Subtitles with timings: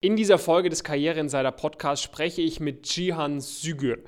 [0.00, 3.98] In dieser Folge des Karriere Insider Podcasts spreche ich mit Jihan Sügür.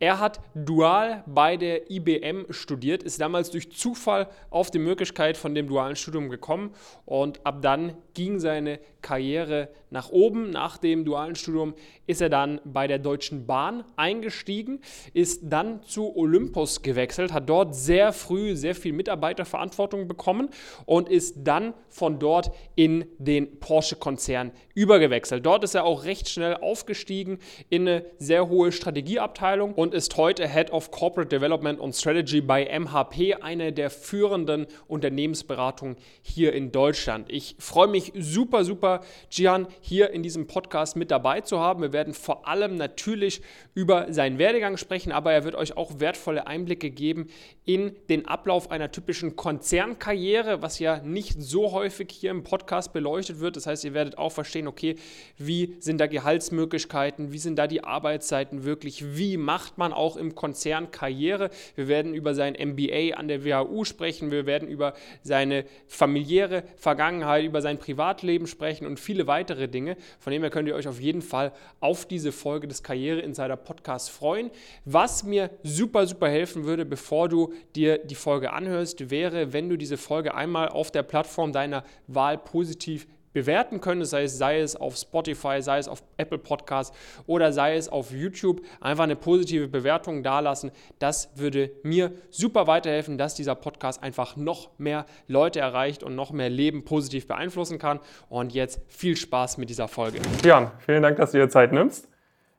[0.00, 5.54] Er hat dual bei der IBM studiert, ist damals durch Zufall auf die Möglichkeit von
[5.54, 10.50] dem dualen Studium gekommen und ab dann ging seine Karriere nach oben.
[10.50, 11.74] Nach dem dualen Studium
[12.06, 14.80] ist er dann bei der Deutschen Bahn eingestiegen,
[15.12, 20.48] ist dann zu Olympus gewechselt, hat dort sehr früh sehr viel Mitarbeiterverantwortung bekommen
[20.86, 25.33] und ist dann von dort in den Porsche-Konzern übergewechselt.
[25.40, 27.38] Dort ist er auch recht schnell aufgestiegen
[27.70, 32.64] in eine sehr hohe Strategieabteilung und ist heute Head of Corporate Development und Strategy bei
[32.66, 37.30] MHP, eine der führenden Unternehmensberatungen hier in Deutschland.
[37.30, 41.82] Ich freue mich super, super, Gian hier in diesem Podcast mit dabei zu haben.
[41.82, 43.42] Wir werden vor allem natürlich
[43.74, 47.28] über seinen Werdegang sprechen, aber er wird euch auch wertvolle Einblicke geben
[47.64, 53.40] in den Ablauf einer typischen Konzernkarriere, was ja nicht so häufig hier im Podcast beleuchtet
[53.40, 53.56] wird.
[53.56, 54.96] Das heißt, ihr werdet auch verstehen, okay,
[55.36, 60.34] wie sind da Gehaltsmöglichkeiten, wie sind da die Arbeitszeiten wirklich, wie macht man auch im
[60.34, 61.50] Konzern Karriere.
[61.74, 67.44] Wir werden über sein MBA an der WHU sprechen, wir werden über seine familiäre Vergangenheit,
[67.44, 69.96] über sein Privatleben sprechen und viele weitere Dinge.
[70.18, 73.56] Von dem her könnt ihr euch auf jeden Fall auf diese Folge des Karriere Insider
[73.56, 74.50] Podcasts freuen.
[74.84, 79.76] Was mir super, super helfen würde, bevor du dir die Folge anhörst, wäre, wenn du
[79.76, 84.76] diese Folge einmal auf der Plattform deiner Wahl positiv bewerten könntest, sei es, sei es
[84.76, 86.96] auf Spotify, sei es auf Apple Podcasts
[87.26, 90.70] oder sei es auf YouTube, einfach eine positive Bewertung dalassen.
[90.98, 96.32] Das würde mir super weiterhelfen, dass dieser Podcast einfach noch mehr Leute erreicht und noch
[96.32, 98.00] mehr Leben positiv beeinflussen kann.
[98.30, 100.20] Und jetzt viel Spaß mit dieser Folge.
[100.42, 102.08] Jan, vielen Dank, dass du dir Zeit nimmst.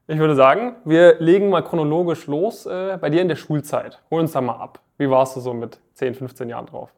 [0.08, 4.04] Ich würde sagen, wir legen mal chronologisch los äh, bei dir in der Schulzeit.
[4.12, 4.80] Hol uns da mal ab.
[5.00, 6.94] Wie warst du so mit 10, 15 Jahren drauf?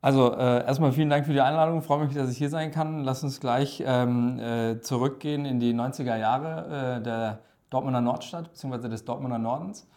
[0.00, 1.82] Also äh, erstmal vielen Dank für die Einladung.
[1.82, 3.02] Freue mich, dass ich hier sein kann.
[3.02, 7.40] Lass uns gleich ähm, äh, zurückgehen in die 90er Jahre äh, der
[7.70, 8.88] Dortmunder Nordstadt bzw.
[8.88, 9.88] des Dortmunder Nordens.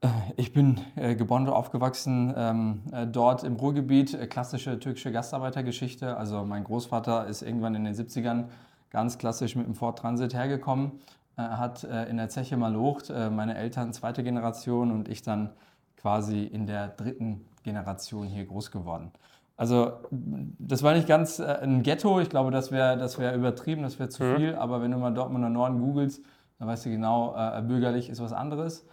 [0.00, 6.16] Äh, ich bin äh, geboren und aufgewachsen ähm, äh, dort im Ruhrgebiet, klassische türkische Gastarbeitergeschichte.
[6.16, 8.44] Also mein Großvater ist irgendwann in den 70ern
[8.90, 11.00] ganz klassisch mit dem Ford Transit hergekommen,
[11.36, 15.50] hat in der Zeche malocht, meine Eltern zweite Generation und ich dann
[15.96, 19.10] quasi in der dritten Generation hier groß geworden.
[19.56, 23.82] Also das war nicht ganz äh, ein Ghetto, ich glaube, das wäre das wär übertrieben,
[23.82, 24.36] das wäre zu mhm.
[24.36, 26.22] viel, aber wenn du mal Dortmunder Norden googelst,
[26.58, 28.86] dann weißt du genau, äh, bürgerlich ist was anderes.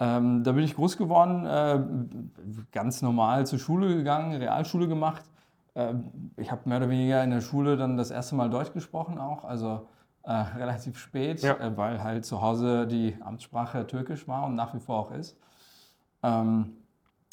[0.00, 1.80] Ähm, da bin ich groß geworden, äh,
[2.72, 5.24] ganz normal zur Schule gegangen, Realschule gemacht.
[5.74, 5.94] Äh,
[6.36, 9.44] ich habe mehr oder weniger in der Schule dann das erste Mal Deutsch gesprochen auch,
[9.44, 9.88] also
[10.24, 11.54] äh, relativ spät, ja.
[11.54, 15.38] Äh, weil halt zu Hause die Amtssprache Türkisch war und nach wie vor auch ist.
[16.22, 16.77] Ähm,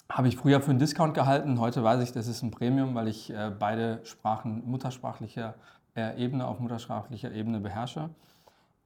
[0.10, 1.60] habe ich früher für einen Discount gehalten.
[1.60, 5.56] Heute weiß ich, das ist ein Premium, weil ich äh, beide Sprachen muttersprachlicher
[5.96, 8.10] äh, Ebene auf muttersprachlicher Ebene beherrsche.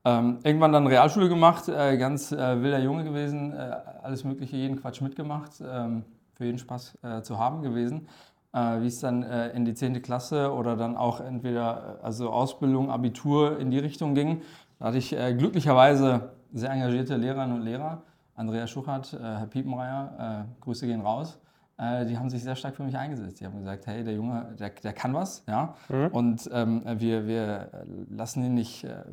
[0.05, 4.79] Ähm, irgendwann dann Realschule gemacht, äh, ganz äh, wilder Junge gewesen, äh, alles Mögliche, jeden
[4.79, 8.07] Quatsch mitgemacht, ähm, für jeden Spaß äh, zu haben gewesen.
[8.51, 10.01] Wie es dann in die 10.
[10.01, 14.41] Klasse oder dann auch entweder also Ausbildung, Abitur in die Richtung ging,
[14.79, 18.01] da hatte ich glücklicherweise sehr engagierte Lehrerinnen und Lehrer,
[18.39, 21.39] Andrea Schuchert, äh, Herr Piepenmeier, äh, Grüße gehen raus.
[21.77, 23.41] Äh, die haben sich sehr stark für mich eingesetzt.
[23.41, 25.75] Die haben gesagt, hey, der Junge, der, der kann was, ja.
[25.89, 26.07] Mhm.
[26.07, 29.03] Und ähm, wir, wir lassen ihn nicht äh,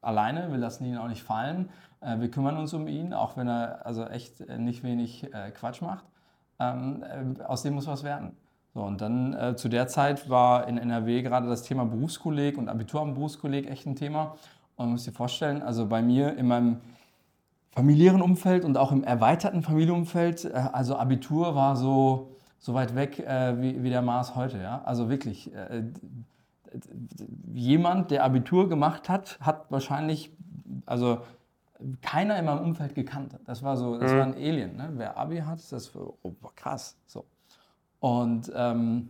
[0.00, 1.70] alleine, wir lassen ihn auch nicht fallen.
[2.00, 6.04] Äh, wir kümmern uns um ihn, auch wenn er also echt nicht wenig Quatsch macht.
[6.58, 7.04] Ähm,
[7.46, 8.36] aus dem muss was werden.
[8.74, 12.68] So, und dann äh, zu der Zeit war in NRW gerade das Thema Berufskolleg und
[12.68, 14.34] Abitur am Berufskolleg echt ein Thema.
[14.74, 16.80] Und man muss sich vorstellen, also bei mir in meinem
[17.74, 20.44] familiären Umfeld und auch im erweiterten Familienumfeld.
[20.44, 24.58] Äh, also Abitur war so, so weit weg äh, wie, wie der Mars heute.
[24.58, 24.82] Ja?
[24.84, 25.82] Also wirklich, äh,
[27.52, 30.32] jemand, der Abitur gemacht hat, hat wahrscheinlich,
[30.86, 31.20] also
[32.02, 33.36] keiner in meinem Umfeld gekannt.
[33.46, 34.16] Das war so, das mhm.
[34.16, 34.76] war ein Alien.
[34.76, 34.90] Ne?
[34.94, 36.96] Wer Abi hat, das war oh, krass.
[37.06, 37.24] So.
[38.00, 39.08] Und ähm,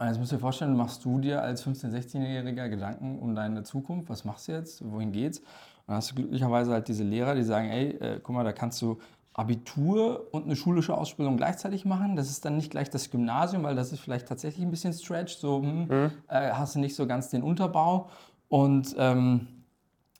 [0.00, 4.08] jetzt musst du dir vorstellen, machst du dir als 15-, 16-Jähriger Gedanken um deine Zukunft.
[4.08, 4.88] Was machst du jetzt?
[4.90, 5.42] Wohin geht's?
[5.90, 8.80] Dann hast du glücklicherweise halt diese Lehrer, die sagen, ey, äh, guck mal, da kannst
[8.80, 9.00] du
[9.32, 12.14] Abitur und eine schulische Ausbildung gleichzeitig machen.
[12.14, 15.40] Das ist dann nicht gleich das Gymnasium, weil das ist vielleicht tatsächlich ein bisschen stretched.
[15.40, 16.12] So hm, mhm.
[16.28, 18.08] äh, hast du nicht so ganz den Unterbau
[18.48, 19.48] und ähm,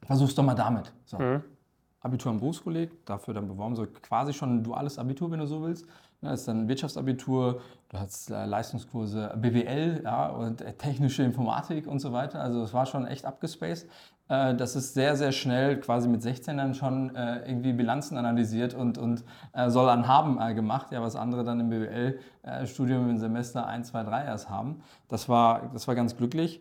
[0.04, 0.92] versuch's doch mal damit.
[1.04, 1.20] So.
[1.20, 1.44] Mhm.
[2.00, 5.62] Abitur am Berufskolleg, dafür dann beworben, so quasi schon ein duales Abitur, wenn du so
[5.62, 5.86] willst.
[6.22, 11.98] Das ist dann Wirtschaftsabitur, du hast äh, Leistungskurse BWL ja, und äh, technische Informatik und
[11.98, 12.42] so weiter.
[12.42, 13.88] Also es war schon echt abgespaced.
[14.28, 18.98] Äh, das ist sehr, sehr schnell quasi mit 16 dann schon irgendwie Bilanzen analysiert und,
[18.98, 19.24] und
[19.68, 24.24] soll an haben gemacht, ja, was andere dann im BWL-Studium im Semester 1, 2, 3
[24.24, 24.82] erst haben.
[25.08, 26.60] Das war, das war ganz glücklich.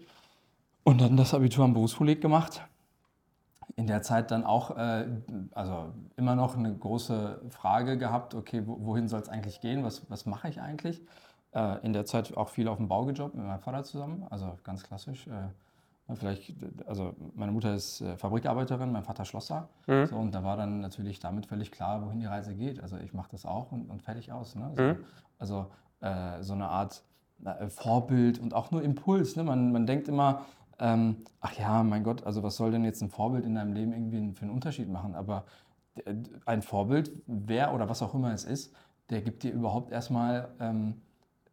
[0.83, 2.61] Und dann das Abitur am Berufskolleg gemacht.
[3.79, 5.05] In der Zeit dann auch, äh,
[5.53, 10.25] also immer noch eine große Frage gehabt, okay, wohin soll es eigentlich gehen, was, was
[10.25, 11.01] mache ich eigentlich?
[11.53, 14.59] Äh, in der Zeit auch viel auf dem Bau gejobbt mit meinem Vater zusammen, also
[14.65, 15.27] ganz klassisch.
[15.27, 16.55] Äh, vielleicht,
[16.87, 19.69] also meine Mutter ist äh, Fabrikarbeiterin, mein Vater Schlosser.
[19.87, 20.07] Mhm.
[20.07, 22.81] So, und da war dann natürlich damit völlig klar, wohin die Reise geht.
[22.81, 24.55] Also ich mache das auch und, und fertig aus.
[24.55, 24.71] Ne?
[24.75, 24.97] So, mhm.
[25.37, 25.67] Also
[26.01, 27.01] äh, so eine Art
[27.45, 29.35] äh, Vorbild und auch nur Impuls.
[29.35, 29.43] Ne?
[29.43, 30.45] Man, man denkt immer,
[30.79, 33.93] ähm, ach ja, mein Gott, also was soll denn jetzt ein Vorbild in deinem Leben
[33.93, 35.15] irgendwie für einen Unterschied machen?
[35.15, 35.45] Aber
[36.45, 38.73] ein Vorbild, wer oder was auch immer es ist,
[39.09, 41.01] der gibt dir überhaupt erstmal ähm,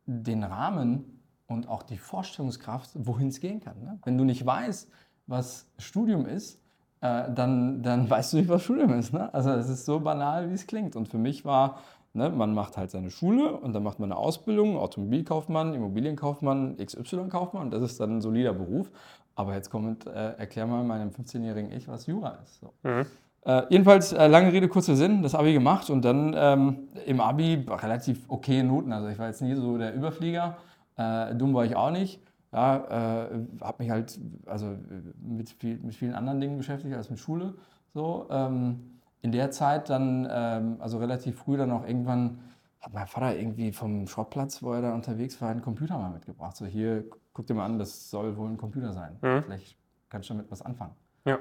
[0.06, 3.80] den Rahmen und auch die Vorstellungskraft, wohin es gehen kann.
[3.82, 3.98] Ne?
[4.04, 4.90] Wenn du nicht weißt,
[5.26, 6.60] was Studium ist,
[7.00, 9.12] äh, dann, dann weißt du nicht, was Studium ist.
[9.12, 9.32] Ne?
[9.32, 10.96] Also es ist so banal, wie es klingt.
[10.96, 11.78] Und für mich war
[12.16, 17.70] Ne, man macht halt seine Schule und dann macht man eine Ausbildung, Automobilkaufmann, Immobilienkaufmann, XY-Kaufmann,
[17.70, 18.90] das ist dann ein solider Beruf.
[19.34, 22.58] Aber jetzt kommt, äh, erklär mal meinem 15-jährigen Ich, was Jura ist.
[22.60, 22.72] So.
[22.84, 23.04] Mhm.
[23.44, 27.66] Äh, jedenfalls, äh, lange Rede, kurzer Sinn, das Abi gemacht und dann ähm, im Abi
[27.68, 28.94] relativ okay Noten.
[28.94, 30.56] Also ich war jetzt nie so der Überflieger,
[30.96, 32.22] äh, dumm war ich auch nicht.
[32.50, 33.28] Ja, äh,
[33.60, 34.74] habe mich halt also
[35.20, 37.52] mit, viel, mit vielen anderen Dingen beschäftigt als mit Schule.
[37.92, 42.40] So, ähm, in der Zeit dann, ähm, also relativ früh dann auch irgendwann,
[42.80, 46.56] hat mein Vater irgendwie vom Schrottplatz, wo er da unterwegs war, einen Computer mal mitgebracht.
[46.56, 49.18] So hier, guck dir mal an, das soll wohl ein Computer sein.
[49.22, 49.42] Mhm.
[49.42, 49.76] Vielleicht
[50.08, 50.94] kannst du damit was anfangen.
[51.24, 51.38] Ja.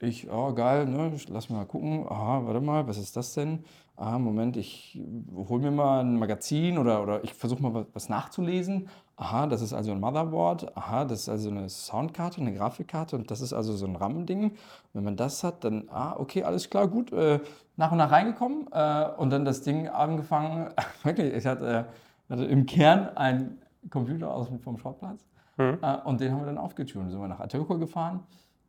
[0.00, 1.12] Ich, oh geil, ne?
[1.28, 2.06] lass mal gucken.
[2.08, 3.64] Aha, warte mal, was ist das denn?
[3.96, 5.00] Aha, Moment, ich
[5.34, 8.88] hole mir mal ein Magazin oder, oder ich versuche mal was nachzulesen.
[9.20, 10.76] Aha, das ist also ein Motherboard.
[10.76, 14.52] Aha, das ist also eine Soundkarte, eine Grafikkarte und das ist also so ein RAM-Ding.
[14.92, 17.12] Wenn man das hat, dann, ah, okay, alles klar, gut.
[17.12, 17.40] Äh,
[17.76, 20.68] nach und nach reingekommen äh, und dann das Ding angefangen.
[21.02, 21.86] Wirklich, ich hatte,
[22.30, 23.58] äh, hatte im Kern einen
[23.90, 25.26] Computer aus, vom Schrottplatz
[25.56, 25.78] mhm.
[25.82, 27.10] Äh, und den haben wir dann aufgetunt.
[27.10, 28.20] Sind wir nach Atoka gefahren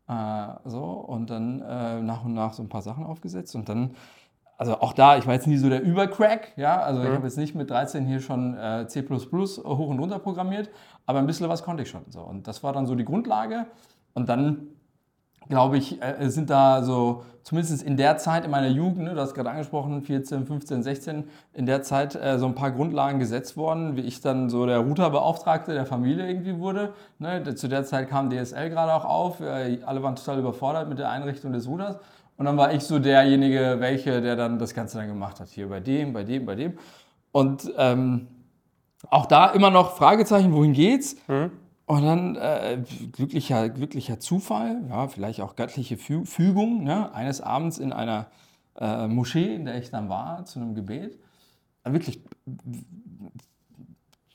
[0.07, 3.91] äh, so, und dann äh, nach und nach so ein paar Sachen aufgesetzt und dann
[4.59, 7.07] also auch da, ich war jetzt nie so der Übercrack, ja, also mhm.
[7.07, 10.69] ich habe jetzt nicht mit 13 hier schon äh, C++ hoch und runter programmiert,
[11.05, 12.03] aber ein bisschen was konnte ich schon.
[12.09, 12.19] So.
[12.19, 13.67] Und das war dann so die Grundlage
[14.13, 14.67] und dann
[15.47, 19.21] glaube ich, äh, sind da so, zumindest in der Zeit in meiner Jugend, ne, du
[19.21, 21.23] hast gerade angesprochen, 14, 15, 16,
[21.53, 24.79] in der Zeit äh, so ein paar Grundlagen gesetzt worden, wie ich dann so der
[24.79, 26.93] Routerbeauftragte der Familie irgendwie wurde.
[27.17, 30.99] Ne, zu der Zeit kam DSL gerade auch auf, äh, alle waren total überfordert mit
[30.99, 31.97] der Einrichtung des Routers.
[32.39, 35.49] Und dann war ich so derjenige, welche, der dann das Ganze dann gemacht hat.
[35.49, 36.77] Hier bei dem, bei dem, bei dem.
[37.33, 38.29] Und ähm,
[39.09, 41.17] auch da immer noch Fragezeichen, wohin geht's?
[41.27, 41.51] Mhm.
[41.85, 42.81] Und dann äh,
[43.11, 47.13] glücklicher, glücklicher Zufall, ja, vielleicht auch göttliche Fü Fügung, ne?
[47.13, 48.27] eines Abends in einer
[48.79, 51.19] äh, Moschee, in der ich dann war, zu einem Gebet.
[51.83, 52.21] Äh, wirklich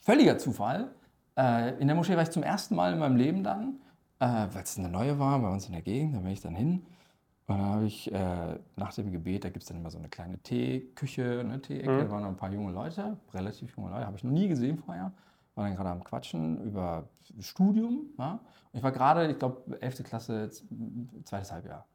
[0.02, 0.90] völliger Zufall.
[1.38, 3.80] Äh, in der Moschee war ich zum ersten Mal in meinem Leben dann,
[4.18, 6.54] äh, weil es eine neue war, bei uns in der Gegend, da bin ich dann
[6.54, 6.84] hin.
[7.46, 10.08] Und dann habe ich äh, nach dem Gebet, da gibt es dann immer so eine
[10.08, 11.98] kleine Teeküche, eine Teeecke, mhm.
[11.98, 14.78] da waren noch ein paar junge Leute, relativ junge Leute, habe ich noch nie gesehen
[14.78, 15.12] vorher
[15.54, 17.08] war dann gerade am Quatschen über
[17.40, 18.06] Studium.
[18.18, 18.40] Ja?
[18.72, 20.02] ich war gerade, ich glaube, 11.
[20.02, 20.50] Klasse,
[21.24, 21.86] zweites Halbjahr.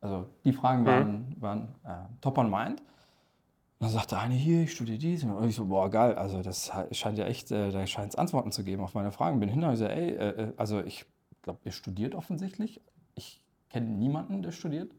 [0.00, 1.42] Also die Fragen waren, mhm.
[1.42, 2.80] waren äh, top on mind.
[2.80, 5.24] Und dann sagte eine hier, ich studiere dies.
[5.24, 8.52] Und ich so, boah, geil, also das scheint ja echt, äh, da scheint es Antworten
[8.52, 9.40] zu geben auf meine Fragen.
[9.40, 11.06] Bin hin und so, ey, äh, äh, also ich
[11.42, 12.80] glaube, ihr studiert offensichtlich.
[13.14, 14.92] Ich kenne niemanden, der studiert.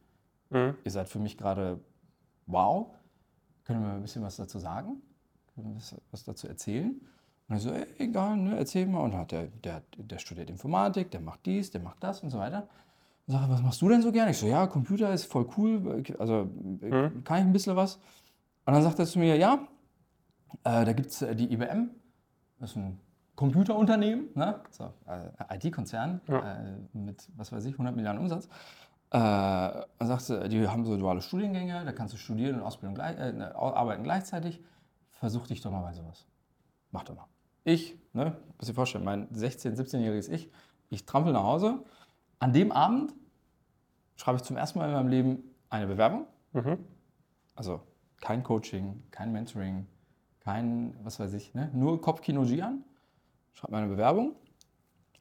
[0.49, 0.75] Mhm.
[0.83, 1.79] Ihr seid für mich gerade
[2.47, 2.87] wow.
[3.63, 5.01] Können wir ein bisschen was dazu sagen?
[5.53, 6.99] Können wir was dazu erzählen?
[7.47, 9.01] Und ich so, ey, egal, ne, erzähl mal.
[9.01, 12.39] Und hat der, der, der studiert Informatik, der macht dies, der macht das und so
[12.39, 12.67] weiter.
[13.27, 14.31] Und sage, was machst du denn so gerne?
[14.31, 17.23] Ich so, ja, Computer ist voll cool, also mhm.
[17.23, 17.97] kann ich ein bisschen was.
[18.65, 19.67] Und dann sagt er zu mir, ja,
[20.63, 21.89] äh, da gibt es äh, die IBM,
[22.59, 22.99] das ist ein
[23.41, 24.62] Computerunternehmen, ne?
[24.69, 26.39] so, äh, IT-Konzern ja.
[26.39, 28.45] äh, mit, was weiß ich, 100 Milliarden Umsatz.
[28.45, 32.95] Äh, dann sagt sie, die haben so duale Studiengänge, da kannst du studieren und Ausbildung
[32.95, 34.62] gleich, äh, ne, arbeiten gleichzeitig.
[35.10, 36.25] Versuch dich doch mal bei sowas.
[36.91, 37.27] Mach doch mal
[37.63, 40.50] ich, ne, muss dir vorstellen, mein 16-, 17-jähriges Ich,
[40.89, 41.83] ich trampel nach Hause.
[42.39, 43.13] An dem Abend
[44.15, 46.25] schreibe ich zum ersten Mal in meinem Leben eine Bewerbung.
[46.53, 46.79] Mhm.
[47.55, 47.81] Also
[48.19, 49.88] kein Coaching, kein Mentoring,
[50.39, 51.69] kein, was weiß ich, ne?
[51.74, 52.43] nur Kopfkino
[53.53, 53.62] Gian.
[53.62, 54.36] Schreibe meine Bewerbung.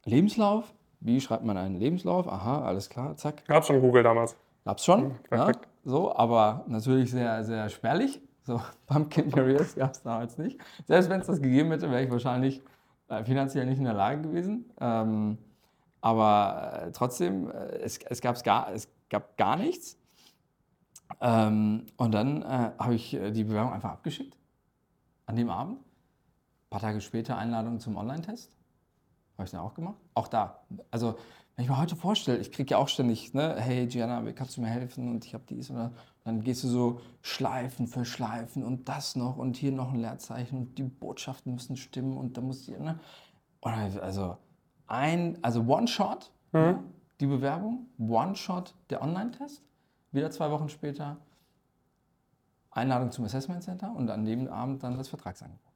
[0.05, 0.73] Lebenslauf.
[0.99, 2.27] Wie schreibt man einen Lebenslauf?
[2.27, 3.45] Aha, alles klar, zack.
[3.45, 4.35] Gab's schon Google damals.
[4.65, 5.51] Gab's schon, mhm, ja,
[5.83, 8.21] so, aber natürlich sehr, sehr spärlich.
[8.43, 10.59] So, Pumpkin Carriers gab es damals nicht.
[10.87, 12.61] Selbst wenn es das gegeben hätte, wäre ich wahrscheinlich
[13.07, 14.71] äh, finanziell nicht in der Lage gewesen.
[14.79, 15.37] Ähm,
[16.01, 19.97] aber äh, trotzdem, äh, es, es, gar, es gab gar nichts.
[21.19, 24.37] Ähm, und dann habe ich die Bewerbung einfach abgeschickt.
[25.25, 25.79] An dem Abend.
[26.71, 28.49] Ein paar Tage später Einladung zum Online-Test.
[29.37, 29.97] Habe ich dann auch gemacht.
[30.13, 30.61] Auch da.
[30.89, 31.17] Also
[31.57, 34.61] wenn ich mir heute vorstelle, ich kriege ja auch ständig, ne, hey Gianna, kannst du
[34.61, 35.91] mir helfen und ich habe dies oder
[36.23, 40.57] dann gehst du so Schleifen für Schleifen und das noch und hier noch ein Leerzeichen
[40.57, 42.99] und die Botschaften müssen stimmen und da muss ich, ne?
[43.59, 44.37] Und also
[44.87, 46.81] ein, also One-Shot, ne,
[47.19, 49.61] die Bewerbung, One-Shot der Online-Test,
[50.13, 51.17] wieder zwei Wochen später
[52.69, 55.70] Einladung zum Assessment Center und an dem Abend dann das Vertragsangebot.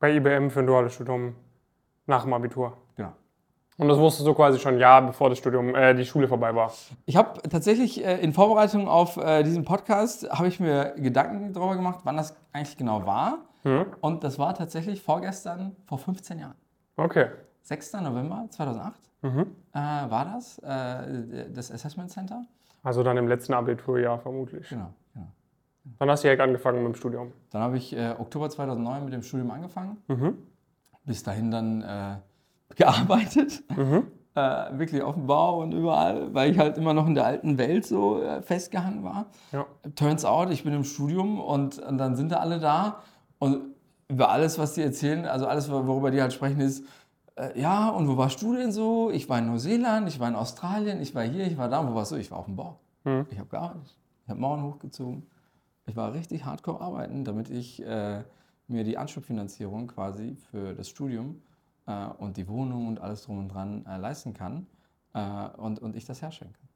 [0.00, 1.36] Bei IBM für ein duales Studium
[2.06, 2.76] nach dem Abitur.
[2.96, 3.12] Genau.
[3.76, 6.54] Und das wusstest du quasi schon ein Jahr, bevor das Studium, äh, die Schule vorbei
[6.54, 6.72] war.
[7.06, 11.76] Ich habe tatsächlich äh, in Vorbereitung auf äh, diesen Podcast, habe ich mir Gedanken darüber
[11.76, 13.38] gemacht, wann das eigentlich genau war.
[14.00, 16.54] Und das war tatsächlich vorgestern, vor 15 Jahren.
[16.96, 17.28] Okay.
[17.62, 17.92] 6.
[17.94, 19.28] November 2008 äh,
[19.74, 22.46] war das, äh, das Assessment Center.
[22.82, 24.68] Also dann im letzten Abiturjahr vermutlich.
[24.70, 25.26] Genau, genau.
[25.98, 27.32] Dann hast du direkt angefangen mit dem Studium.
[27.50, 29.96] Dann habe ich äh, Oktober 2009 mit dem Studium angefangen.
[31.04, 32.16] Bis dahin dann äh,
[32.76, 33.62] gearbeitet.
[34.36, 37.58] Äh, wirklich auf dem Bau und überall, weil ich halt immer noch in der alten
[37.58, 39.26] Welt so äh, festgehangen war.
[39.50, 39.66] Ja.
[39.96, 43.02] Turns out, ich bin im Studium und, und dann sind da alle da
[43.40, 43.74] und
[44.06, 46.84] über alles, was die erzählen, also alles, worüber die halt sprechen, ist,
[47.34, 49.10] äh, ja, und wo warst du denn so?
[49.10, 51.88] Ich war in Neuseeland, ich war in Australien, ich war hier, ich war da.
[51.88, 52.16] Wo warst du?
[52.16, 52.78] Ich war auf dem Bau.
[53.30, 53.96] Ich habe gearbeitet.
[54.24, 55.26] Ich habe Mauern hochgezogen.
[55.90, 58.22] Ich war richtig hardcore arbeiten, damit ich äh,
[58.68, 61.42] mir die Anschubfinanzierung quasi für das Studium
[61.88, 64.68] äh, und die Wohnung und alles drum und dran äh, leisten kann
[65.14, 65.20] äh,
[65.56, 66.68] und, und ich das herstellen kann.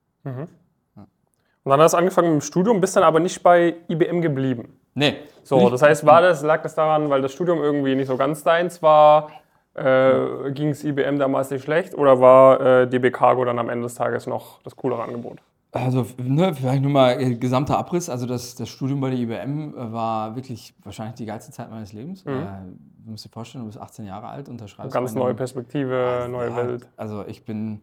[1.63, 4.81] Und dann hast du angefangen mit dem Studium, bist dann aber nicht bei IBM geblieben.
[4.95, 5.19] Nee.
[5.45, 8.43] So, das heißt, war das, lag das daran, weil das Studium irgendwie nicht so ganz
[8.43, 9.31] deins war?
[9.75, 11.95] Äh, Ging es IBM damals nicht schlecht?
[11.95, 15.39] Oder war äh, DB Cargo dann am Ende des Tages noch das coolere Angebot?
[15.75, 18.09] Also, ne, vielleicht nur mal äh, gesamter Abriss.
[18.09, 21.93] Also, das, das Studium bei der IBM äh, war wirklich wahrscheinlich die geilste Zeit meines
[21.93, 22.25] Lebens.
[22.25, 22.31] Äh,
[23.05, 24.95] du musst dir vorstellen, du bist 18 Jahre alt, unterschreibst.
[24.95, 26.89] Ganz neue Perspektive, neue Ja, Welt.
[26.97, 27.81] Also ich bin,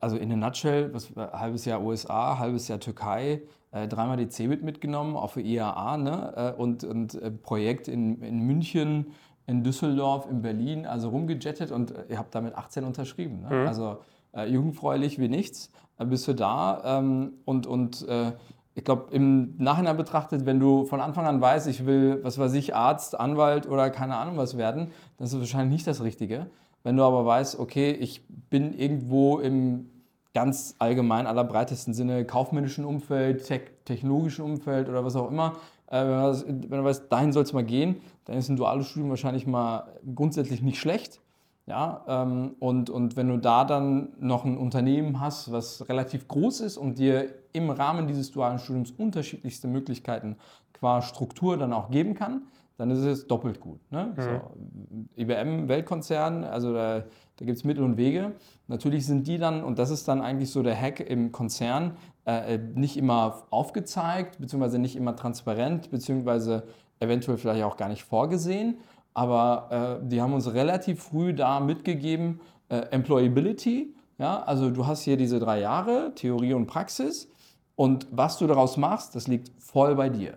[0.00, 5.14] also in a nutshell, was, halbes Jahr USA, halbes Jahr Türkei, dreimal die CeBIT mitgenommen,
[5.16, 6.54] auch für IAA, ne?
[6.56, 9.12] und, und Projekt in, in München,
[9.46, 13.42] in Düsseldorf, in Berlin, also rumgejettet und ihr habt damit 18 unterschrieben.
[13.42, 13.66] Ne?
[13.68, 13.98] Also
[14.32, 15.70] äh, jugendfreulich wie nichts,
[16.04, 18.32] bist du da ähm, und, und äh,
[18.74, 22.54] ich glaube, im Nachhinein betrachtet, wenn du von Anfang an weißt, ich will, was weiß
[22.54, 26.46] ich, Arzt, Anwalt oder keine Ahnung was werden, dann ist es wahrscheinlich nicht das Richtige.
[26.84, 29.90] Wenn du aber weißt, okay, ich bin irgendwo im
[30.32, 35.56] ganz allgemein allerbreitesten Sinne kaufmännischen Umfeld, tech, technologischen Umfeld oder was auch immer,
[35.88, 39.46] äh, wenn du weißt, dahin soll es mal gehen, dann ist ein duales Studium wahrscheinlich
[39.46, 41.20] mal grundsätzlich nicht schlecht.
[41.68, 46.60] Ja, ähm, und, und wenn du da dann noch ein Unternehmen hast, was relativ groß
[46.60, 50.36] ist und dir im Rahmen dieses dualen Studiums unterschiedlichste Möglichkeiten
[50.72, 52.42] qua Struktur dann auch geben kann,
[52.78, 53.80] dann ist es doppelt gut.
[53.90, 54.14] Ne?
[54.16, 57.00] So, IBM, Weltkonzern, also da,
[57.36, 58.32] da gibt es Mittel und Wege.
[58.68, 62.56] Natürlich sind die dann, und das ist dann eigentlich so der Hack im Konzern, äh,
[62.56, 66.62] nicht immer aufgezeigt, beziehungsweise nicht immer transparent, beziehungsweise
[67.00, 68.78] eventuell vielleicht auch gar nicht vorgesehen.
[69.18, 73.92] Aber äh, die haben uns relativ früh da mitgegeben, äh, Employability.
[74.16, 77.28] Ja, also du hast hier diese drei Jahre, Theorie und Praxis.
[77.74, 80.34] Und was du daraus machst, das liegt voll bei dir.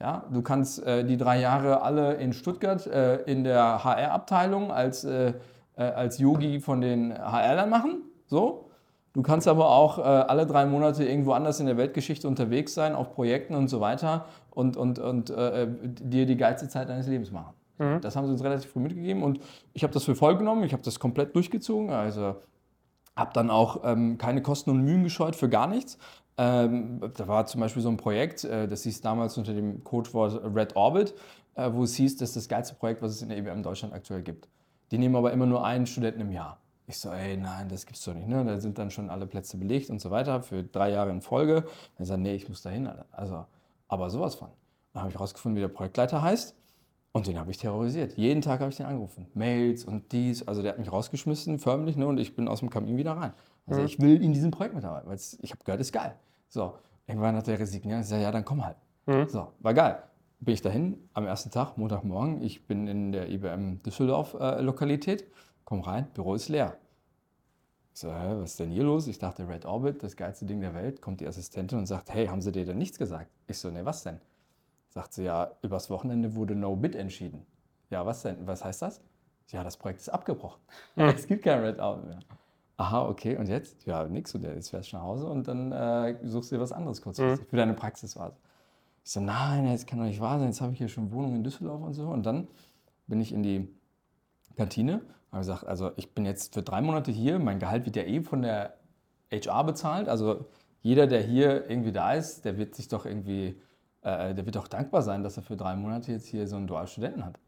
[0.00, 5.04] Ja, du kannst äh, die drei Jahre alle in Stuttgart äh, in der HR-Abteilung als,
[5.04, 5.34] äh,
[5.76, 8.00] äh, als Yogi von den HR-Lern machen.
[8.28, 8.70] So.
[9.12, 12.94] Du kannst aber auch äh, alle drei Monate irgendwo anders in der Weltgeschichte unterwegs sein,
[12.94, 17.30] auf Projekten und so weiter und, und, und äh, dir die geilste Zeit deines Lebens
[17.30, 17.52] machen.
[18.00, 19.40] Das haben sie uns relativ früh mitgegeben und
[19.72, 21.90] ich habe das für voll genommen, ich habe das komplett durchgezogen.
[21.90, 22.36] Also
[23.16, 25.98] habe dann auch ähm, keine Kosten und Mühen gescheut für gar nichts.
[26.38, 30.40] Ähm, da war zum Beispiel so ein Projekt, äh, das hieß damals unter dem Codewort
[30.54, 31.14] Red Orbit,
[31.54, 33.92] äh, wo es hieß, das ist das geilste Projekt, was es in der EBM Deutschland
[33.92, 34.48] aktuell gibt.
[34.90, 36.58] Die nehmen aber immer nur einen Studenten im Jahr.
[36.86, 38.28] Ich so, ey, nein, das gibt's doch nicht.
[38.28, 38.44] Ne?
[38.44, 41.64] Da sind dann schon alle Plätze belegt und so weiter für drei Jahre in Folge.
[41.96, 42.86] Dann sagt, nee, ich muss da hin.
[42.86, 43.06] Alter.
[43.12, 43.44] Also,
[43.88, 44.48] aber sowas von.
[44.92, 46.54] Dann habe ich rausgefunden, wie der Projektleiter heißt.
[47.12, 48.16] Und den habe ich terrorisiert.
[48.16, 49.26] Jeden Tag habe ich den angerufen.
[49.34, 50.48] Mails und dies.
[50.48, 52.06] Also der hat mich rausgeschmissen, förmlich, ne?
[52.06, 53.34] und ich bin aus dem Kamin wieder rein.
[53.66, 56.16] Also ich will in diesem Projekt mitarbeiten, weil ich habe gehört, ist geil.
[56.48, 56.74] So,
[57.06, 58.00] irgendwann hat der resigniert.
[58.00, 58.76] Ich sage, ja, dann komm halt.
[59.30, 60.02] So, war geil.
[60.40, 62.42] Bin ich dahin am ersten Tag, Montagmorgen.
[62.42, 65.24] Ich bin in der IBM Düsseldorf-Lokalität.
[65.64, 66.76] Komm rein, Büro ist leer.
[67.94, 69.06] Ich so, hä, was ist denn hier los?
[69.06, 71.02] Ich dachte, Red Orbit, das geilste Ding der Welt.
[71.02, 73.30] Kommt die Assistentin und sagt, hey, haben sie dir denn nichts gesagt?
[73.46, 74.18] Ich so, ne, was denn?
[74.92, 77.46] Sagt sie, ja, übers Wochenende wurde No Bid entschieden.
[77.88, 78.46] Ja, was denn?
[78.46, 79.00] Was heißt das?
[79.48, 80.60] Ja, das Projekt ist abgebrochen.
[80.96, 82.18] Es gibt kein Red Orbit mehr.
[82.76, 83.86] Aha, okay, und jetzt?
[83.86, 84.34] Ja, nix.
[84.34, 87.48] Und jetzt fährst du nach Hause und dann äh, suchst du dir was anderes kurzfristig
[87.48, 88.36] für deine Praxisphase.
[89.02, 90.48] Ich so, nein, das kann doch nicht wahr sein.
[90.48, 92.08] Jetzt habe ich hier schon Wohnung in Düsseldorf und so.
[92.08, 92.48] Und dann
[93.06, 93.68] bin ich in die
[94.56, 98.02] Kantine, habe gesagt, also ich bin jetzt für drei Monate hier, mein Gehalt wird ja
[98.02, 98.74] eh von der
[99.30, 100.08] HR bezahlt.
[100.08, 100.44] Also
[100.82, 103.60] jeder, der hier irgendwie da ist, der wird sich doch irgendwie,
[104.02, 106.66] äh, der wird doch dankbar sein, dass er für drei Monate jetzt hier so einen
[106.66, 107.38] Dualstudenten hat.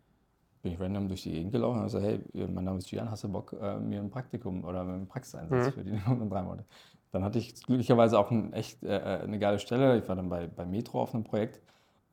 [0.63, 3.11] Bin ich random durch die Gegend gelaufen und habe gesagt, hey, mein Name ist Gian,
[3.11, 5.73] hast du Bock, äh, mir ein Praktikum oder einen Praxiseinsatz mhm.
[5.73, 6.65] für die nächsten drei Monate?
[7.13, 9.99] Dann hatte ich glücklicherweise auch ein, echt äh, äh, eine geile Stelle.
[9.99, 11.61] Ich war dann bei, bei Metro auf einem Projekt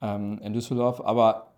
[0.01, 1.01] ähm, in Düsseldorf.
[1.01, 1.50] Aber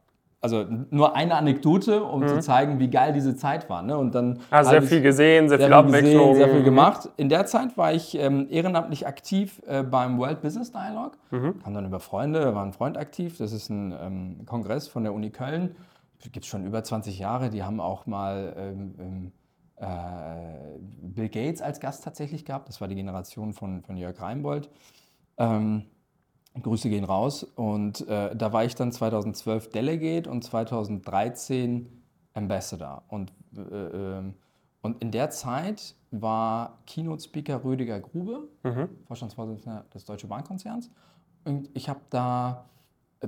[0.44, 2.28] also nur eine Anekdote, um mhm.
[2.28, 3.82] zu zeigen, wie geil diese Zeit war.
[3.82, 3.98] Ne?
[3.98, 6.32] Und dann ah, sehr viel gesehen, sehr, sehr viel Abwechslung.
[6.32, 7.10] Gesehen, sehr viel gemacht.
[7.16, 11.14] In der Zeit war ich ähm, ehrenamtlich aktiv äh, beim World Business Dialogue.
[11.32, 11.60] Mhm.
[11.64, 13.38] Kam dann über Freunde, da war ein Freund aktiv.
[13.38, 15.78] Das ist ein ähm, Kongress von der Uni Köln.
[16.20, 17.50] Gibt es schon über 20 Jahre.
[17.50, 19.32] Die haben auch mal ähm, ähm
[19.78, 22.70] äh, Bill Gates als Gast tatsächlich gehabt.
[22.70, 24.70] Das war die Generation von, von Jörg Reinbold.
[25.38, 25.84] Ähm,
[26.62, 27.44] Grüße gehen raus.
[27.44, 33.04] Und äh, da war ich dann 2012 Delegate und 2013 Ambassador.
[33.08, 34.36] Und, äh, ähm,
[34.82, 38.90] und in der Zeit war Keynote-Speaker Rüdiger Grube, mhm.
[39.06, 40.92] Vorstandsvorsitzender des Deutsche Bankkonzerns.
[41.46, 42.66] Und ich habe da,
[43.22, 43.28] äh,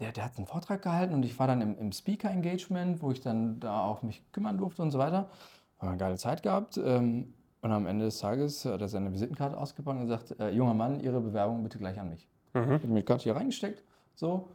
[0.00, 3.20] der, der hat einen Vortrag gehalten und ich war dann im, im Speaker-Engagement, wo ich
[3.20, 5.28] dann da auch mich kümmern durfte und so weiter.
[5.78, 6.78] Haben eine geile Zeit gehabt.
[6.78, 10.74] Ähm, und am Ende des Tages hat er seine Visitenkarte ausgepackt und gesagt, äh, junger
[10.74, 12.28] Mann, Ihre Bewerbung bitte gleich an mich.
[12.52, 12.62] Mhm.
[12.62, 13.82] Ich habe mir Karte hier reingesteckt,
[14.14, 14.48] so.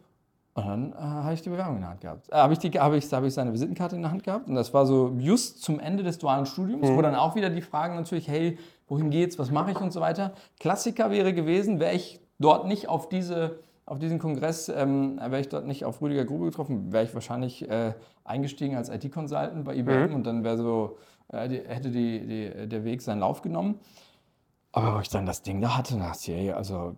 [0.54, 2.30] Und dann äh, habe ich die Bewerbung in der Hand gehabt.
[2.30, 4.76] Äh, habe ich, hab ich, hab ich seine Visitenkarte in der Hand gehabt und das
[4.76, 6.98] war so just zum Ende des dualen Studiums, mhm.
[6.98, 10.02] wo dann auch wieder die Fragen natürlich, hey, wohin geht's, was mache ich und so
[10.02, 10.34] weiter.
[10.60, 15.50] Klassiker wäre gewesen, wäre ich dort nicht auf diese auf diesen Kongress ähm, wäre ich
[15.50, 20.10] dort nicht auf Rüdiger Grube getroffen, wäre ich wahrscheinlich äh, eingestiegen als IT-Consultant bei IBM
[20.10, 20.14] mhm.
[20.14, 21.00] und dann wäre so,
[21.32, 23.80] die, hätte die, die, der Weg seinen Lauf genommen.
[24.72, 26.96] Aber wo ich dann das Ding da hatte, dachte ich, also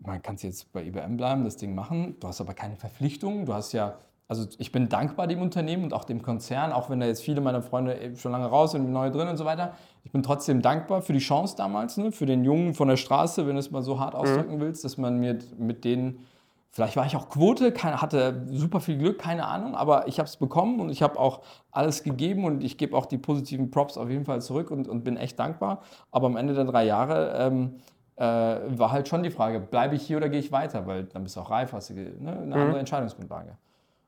[0.00, 3.46] man kann es jetzt bei IBM bleiben, das Ding machen, du hast aber keine Verpflichtungen,
[3.46, 3.94] du hast ja,
[4.26, 7.40] also ich bin dankbar dem Unternehmen und auch dem Konzern, auch wenn da jetzt viele
[7.40, 9.74] meiner Freunde schon lange raus sind, neue drin und so weiter.
[10.02, 13.46] Ich bin trotzdem dankbar für die Chance damals, ne, für den Jungen von der Straße,
[13.46, 14.20] wenn du es mal so hart mhm.
[14.20, 14.60] ausdrücken mhm.
[14.60, 16.26] willst, dass man mir mit denen
[16.74, 20.38] Vielleicht war ich auch Quote, hatte super viel Glück, keine Ahnung, aber ich habe es
[20.38, 24.08] bekommen und ich habe auch alles gegeben und ich gebe auch die positiven Props auf
[24.08, 25.82] jeden Fall zurück und, und bin echt dankbar.
[26.10, 27.74] Aber am Ende der drei Jahre ähm,
[28.16, 30.86] äh, war halt schon die Frage, bleibe ich hier oder gehe ich weiter?
[30.86, 32.52] Weil dann bist du auch reif, hast du ne, eine mhm.
[32.54, 33.58] andere Entscheidungsgrundlage.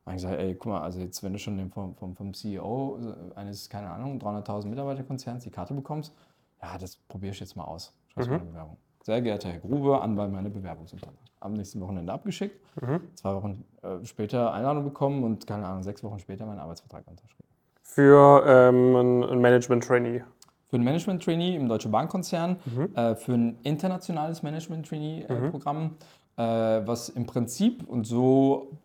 [0.06, 2.98] Habe ich gesagt, ey, guck mal, also jetzt, wenn du schon vom, vom, vom CEO
[3.34, 6.14] eines, keine Ahnung, 300.000 Mitarbeiterkonzerns die Karte bekommst,
[6.62, 7.92] ja, das probiere ich jetzt mal aus.
[8.14, 8.46] Schau mhm.
[8.46, 8.78] Bewerbung.
[9.02, 11.23] Sehr geehrter Herr Grube, anbei meine Bewerbungsunterlagen.
[11.44, 13.00] Am nächsten Wochenende abgeschickt, mhm.
[13.14, 17.48] zwei Wochen äh, später Einladung bekommen und keine Ahnung, sechs Wochen später meinen Arbeitsvertrag unterschrieben.
[17.82, 18.96] Für ähm,
[19.30, 20.24] ein Management-Trainee?
[20.68, 22.96] Für ein Management-Trainee im Deutsche Bankkonzern, mhm.
[22.96, 25.96] äh, für ein internationales Management-Trainee-Programm,
[26.38, 26.86] äh, mhm.
[26.86, 28.78] was im Prinzip, und so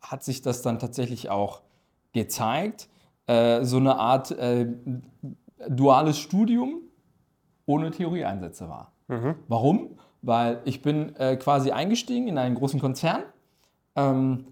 [0.00, 1.60] hat sich das dann tatsächlich auch
[2.14, 2.88] gezeigt,
[3.26, 4.66] äh, so eine Art äh,
[5.68, 6.80] duales Studium
[7.66, 8.92] ohne Theorieeinsätze war.
[9.08, 9.34] Mhm.
[9.46, 9.98] Warum?
[10.22, 13.22] Weil ich bin äh, quasi eingestiegen in einen großen Konzern,
[13.94, 14.46] ähm,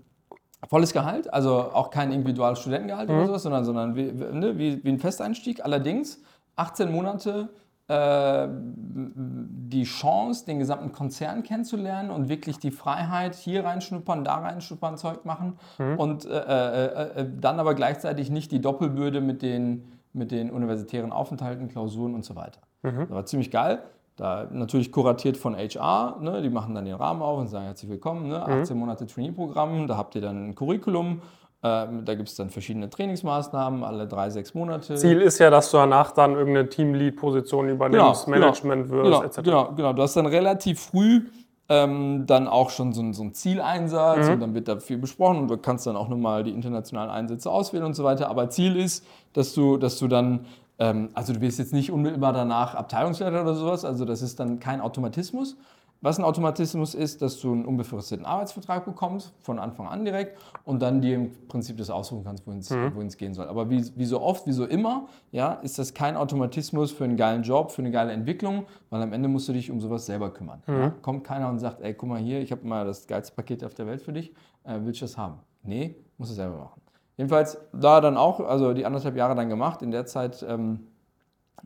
[0.69, 3.17] volles Gehalt, also auch kein individuelles Studentengehalt mhm.
[3.17, 5.65] oder sowas, sondern, sondern wie, ne, wie, wie, ein Festeinstieg.
[5.65, 6.23] Allerdings
[6.57, 7.49] 18 Monate
[7.89, 14.97] äh, die Chance, den gesamten Konzern kennenzulernen und wirklich die Freiheit, hier reinschnuppern, da reinschnuppern,
[14.97, 15.99] Zeug machen mhm.
[15.99, 21.13] und äh, äh, äh dann aber gleichzeitig nicht die Doppelbürde mit den, mit den universitären
[21.13, 22.61] Aufenthalten, Klausuren und so weiter.
[22.83, 23.01] Mhm.
[23.01, 23.83] Das war ziemlich geil.
[24.17, 27.91] Da natürlich kuratiert von HR, ne, die machen dann den Rahmen auf und sagen herzlich
[27.91, 28.81] willkommen, ne, 18 mhm.
[28.81, 31.21] Monate Trainee-Programm, da habt ihr dann ein Curriculum,
[31.63, 34.95] ähm, da gibt es dann verschiedene Trainingsmaßnahmen, alle drei, sechs Monate.
[34.95, 38.39] Ziel ist ja, dass du danach dann irgendeine Teamlead-Position übernimmst, genau.
[38.39, 39.43] Management genau, wirst, genau, etc.
[39.43, 41.27] Genau, genau, du hast dann relativ früh
[41.69, 44.33] ähm, dann auch schon so, so einen Zieleinsatz mhm.
[44.33, 47.51] und dann wird da viel besprochen und du kannst dann auch nochmal die internationalen Einsätze
[47.51, 48.31] auswählen und so weiter.
[48.31, 50.47] Aber Ziel ist, dass du, dass du dann
[50.79, 54.61] ähm, also du wirst jetzt nicht unmittelbar danach Abteilungsleiter oder sowas, also das ist dann
[54.61, 55.57] kein Automatismus.
[56.03, 60.83] Was ein Automatismus ist, dass du einen unbefristeten Arbeitsvertrag bekommst, von Anfang an direkt, und
[60.83, 63.07] dann dir im Prinzip das aussuchen kannst, wohin mhm.
[63.07, 63.49] es gehen soll.
[63.49, 67.17] Aber wie, wie, so oft, wie so immer, ja, ist das kein Automatismus für einen
[67.17, 70.31] geilen Job, für eine geile Entwicklung, weil am Ende musst du dich um sowas selber
[70.33, 70.63] kümmern.
[70.67, 70.75] Mhm.
[70.75, 70.91] Ja?
[71.01, 73.75] Kommt keiner und sagt, ey, guck mal hier, ich habe mal das geilste Paket auf
[73.75, 74.33] der Welt für dich,
[74.65, 75.39] äh, willst du das haben?
[75.63, 76.83] Nee, musst du selber machen.
[77.17, 80.87] Jedenfalls da dann auch, also die anderthalb Jahre dann gemacht, in der Zeit ähm,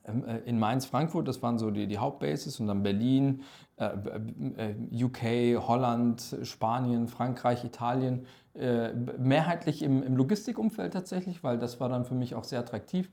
[0.04, 3.42] äh, in Mainz, Frankfurt, das waren so die, die Hauptbases und dann Berlin,
[3.76, 3.90] äh,
[4.56, 11.88] äh UK, Holland, Spanien, Frankreich, Italien, äh, mehrheitlich im, im Logistikumfeld tatsächlich, weil das war
[11.88, 13.10] dann für mich auch sehr attraktiv.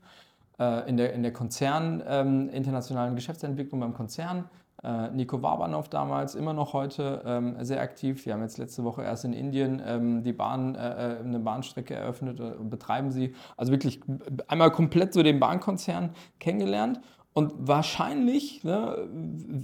[0.58, 4.67] Äh, in der, in der Konzern, ähm, internationalen Geschäftsentwicklung beim Konzern äh,
[5.12, 8.24] Nico Wabanov damals, immer noch heute ähm, sehr aktiv.
[8.24, 11.94] Wir haben jetzt letzte Woche erst in Indien ähm, die Bahn, äh, äh eine Bahnstrecke
[11.94, 13.34] eröffnet und betreiben sie.
[13.56, 14.00] Also wirklich
[14.46, 17.00] einmal komplett so den Bahnkonzern kennengelernt.
[17.34, 19.08] und wahrscheinlich ne,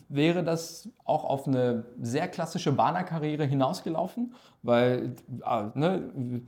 [0.09, 6.42] wäre das auch auf eine sehr klassische Bahnerkarriere hinausgelaufen, weil äh, ne,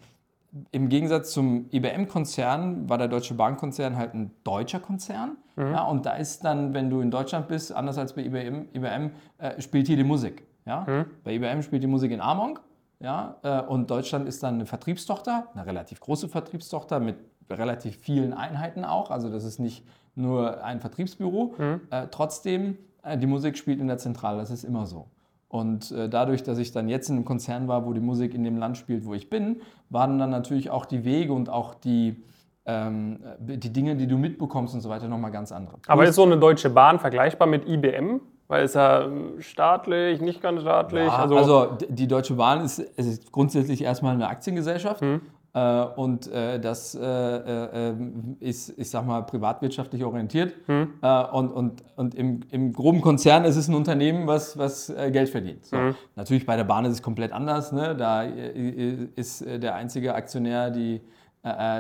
[0.73, 5.37] im Gegensatz zum IBM-Konzern war der Deutsche Bahnkonzern halt ein deutscher Konzern.
[5.57, 5.73] Mhm.
[5.73, 9.11] Ja, und da ist dann, wenn du in Deutschland bist, anders als bei IBM, IBM
[9.39, 10.47] äh, spielt hier die Musik.
[10.67, 10.85] Ja?
[10.87, 11.07] Mhm.
[11.25, 12.59] Bei IBM spielt die Musik in Among.
[13.01, 13.37] Ja?
[13.43, 17.17] Äh, und Deutschland ist dann eine Vertriebstochter, eine relativ große Vertriebstochter mit
[17.51, 19.11] relativ vielen Einheiten auch.
[19.11, 21.55] Also das ist nicht nur ein Vertriebsbüro.
[21.59, 21.81] Mhm.
[21.91, 25.09] Äh, trotzdem, äh, die Musik spielt in der Zentrale, das ist immer so.
[25.49, 28.43] Und äh, dadurch, dass ich dann jetzt in einem Konzern war, wo die Musik in
[28.43, 32.23] dem Land spielt, wo ich bin, waren dann natürlich auch die Wege und auch die,
[32.67, 35.77] ähm, die Dinge, die du mitbekommst und so weiter, nochmal ganz andere.
[35.87, 38.21] Aber ist so eine Deutsche Bahn vergleichbar mit IBM?
[38.49, 41.07] Weil es ja ähm, staatlich, nicht ganz staatlich.
[41.07, 45.01] Ja, also, also, die Deutsche Bahn ist, ist grundsätzlich erstmal eine Aktiengesellschaft.
[45.01, 45.21] Hm.
[45.53, 47.95] Äh, und äh, das äh, äh,
[48.39, 50.55] ist, ich sag mal, privatwirtschaftlich orientiert.
[50.67, 50.95] Hm.
[51.03, 55.11] Äh, und und, und im, im groben Konzern ist es ein Unternehmen, was, was äh,
[55.11, 55.67] Geld verdient.
[55.67, 55.77] So.
[55.77, 55.95] Hm.
[56.15, 57.73] Natürlich bei der Bahn ist es komplett anders.
[57.73, 57.97] Ne?
[57.97, 61.16] Da ist der einzige Aktionär die äh, äh,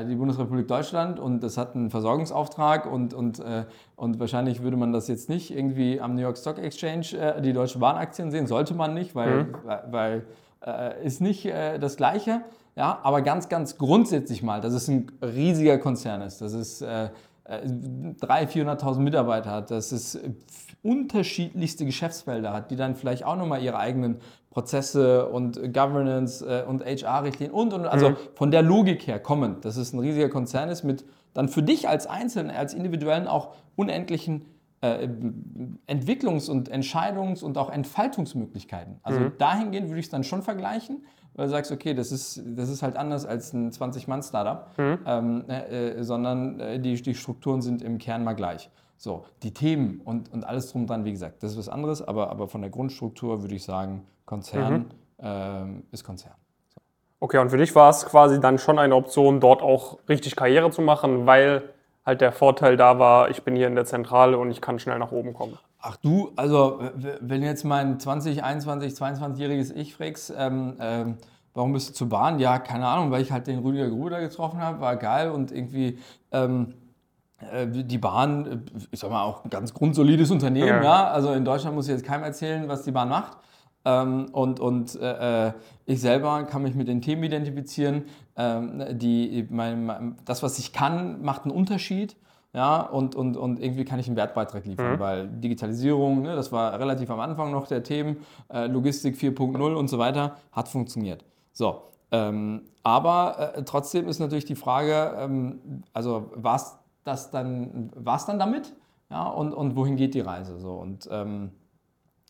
[0.04, 3.64] die Bundesrepublik Deutschland und das hat einen Versorgungsauftrag und, und, äh,
[3.96, 7.78] und wahrscheinlich würde man das jetzt nicht irgendwie am New York Stock Exchange die Deutsche
[7.78, 9.54] Bahn-Aktien sehen, sollte man nicht, weil, mhm.
[9.64, 10.26] weil, weil
[11.04, 12.42] ist nicht das Gleiche.
[12.76, 17.08] Ja, aber ganz, ganz grundsätzlich mal, dass es ein riesiger Konzern ist, dass es äh,
[17.48, 20.18] 300.000, 400.000 Mitarbeiter hat, dass es
[20.82, 24.18] unterschiedlichste Geschäftsfelder hat, die dann vielleicht auch nochmal ihre eigenen
[24.50, 28.16] Prozesse und Governance äh, und HR-Richtlinien und, und also mhm.
[28.34, 31.04] von der Logik her kommen, dass es ein riesiger Konzern ist mit
[31.34, 34.46] dann für dich als Einzelnen, als Individuellen auch unendlichen
[34.80, 35.08] äh,
[35.86, 38.98] Entwicklungs- und Entscheidungs- und auch Entfaltungsmöglichkeiten.
[39.02, 39.32] Also mhm.
[39.36, 41.04] dahingehend würde ich es dann schon vergleichen,
[41.36, 44.98] weil du sagst, okay, das ist, das ist halt anders als ein 20-Mann-Startup, mhm.
[45.06, 48.70] ähm, äh, äh, sondern äh, die, die Strukturen sind im Kern mal gleich.
[48.96, 52.30] So, die Themen und, und alles drum dran, wie gesagt, das ist was anderes, aber,
[52.30, 54.86] aber von der Grundstruktur würde ich sagen, Konzern mhm.
[55.18, 56.34] ähm, ist Konzern.
[56.74, 56.80] So.
[57.20, 60.70] Okay, und für dich war es quasi dann schon eine Option, dort auch richtig Karriere
[60.70, 61.62] zu machen, weil
[62.06, 64.98] halt der Vorteil da war, ich bin hier in der Zentrale und ich kann schnell
[64.98, 65.58] nach oben kommen.
[65.78, 66.80] Ach du, also
[67.20, 71.16] wenn jetzt mein 20, 21, 22-jähriges Ich fragst, ähm, ähm,
[71.54, 72.38] warum bist du zur Bahn?
[72.38, 75.98] Ja, keine Ahnung, weil ich halt den Rüdiger Gruder getroffen habe, war geil und irgendwie
[76.32, 76.74] ähm,
[77.52, 78.58] äh, die Bahn, äh,
[78.90, 80.82] ich sag mal, auch ein ganz grundsolides Unternehmen, ja.
[80.82, 81.08] ja.
[81.08, 83.36] Also in Deutschland muss ich jetzt keinem erzählen, was die Bahn macht.
[83.84, 85.52] Ähm, und und äh, äh,
[85.84, 88.06] ich selber kann mich mit den Themen identifizieren.
[88.36, 92.16] Ähm, die, mein, das, was ich kann, macht einen Unterschied.
[92.56, 94.98] Ja, und, und, und irgendwie kann ich einen Wertbeitrag liefern, mhm.
[94.98, 98.16] weil Digitalisierung, ne, das war relativ am Anfang noch der Themen,
[98.48, 101.22] äh, Logistik 4.0 und so weiter, hat funktioniert.
[101.52, 107.90] So, ähm, aber äh, trotzdem ist natürlich die Frage, ähm, also war es das dann,
[107.94, 108.72] dann damit?
[109.10, 110.58] Ja, und, und wohin geht die Reise?
[110.58, 111.50] So, und ähm,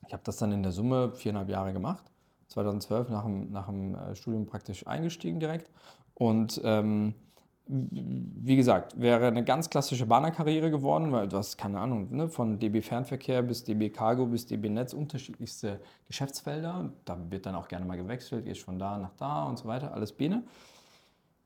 [0.08, 2.04] ich habe das dann in der Summe viereinhalb Jahre gemacht.
[2.48, 5.70] 2012 nach dem, nach dem äh, Studium praktisch eingestiegen direkt.
[6.14, 7.14] Und ähm,
[7.68, 12.58] wie gesagt, wäre eine ganz klassische Bahnerkarriere geworden, weil du hast keine Ahnung, ne, von
[12.58, 16.90] DB Fernverkehr bis DB Cargo bis DB Netz unterschiedlichste Geschäftsfelder.
[17.04, 19.92] Da wird dann auch gerne mal gewechselt, gehst von da nach da und so weiter,
[19.92, 20.44] alles Biene.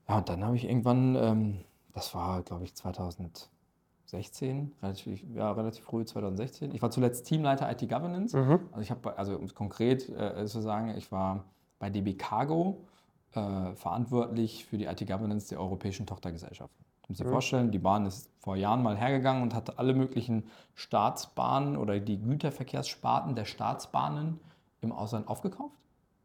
[0.09, 1.59] Ja, und dann habe ich irgendwann ähm,
[1.93, 6.75] das war, glaube ich, 2016, relativ, ja, relativ früh 2016.
[6.75, 8.37] Ich war zuletzt Teamleiter IT Governance.
[8.37, 8.61] Mhm.
[8.73, 11.45] Also ich habe, also um es konkret äh, zu sagen, ich war
[11.79, 12.87] bei DB Cargo
[13.35, 16.85] äh, verantwortlich für die IT Governance der europäischen Tochtergesellschaften.
[17.09, 17.31] Musst dir mhm.
[17.31, 22.21] vorstellen, die Bahn ist vor Jahren mal hergegangen und hatte alle möglichen Staatsbahnen oder die
[22.21, 24.39] Güterverkehrssparten der Staatsbahnen
[24.81, 25.77] im Ausland aufgekauft.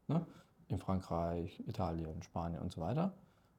[0.08, 0.24] Ne?
[0.68, 3.12] In Frankreich, Italien, Spanien und so weiter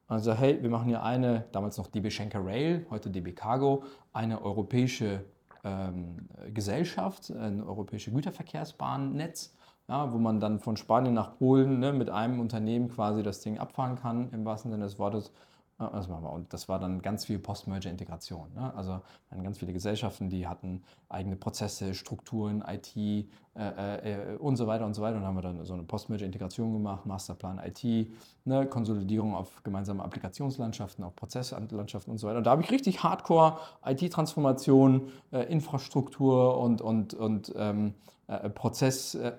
[0.08, 3.84] also hey, wir machen hier eine, damals noch DB Schenker Rail, heute DB Cargo,
[4.14, 5.22] eine europäische
[5.64, 9.54] ähm, Gesellschaft, ein europäisches Güterverkehrsbahnnetz,
[9.88, 13.58] ja, wo man dann von Spanien nach Polen ne, mit einem Unternehmen quasi das Ding
[13.58, 15.32] abfahren kann, im wahrsten Sinne des Wortes.
[15.78, 16.32] Das machen wir.
[16.32, 18.52] Und das war dann ganz viel Post-Merger-Integration.
[18.54, 18.74] Ne?
[18.74, 19.00] Also
[19.44, 24.94] ganz viele Gesellschaften, die hatten eigene Prozesse, Strukturen, IT äh, äh, und so weiter und
[24.94, 25.18] so weiter.
[25.18, 28.10] Und haben wir dann so eine Post-Merger-Integration gemacht, Masterplan IT,
[28.44, 28.66] ne?
[28.66, 32.38] Konsolidierung auf gemeinsame Applikationslandschaften, auf Prozesslandschaften und so weiter.
[32.38, 37.94] Und da habe ich richtig Hardcore IT-Transformation, äh, Infrastruktur und, und, und ähm,
[38.26, 39.32] äh, Prozess, äh,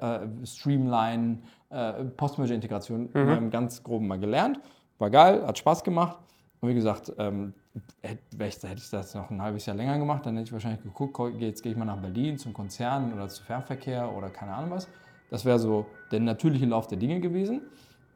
[1.69, 3.51] äh, Post-Merger-Integration mhm.
[3.51, 4.59] ganz grob mal gelernt.
[4.99, 6.17] War geil, hat Spaß gemacht.
[6.61, 7.53] Und wie gesagt, ähm,
[8.01, 11.17] hätte, hätte ich das noch ein halbes Jahr länger gemacht, dann hätte ich wahrscheinlich geguckt,
[11.39, 14.89] jetzt gehe ich mal nach Berlin zum Konzern oder zu Fernverkehr oder keine Ahnung was.
[15.29, 17.61] Das wäre so der natürliche Lauf der Dinge gewesen.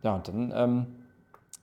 [0.01, 0.87] Ja, und dann ähm,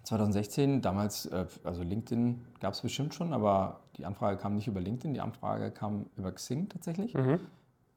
[0.04, 4.80] 2016, damals, äh, also LinkedIn gab es bestimmt schon, aber die Anfrage kam nicht über
[4.80, 7.14] LinkedIn, die Anfrage kam über Xing tatsächlich.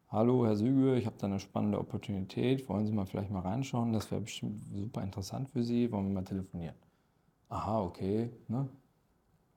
[0.09, 2.67] Hallo, Herr Süge, ich habe da eine spannende Opportunität.
[2.67, 3.93] Wollen Sie mal vielleicht mal reinschauen?
[3.93, 5.91] Das wäre bestimmt super interessant für Sie.
[5.91, 6.75] Wollen wir mal telefonieren?
[7.53, 8.31] Aha, okay.
[8.47, 8.67] Ne?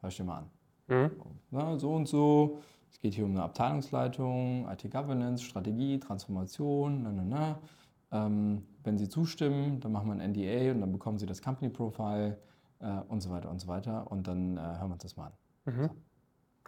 [0.00, 0.50] Hör ich dir mal an.
[0.88, 1.11] Mhm.
[1.50, 2.61] Na, so und so.
[2.90, 7.02] Es geht hier um eine Abteilungsleitung, IT-Governance, Strategie, Transformation.
[7.04, 7.59] Na, na, na.
[8.12, 11.70] Ähm, wenn Sie zustimmen, dann machen wir ein NDA und dann bekommen Sie das Company
[11.70, 12.37] Profile
[12.80, 14.11] äh, und so weiter und so weiter.
[14.11, 15.32] Und dann äh, hören wir uns das mal
[15.64, 15.74] an.
[15.74, 15.90] Mhm.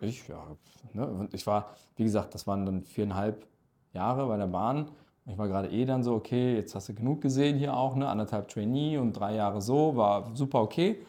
[0.01, 0.57] Ich, ja.
[0.95, 1.07] Ne?
[1.07, 3.47] Und ich war, wie gesagt, das waren dann viereinhalb
[3.93, 4.89] Jahre bei der Bahn.
[5.27, 8.09] Ich war gerade eh dann so, okay, jetzt hast du genug gesehen hier auch, ne?
[8.09, 11.05] anderthalb Trainee und drei Jahre so, war super okay.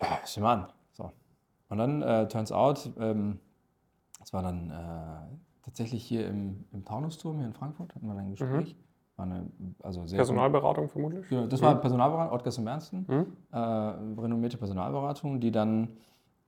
[0.00, 0.72] Ja, mal an.
[0.92, 1.12] So.
[1.68, 3.40] Und dann, äh, turns out, ähm,
[4.18, 8.24] das war dann äh, tatsächlich hier im, im Taunusturm hier in Frankfurt, hatten wir dann
[8.24, 8.76] ein Gespräch.
[9.16, 9.50] War eine,
[9.82, 11.30] also sehr Personalberatung vermutlich?
[11.30, 13.06] ja, das war Personalberatung, Ottgers und Bernsten,
[13.50, 15.96] äh, renommierte Personalberatung, die dann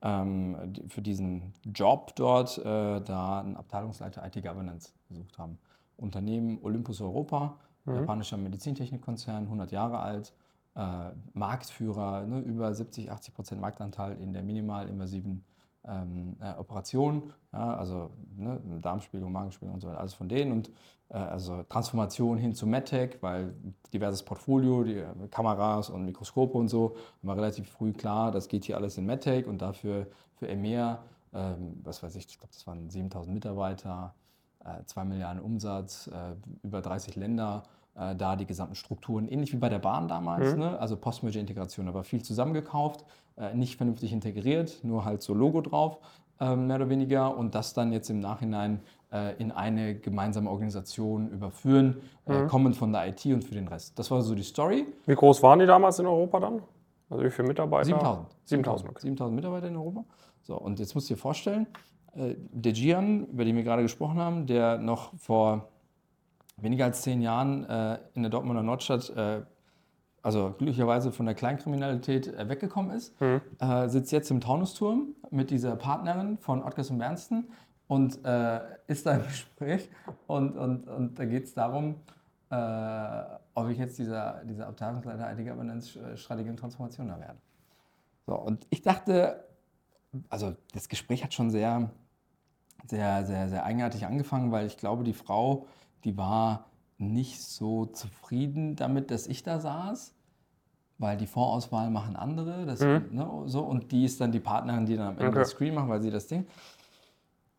[0.01, 5.57] ähm, die, für diesen Job dort äh, da einen Abteilungsleiter IT-Governance gesucht haben.
[5.97, 10.33] Unternehmen Olympus Europa, japanischer Medizintechnikkonzern, 100 Jahre alt,
[10.75, 15.43] äh, Marktführer, ne, über 70, 80 Prozent Marktanteil in der minimalinvasiven
[15.87, 20.51] ähm, äh, Operation, ja, also ne, Darmspiegelung, Magenspiegelung und so weiter, alles von denen.
[20.51, 20.71] Und
[21.09, 23.53] äh, also Transformation hin zu MedTech, weil
[23.93, 28.65] diverses Portfolio, die äh, Kameras und Mikroskope und so, war relativ früh klar, das geht
[28.65, 30.99] hier alles in MedTech und dafür für EMEA,
[31.33, 34.13] ähm, was weiß ich, ich glaube, das waren 7000 Mitarbeiter,
[34.63, 37.63] äh, 2 Milliarden Umsatz, äh, über 30 Länder,
[37.95, 40.79] äh, da die gesamten Strukturen, ähnlich wie bei der Bahn damals, ne?
[40.79, 43.05] also Post-Merger-Integration, aber viel zusammengekauft,
[43.37, 45.99] äh, nicht vernünftig integriert, nur halt so Logo drauf,
[46.39, 51.29] ähm, mehr oder weniger, und das dann jetzt im Nachhinein äh, in eine gemeinsame Organisation
[51.29, 53.97] überführen, äh, kommend von der IT und für den Rest.
[53.97, 54.85] Das war so die Story.
[55.05, 56.61] Wie groß waren die damals in Europa dann?
[57.09, 57.85] Also wie viele Mitarbeiter?
[57.85, 58.27] 7000.
[58.45, 59.01] 7000, okay.
[59.01, 60.05] 7000 Mitarbeiter in Europa.
[60.41, 61.67] So, und jetzt musst du dir vorstellen,
[62.15, 65.69] äh, der Gian, über den wir gerade gesprochen haben, der noch vor
[66.61, 69.41] weniger als zehn Jahren äh, in der Dortmunder Nordstadt, äh,
[70.21, 75.75] also glücklicherweise von der Kleinkriminalität äh, weggekommen ist, äh, sitzt jetzt im Taunusturm mit dieser
[75.75, 77.47] Partnerin von Ottgers und Bernsten
[77.87, 79.89] und äh, ist da im Gespräch.
[80.27, 81.95] Und, und, und da geht es darum,
[82.49, 83.21] äh,
[83.53, 87.37] ob ich jetzt dieser, dieser Abteilungsleiter IT-Governance, äh, Strategie und Transformation da werde.
[88.25, 89.43] So, und ich dachte,
[90.29, 91.89] also das Gespräch hat schon sehr,
[92.87, 95.67] sehr, sehr, sehr eigenartig angefangen, weil ich glaube, die Frau,
[96.03, 96.65] die war
[96.97, 100.13] nicht so zufrieden damit, dass ich da saß,
[100.97, 104.97] weil die Vorauswahl machen andere, das, ne, so, und die ist dann die Partnerin, die
[104.97, 105.39] dann am Ende Okay.
[105.39, 106.45] das Screen macht, weil sie das Ding.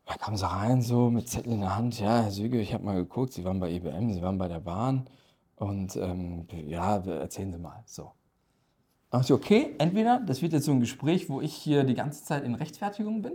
[0.05, 2.83] Da kam sie rein, so mit Zettel in der Hand, ja, Herr Süge, ich habe
[2.83, 5.07] mal geguckt, Sie waren bei IBM, Sie waren bei der Bahn
[5.55, 8.11] und ähm, ja, erzählen Sie mal, so.
[9.09, 11.93] Da dachte ich, okay, entweder das wird jetzt so ein Gespräch, wo ich hier die
[11.95, 13.33] ganze Zeit in Rechtfertigung bin.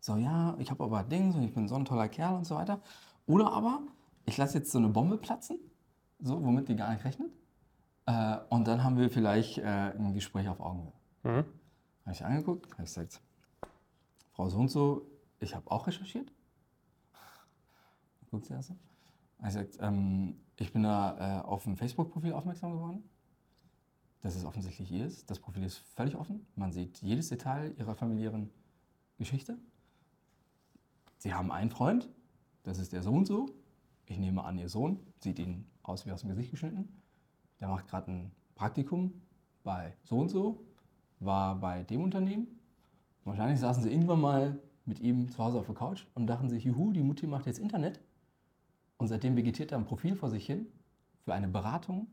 [0.00, 2.54] So, ja, ich habe aber Dings und ich bin so ein toller Kerl und so
[2.54, 2.80] weiter.
[3.28, 3.82] Oder aber
[4.24, 5.58] ich lasse jetzt so eine Bombe platzen,
[6.18, 7.30] so, womit die gar nicht rechnet.
[8.06, 10.92] Äh, und dann haben wir vielleicht äh, ein Gespräch auf Augenhöhe.
[11.22, 11.44] Mhm.
[12.04, 13.20] Habe ich angeguckt, habe ich gesagt,
[14.32, 15.06] Frau so und so,
[15.40, 16.32] ich habe auch recherchiert.
[18.30, 18.74] Guckt sie erst so.
[19.38, 23.04] Habe ich gesagt, ähm, ich bin da äh, auf ein Facebook-Profil aufmerksam geworden.
[24.22, 25.26] Das ist offensichtlich ihres.
[25.26, 26.46] Das Profil ist völlig offen.
[26.56, 28.50] Man sieht jedes Detail ihrer familiären
[29.18, 29.58] Geschichte.
[31.18, 32.08] Sie haben einen Freund,
[32.68, 33.48] das ist der so und so.
[34.06, 36.88] Ich nehme an, ihr Sohn sieht ihn aus wie aus dem Gesicht geschnitten.
[37.60, 39.22] Der macht gerade ein Praktikum
[39.64, 40.64] bei so und so,
[41.18, 42.46] war bei dem Unternehmen.
[43.24, 46.64] Wahrscheinlich saßen sie irgendwann mal mit ihm zu Hause auf der Couch und dachten sich,
[46.64, 48.00] juhu, die Mutti macht jetzt Internet.
[48.98, 50.66] Und seitdem vegetiert er ein Profil vor sich hin
[51.24, 52.06] für eine Beratung,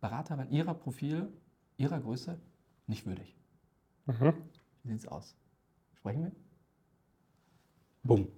[0.00, 1.32] Beraterin ihrer Profil,
[1.76, 2.38] ihrer Größe,
[2.86, 3.36] nicht würdig.
[4.06, 4.34] Mhm.
[4.82, 5.36] Wie sieht's aus?
[5.94, 6.32] Sprechen wir?
[8.02, 8.28] Bumm.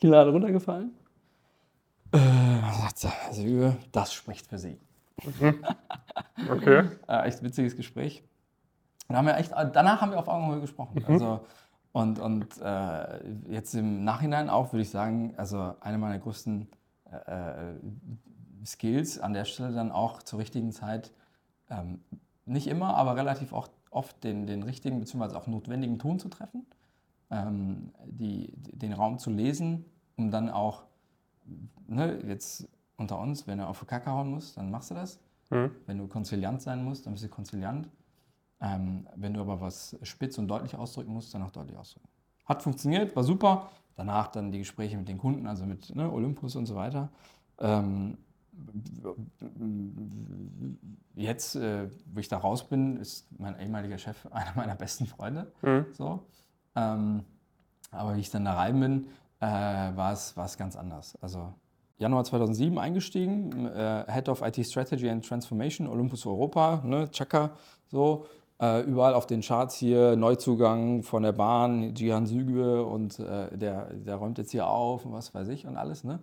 [0.00, 0.92] Kinnlade runtergefallen.
[2.12, 2.18] Äh,
[2.84, 4.78] also, das spricht für sie.
[6.50, 6.84] Okay.
[7.08, 8.22] Äh, echt witziges Gespräch.
[9.08, 11.04] Und haben wir echt, danach haben wir auf Augenhöhe gesprochen.
[11.06, 11.40] Also,
[11.92, 16.68] und und äh, jetzt im Nachhinein auch, würde ich sagen, also eine meiner größten
[17.10, 17.74] äh, äh,
[18.64, 21.10] Skills an der Stelle dann auch zur richtigen Zeit,
[21.68, 22.00] ähm,
[22.46, 25.34] nicht immer, aber relativ oft, oft den, den richtigen bzw.
[25.34, 26.66] auch notwendigen Ton zu treffen,
[27.30, 29.84] ähm, die, den Raum zu lesen,
[30.16, 30.84] um dann auch,
[31.86, 35.18] ne, jetzt unter uns, wenn du auf die Kacke hauen musst, dann machst du das.
[35.50, 35.70] Mhm.
[35.86, 37.88] Wenn du konziliant sein musst, dann bist du konziliant.
[38.60, 42.08] Ähm, wenn du aber was spitz und deutlich ausdrücken musst, dann auch deutlich ausdrücken.
[42.44, 43.70] Hat funktioniert, war super.
[43.96, 47.10] Danach dann die Gespräche mit den Kunden, also mit ne, Olympus und so weiter.
[47.58, 48.18] Ähm,
[51.14, 55.52] jetzt, äh, wo ich da raus bin, ist mein ehemaliger Chef einer meiner besten Freunde.
[55.62, 55.86] Mhm.
[55.92, 56.26] So.
[56.76, 57.24] Ähm,
[57.90, 59.06] aber wie ich dann da rein bin,
[59.40, 61.16] äh, war es war es ganz anders.
[61.20, 61.52] Also
[61.98, 67.52] Januar 2007 eingestiegen, äh, Head of IT Strategy and Transformation, Olympus Europa, ne, Chaka,
[67.88, 68.26] so.
[68.62, 73.86] Äh, überall auf den Charts hier Neuzugang von der Bahn, Jihan Süge und äh, der,
[73.94, 76.04] der räumt jetzt hier auf und was weiß ich und alles.
[76.04, 76.18] Ne?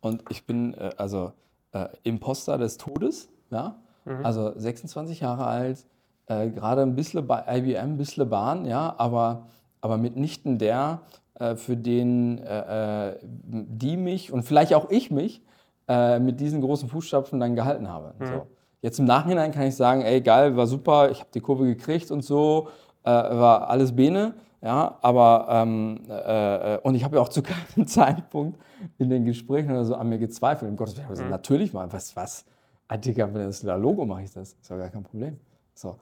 [0.00, 1.32] Und ich bin äh, also
[1.72, 3.76] äh, Imposter des Todes, ja?
[4.22, 5.84] also 26 Jahre alt,
[6.26, 9.46] äh, gerade ein bisschen bei IBM, ein bisschen Bahn, ja, aber,
[9.82, 11.02] aber mitnichten der,
[11.34, 15.42] äh, für den äh, äh, die mich und vielleicht auch ich mich
[15.88, 18.14] äh, mit diesen großen Fußstapfen dann gehalten habe.
[18.18, 18.46] So.
[18.80, 22.10] Jetzt im Nachhinein kann ich sagen, ey geil, war super, ich habe die Kurve gekriegt
[22.10, 22.68] und so,
[23.04, 24.34] äh, war alles Bene.
[24.62, 27.42] Ja, aber ähm, äh, äh, und ich habe ja auch zu
[27.76, 28.60] keinem Zeitpunkt
[28.98, 30.70] in den Gesprächen oder so an mir gezweifelt.
[30.70, 32.44] Um Gottes Willen, also natürlich mal, was, was?
[32.86, 34.52] Ah, Digga, wenn das Logo mache ich das.
[34.52, 35.38] Ist ja gar kein Problem.
[35.74, 35.96] So,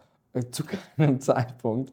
[0.50, 0.64] zu
[0.96, 1.92] keinem Zeitpunkt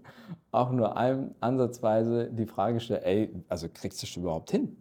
[0.51, 4.75] auch nur einem ansatzweise die Frage stellen, ey, also kriegst du das überhaupt hin?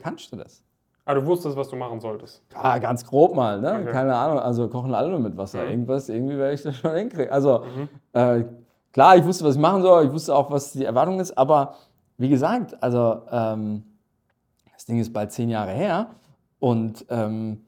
[0.00, 0.62] Kannst du das?
[1.04, 2.42] Aber du wusstest, was du machen solltest.
[2.52, 3.80] Ja, ganz grob mal, ne?
[3.82, 3.92] Okay.
[3.92, 4.38] Keine Ahnung.
[4.38, 5.64] Also kochen alle nur mit Wasser.
[5.64, 5.70] Mhm.
[5.70, 7.30] Irgendwas, irgendwie werde ich das schon hinkriegen.
[7.30, 7.64] Also
[8.12, 8.44] äh,
[8.92, 11.74] klar, ich wusste, was ich machen soll, ich wusste auch, was die Erwartung ist, aber
[12.16, 13.82] wie gesagt, also ähm,
[14.72, 16.10] das Ding ist bald zehn Jahre her
[16.58, 17.64] und ähm,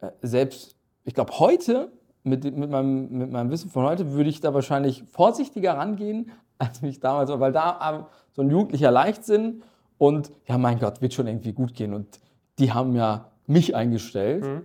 [0.00, 4.40] äh, selbst, ich glaube, heute, mit, mit, meinem, mit meinem Wissen von heute, würde ich
[4.40, 9.62] da wahrscheinlich vorsichtiger rangehen, als mich damals war, weil da ähm, so ein jugendlicher Leichtsinn
[9.98, 12.20] und ja, mein Gott, wird schon irgendwie gut gehen und
[12.58, 14.62] die haben ja mich eingestellt Mhm.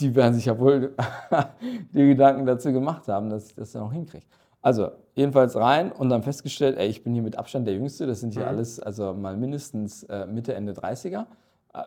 [0.00, 0.94] die werden sich ja wohl
[1.92, 4.24] die Gedanken dazu gemacht haben, dass ich das dann auch hinkriege.
[4.60, 8.20] Also, jedenfalls rein und dann festgestellt, ey, ich bin hier mit Abstand der Jüngste, das
[8.20, 8.48] sind hier Mhm.
[8.48, 11.26] alles, also mal mindestens äh, Mitte, Ende 30er,
[11.74, 11.82] äh,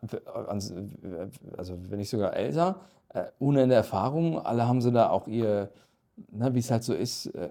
[0.47, 0.75] also,
[1.57, 2.75] also wenn nicht sogar älter,
[3.09, 5.71] äh, ohne Erfahrung, alle haben sie da auch ihr,
[6.31, 7.49] ne, wie es halt so ist, äh,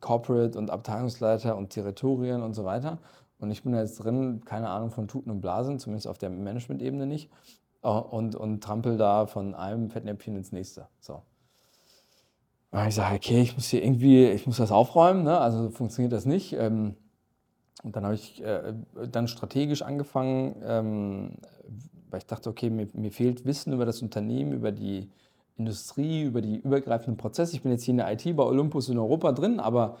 [0.00, 2.98] Corporate und Abteilungsleiter und Territorien und so weiter.
[3.38, 6.30] Und ich bin da jetzt drin, keine Ahnung von Tuten und Blasen, zumindest auf der
[6.30, 7.30] Management-Ebene nicht.
[7.82, 10.88] Äh, und, und trampel da von einem Fettnäpfchen ins nächste.
[11.00, 11.22] So.
[12.70, 15.38] Und ich sage, okay, ich muss hier irgendwie, ich muss das aufräumen, ne?
[15.38, 16.54] also funktioniert das nicht.
[16.54, 16.96] Ähm,
[17.84, 18.74] und dann habe ich äh,
[19.12, 21.34] dann strategisch angefangen, ähm,
[22.14, 25.10] weil ich dachte, okay, mir, mir fehlt Wissen über das Unternehmen, über die
[25.56, 27.56] Industrie, über die übergreifenden Prozesse.
[27.56, 29.96] Ich bin jetzt hier in der IT bei Olympus in Europa drin, aber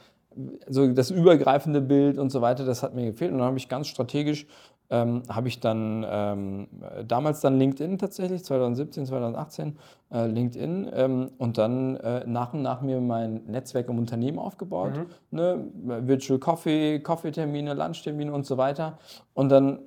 [0.68, 3.32] so das übergreifende Bild und so weiter, das hat mir gefehlt.
[3.32, 4.46] Und dann habe ich ganz strategisch,
[4.90, 6.68] ähm, habe ich dann ähm,
[7.04, 9.76] damals dann LinkedIn tatsächlich, 2017, 2018,
[10.12, 14.92] äh, LinkedIn ähm, und dann äh, nach und nach mir mein Netzwerk im Unternehmen aufgebaut.
[15.32, 15.64] Ne?
[15.72, 18.98] Virtual Coffee, Coffeetermine, Lunchtermine und so weiter.
[19.34, 19.80] Und dann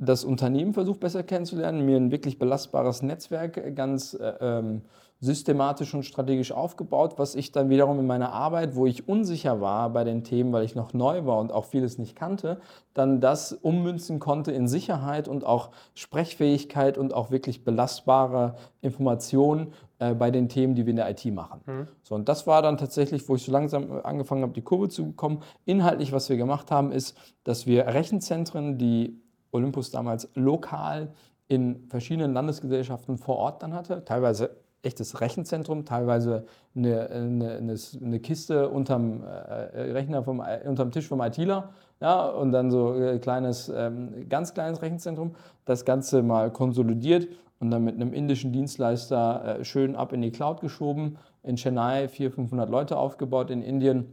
[0.00, 4.82] das Unternehmen versucht besser kennenzulernen, mir ein wirklich belastbares Netzwerk ganz äh, ähm,
[5.20, 9.90] systematisch und strategisch aufgebaut, was ich dann wiederum in meiner Arbeit, wo ich unsicher war
[9.90, 12.60] bei den Themen, weil ich noch neu war und auch vieles nicht kannte,
[12.94, 20.14] dann das ummünzen konnte in Sicherheit und auch Sprechfähigkeit und auch wirklich belastbare Informationen äh,
[20.14, 21.60] bei den Themen, die wir in der IT machen.
[22.02, 24.88] So, und das war dann tatsächlich, wo ich so langsam äh, angefangen habe, die Kurve
[24.88, 25.42] zu bekommen.
[25.66, 29.20] Inhaltlich, was wir gemacht haben, ist, dass wir Rechenzentren, die
[29.52, 31.12] Olympus damals lokal
[31.48, 34.50] in verschiedenen Landesgesellschaften vor Ort dann hatte, teilweise
[34.82, 41.20] echtes Rechenzentrum, teilweise eine, eine, eine, Kiste unterm äh, Rechner vom, äh, unterm Tisch vom
[41.20, 45.34] ITler, ja, und dann so äh, kleines, ähm, ganz kleines Rechenzentrum,
[45.66, 50.30] das Ganze mal konsolidiert und dann mit einem indischen Dienstleister äh, schön ab in die
[50.30, 54.06] Cloud geschoben, in Chennai 400, 500 Leute aufgebaut in Indien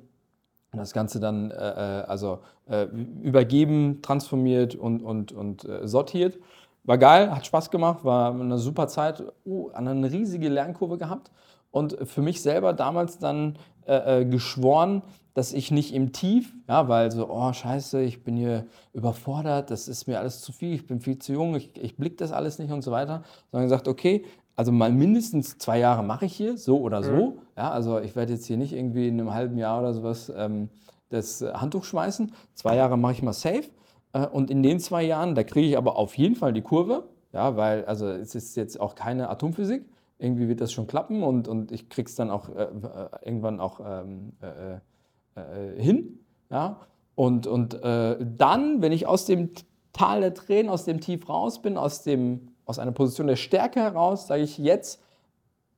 [0.71, 2.85] das Ganze dann äh, äh, also äh,
[3.23, 6.37] übergeben, transformiert und, und, und äh, sortiert.
[6.83, 11.31] War geil, hat Spaß gemacht, war eine super Zeit, uh, eine riesige Lernkurve gehabt
[11.71, 15.01] und für mich selber damals dann äh, äh, geschworen,
[15.33, 19.87] dass ich nicht im Tief, ja, weil so, oh scheiße, ich bin hier überfordert, das
[19.87, 22.57] ist mir alles zu viel, ich bin viel zu jung, ich, ich blick das alles
[22.57, 24.25] nicht und so weiter, sondern gesagt, okay,
[24.57, 27.37] also mal mindestens zwei Jahre mache ich hier, so oder so.
[27.55, 30.69] Ja, also ich werde jetzt hier nicht irgendwie in einem halben Jahr oder sowas ähm,
[31.09, 32.33] das äh, Handtuch schmeißen.
[32.55, 33.69] Zwei Jahre mache ich mal safe.
[34.13, 37.07] Äh, und in den zwei Jahren, da kriege ich aber auf jeden Fall die Kurve.
[37.33, 39.85] Ja, weil also es ist jetzt auch keine Atomphysik.
[40.17, 42.69] Irgendwie wird das schon klappen und, und ich kriege es dann auch äh, äh,
[43.23, 46.19] irgendwann auch ähm, äh, hin.
[46.49, 46.79] Ja?
[47.13, 49.49] Und, und dann, wenn ich aus dem
[49.91, 53.79] Tal der Tränen, aus dem Tief raus bin, aus, dem, aus einer Position der Stärke
[53.79, 55.01] heraus, sage ich jetzt,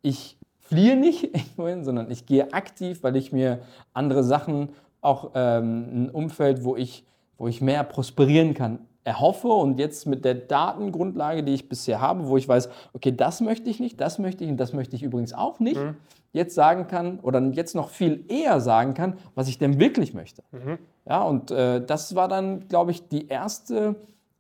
[0.02, 3.60] ich fliehe nicht irgendwohin, sondern ich gehe aktiv, weil ich mir
[3.94, 4.70] andere Sachen,
[5.02, 7.06] auch ähm, ein Umfeld, wo ich,
[7.38, 12.28] wo ich mehr prosperieren kann, erhoffe und jetzt mit der Datengrundlage, die ich bisher habe,
[12.28, 15.04] wo ich weiß, okay, das möchte ich nicht, das möchte ich und das möchte ich
[15.04, 15.96] übrigens auch nicht, Mhm.
[16.34, 20.44] jetzt sagen kann oder jetzt noch viel eher sagen kann, was ich denn wirklich möchte.
[20.52, 20.78] Mhm.
[21.08, 23.96] Ja, und äh, das war dann, glaube ich, die erste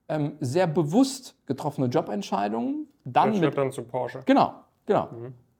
[0.09, 2.87] ähm, sehr bewusst getroffene Jobentscheidung.
[3.05, 4.21] Dann Der mit dann zu Porsche.
[4.25, 4.53] Genau,
[4.85, 5.09] genau.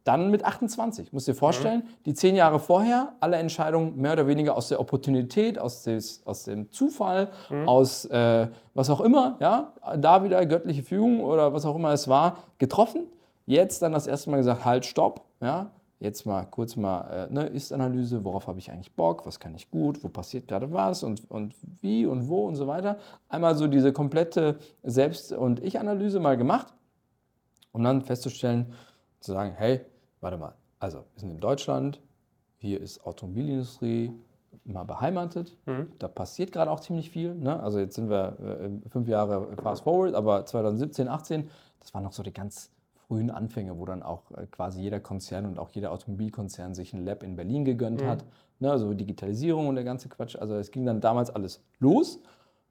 [0.04, 1.14] Dann mit 28.
[1.14, 5.60] Musst dir vorstellen, die zehn Jahre vorher, alle Entscheidungen mehr oder weniger aus der Opportunität,
[5.60, 7.30] aus, des, aus dem Zufall,
[7.66, 12.08] aus äh, was auch immer, ja, da wieder göttliche Fügung oder was auch immer es
[12.08, 13.04] war, getroffen.
[13.46, 15.70] Jetzt dann das erste Mal gesagt, halt, stopp, ja.
[16.00, 19.70] Jetzt mal kurz mal äh, ne, Ist-Analyse, worauf habe ich eigentlich Bock, was kann ich
[19.70, 22.98] gut, wo passiert gerade was und, und wie und wo und so weiter.
[23.28, 26.74] Einmal so diese komplette Selbst- und Ich-Analyse mal gemacht
[27.72, 28.74] um dann festzustellen,
[29.20, 29.82] zu sagen, hey,
[30.22, 32.02] warte mal, also wir sind in Deutschland,
[32.58, 34.12] hier ist Automobilindustrie
[34.64, 35.56] mal beheimatet,
[36.00, 37.36] da passiert gerade auch ziemlich viel.
[37.36, 37.62] Ne?
[37.62, 42.14] Also jetzt sind wir äh, fünf Jahre fast forward, aber 2017, 18, das waren noch
[42.14, 42.72] so die ganz
[43.10, 47.04] frühen Anfänge, wo dann auch äh, quasi jeder Konzern und auch jeder Automobilkonzern sich ein
[47.04, 48.26] Lab in Berlin gegönnt hat.
[48.60, 48.72] Ne?
[48.72, 50.36] Also Digitalisierung und der ganze Quatsch.
[50.36, 52.20] Also es ging dann damals alles los.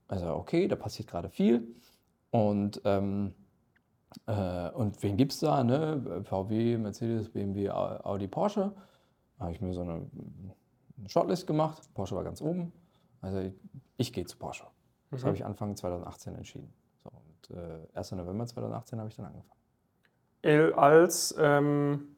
[0.06, 1.66] Also okay, da passiert gerade viel.
[2.30, 3.34] Und ähm,
[4.26, 5.64] äh, und wen gibt es da?
[5.64, 6.22] Ne?
[6.24, 8.72] VW, Mercedes, BMW, Au- Audi, Porsche.
[9.38, 10.06] Da habe ich mir so eine,
[10.98, 11.82] eine Shortlist gemacht.
[11.94, 12.72] Porsche war ganz oben.
[13.20, 13.54] Also ich,
[13.96, 14.64] ich gehe zu Porsche.
[15.10, 16.72] Das habe ich Anfang 2018 entschieden.
[17.02, 18.12] So, und äh, 1.
[18.12, 19.57] November 2018 habe ich dann angefangen.
[20.48, 22.08] El- Als, ähm,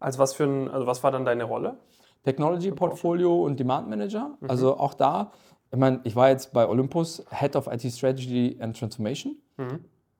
[0.00, 1.76] als was für ein, also was war dann deine Rolle?
[2.24, 4.36] Technology Portfolio und Demand Manager.
[4.48, 5.30] Also auch da,
[5.70, 9.36] ich meine, ich war jetzt bei Olympus Head of IT Strategy and Transformation.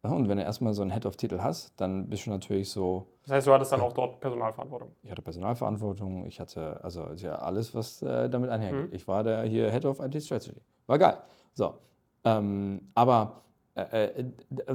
[0.05, 3.33] Ja, und wenn du erstmal so einen Head-of-Titel hast, dann bist du natürlich so, Das
[3.33, 4.93] heißt, du hattest dann auch dort Personalverantwortung.
[5.03, 8.93] ich hatte Personalverantwortung, ich hatte also ja, alles, was äh, damit einhergeht.
[8.93, 10.61] Ich war der hier Head of IT Strategy.
[10.87, 11.17] War geil.
[11.55, 11.75] So.
[12.25, 13.43] Ähm, aber
[13.75, 14.25] äh, äh,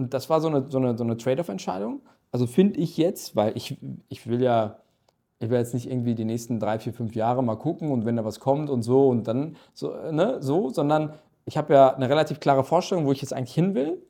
[0.10, 2.02] das war so eine, so eine, so eine Trade-off-Entscheidung.
[2.32, 3.78] Also finde ich jetzt, weil ich,
[4.10, 4.78] ich will ja,
[5.40, 8.16] ich will jetzt nicht irgendwie die nächsten drei, vier, fünf Jahre mal gucken und wenn
[8.16, 11.14] da was kommt und so und dann so, äh, ne, so, sondern
[11.46, 14.02] ich habe ja eine relativ klare Vorstellung, wo ich jetzt eigentlich hin will,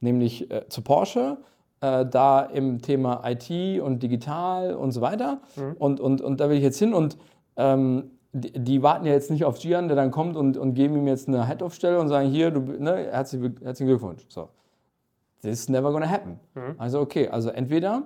[0.00, 1.38] nämlich äh, zu Porsche,
[1.80, 5.40] äh, da im Thema IT und digital und so weiter.
[5.78, 7.18] Und, und, und da will ich jetzt hin und
[7.56, 10.96] ähm, die, die warten ja jetzt nicht auf Gian, der dann kommt und, und geben
[10.96, 14.24] ihm jetzt eine Head-Off-Stelle und sagen, hier, du, ne, herzlichen, herzlichen Glückwunsch.
[14.28, 14.48] So.
[15.46, 16.40] This is never gonna happen.
[16.78, 18.02] Also okay, also entweder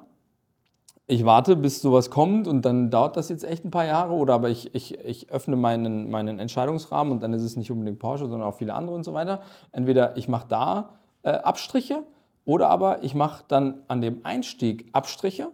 [1.10, 4.34] ich warte, bis sowas kommt und dann dauert das jetzt echt ein paar Jahre oder
[4.34, 8.28] aber ich, ich, ich öffne meinen, meinen Entscheidungsrahmen und dann ist es nicht unbedingt Porsche,
[8.28, 9.42] sondern auch viele andere und so weiter.
[9.72, 10.90] Entweder ich mache da
[11.22, 12.04] äh, Abstriche
[12.44, 15.48] oder aber ich mache dann an dem Einstieg Abstriche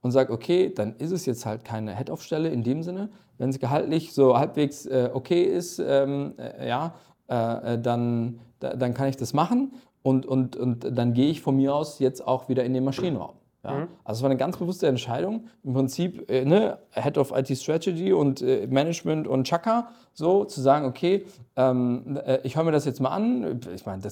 [0.00, 3.10] und sage, okay, dann ist es jetzt halt keine Head-Off-Stelle in dem Sinne.
[3.36, 6.94] Wenn es gehaltlich so halbwegs äh, okay ist, ähm, äh, ja,
[7.28, 9.72] äh, äh, dann, da, dann kann ich das machen
[10.04, 13.36] und, und, und dann gehe ich von mir aus jetzt auch wieder in den Maschinenraum.
[13.64, 13.88] Ja?
[14.04, 15.46] Also es war eine ganz bewusste Entscheidung.
[15.64, 20.60] Im Prinzip äh, ne, Head of IT Strategy und äh, Management und Chaka, so zu
[20.60, 21.24] sagen, okay,
[21.56, 23.60] ähm, äh, ich höre mir das jetzt mal an.
[23.74, 24.02] Ich meine,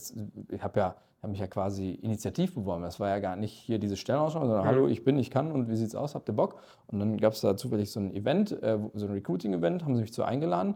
[0.49, 2.83] ich habe ja hab mich ja quasi initiativ beworben.
[2.83, 5.69] Das war ja gar nicht hier diese Stellenausschreibung, sondern hallo, ich bin, ich kann und
[5.69, 6.57] wie sieht's aus, habt ihr Bock?
[6.87, 10.01] Und dann gab es da zufällig so ein Event, äh, so ein Recruiting-Event, haben sie
[10.01, 10.75] mich so eingeladen.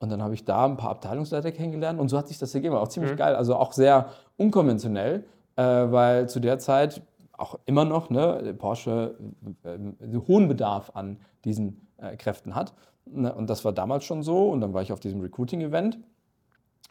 [0.00, 2.76] Und dann habe ich da ein paar Abteilungsleiter kennengelernt und so hat sich das ergeben.
[2.76, 5.24] Auch ziemlich geil, also auch sehr unkonventionell,
[5.56, 9.16] äh, weil zu der Zeit auch immer noch ne, Porsche
[9.64, 12.72] äh, äh, hohen Bedarf an diesen äh, Kräften hat.
[13.06, 14.50] Ne, Und das war damals schon so.
[14.50, 15.98] Und dann war ich auf diesem Recruiting-Event.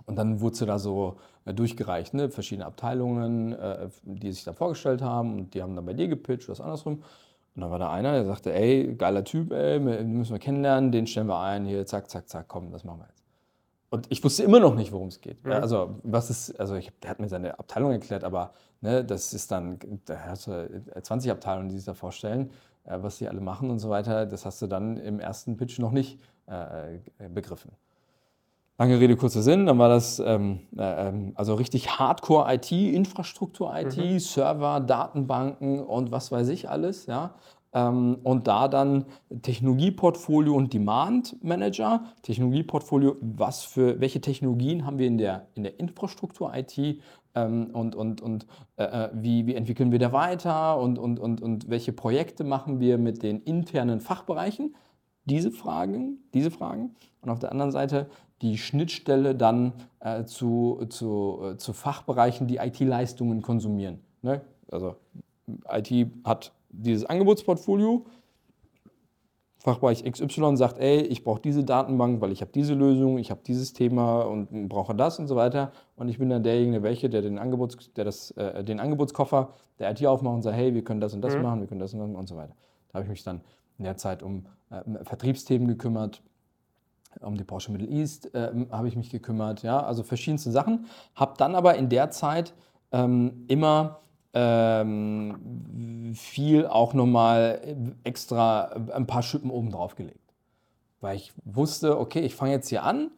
[0.05, 2.29] Und dann wurde da so äh, durchgereicht, ne?
[2.29, 3.55] verschiedene Abteilungen,
[4.03, 7.03] die sich da vorgestellt haben und die haben dann bei dir gepitcht, was andersrum.
[7.55, 10.91] Und dann war da einer, der sagte, ey, geiler Typ, ey, den müssen wir kennenlernen,
[10.91, 13.26] den stellen wir ein, hier, zack, zack, zack, komm, das machen wir jetzt.
[13.89, 15.37] Und ich wusste immer noch nicht, worum es geht.
[15.45, 19.33] Ja, also, was ist, also ich, der hat mir seine Abteilung erklärt, aber ne, das
[19.33, 22.51] ist dann, da hast du 20 Abteilungen, die sich da vorstellen,
[22.83, 24.25] äh, was die alle machen und so weiter.
[24.25, 27.71] Das hast du dann im ersten Pitch noch nicht äh, begriffen.
[28.79, 34.79] Lange Rede, kurzer Sinn, dann war das ähm, äh, ähm, also richtig Hardcore-IT, Infrastruktur-IT, Server,
[34.81, 37.33] Datenbanken und was weiß ich alles, ja.
[37.73, 39.05] Ähm, und da dann
[39.41, 42.05] Technologieportfolio und Demand Manager.
[42.21, 47.01] Technologieportfolio, was für welche Technologien haben wir in der, in der Infrastruktur-IT
[47.35, 48.47] ähm, und, und, und
[48.77, 52.79] äh, äh, wie, wie entwickeln wir da weiter und, und, und, und welche Projekte machen
[52.79, 54.75] wir mit den internen Fachbereichen
[55.25, 56.95] diese Fragen, diese Fragen.
[57.21, 58.09] Und auf der anderen Seite
[58.41, 63.99] die Schnittstelle dann äh, zu, zu, äh, zu Fachbereichen, die IT-Leistungen konsumieren.
[64.21, 64.41] Ne?
[64.71, 64.95] Also
[65.69, 68.05] IT hat dieses Angebotsportfolio
[69.67, 73.41] Fachbereich XY sagt, ey, ich brauche diese Datenbank, weil ich habe diese Lösung, ich habe
[73.45, 75.73] dieses Thema und brauche das und so weiter.
[75.95, 79.49] Und ich bin dann derjenige, welche, der den, Angebots, der das, äh, den Angebotskoffer
[79.79, 81.41] der IT aufmacht und sagt, hey, wir können das und das mhm.
[81.41, 82.55] machen, wir können das und das und so weiter.
[82.89, 83.41] Da habe ich mich dann
[83.77, 86.21] in der Zeit um äh, Vertriebsthemen gekümmert,
[87.19, 90.85] um die Porsche Middle East äh, habe ich mich gekümmert, ja, also verschiedenste Sachen.
[91.15, 92.53] Habe dann aber in der Zeit
[92.91, 93.99] ähm, immer
[94.33, 97.61] ähm, viel auch nochmal
[98.03, 100.19] extra ein paar Schippen oben drauf gelegt.
[101.01, 103.11] Weil ich wusste, okay, ich fange jetzt hier an,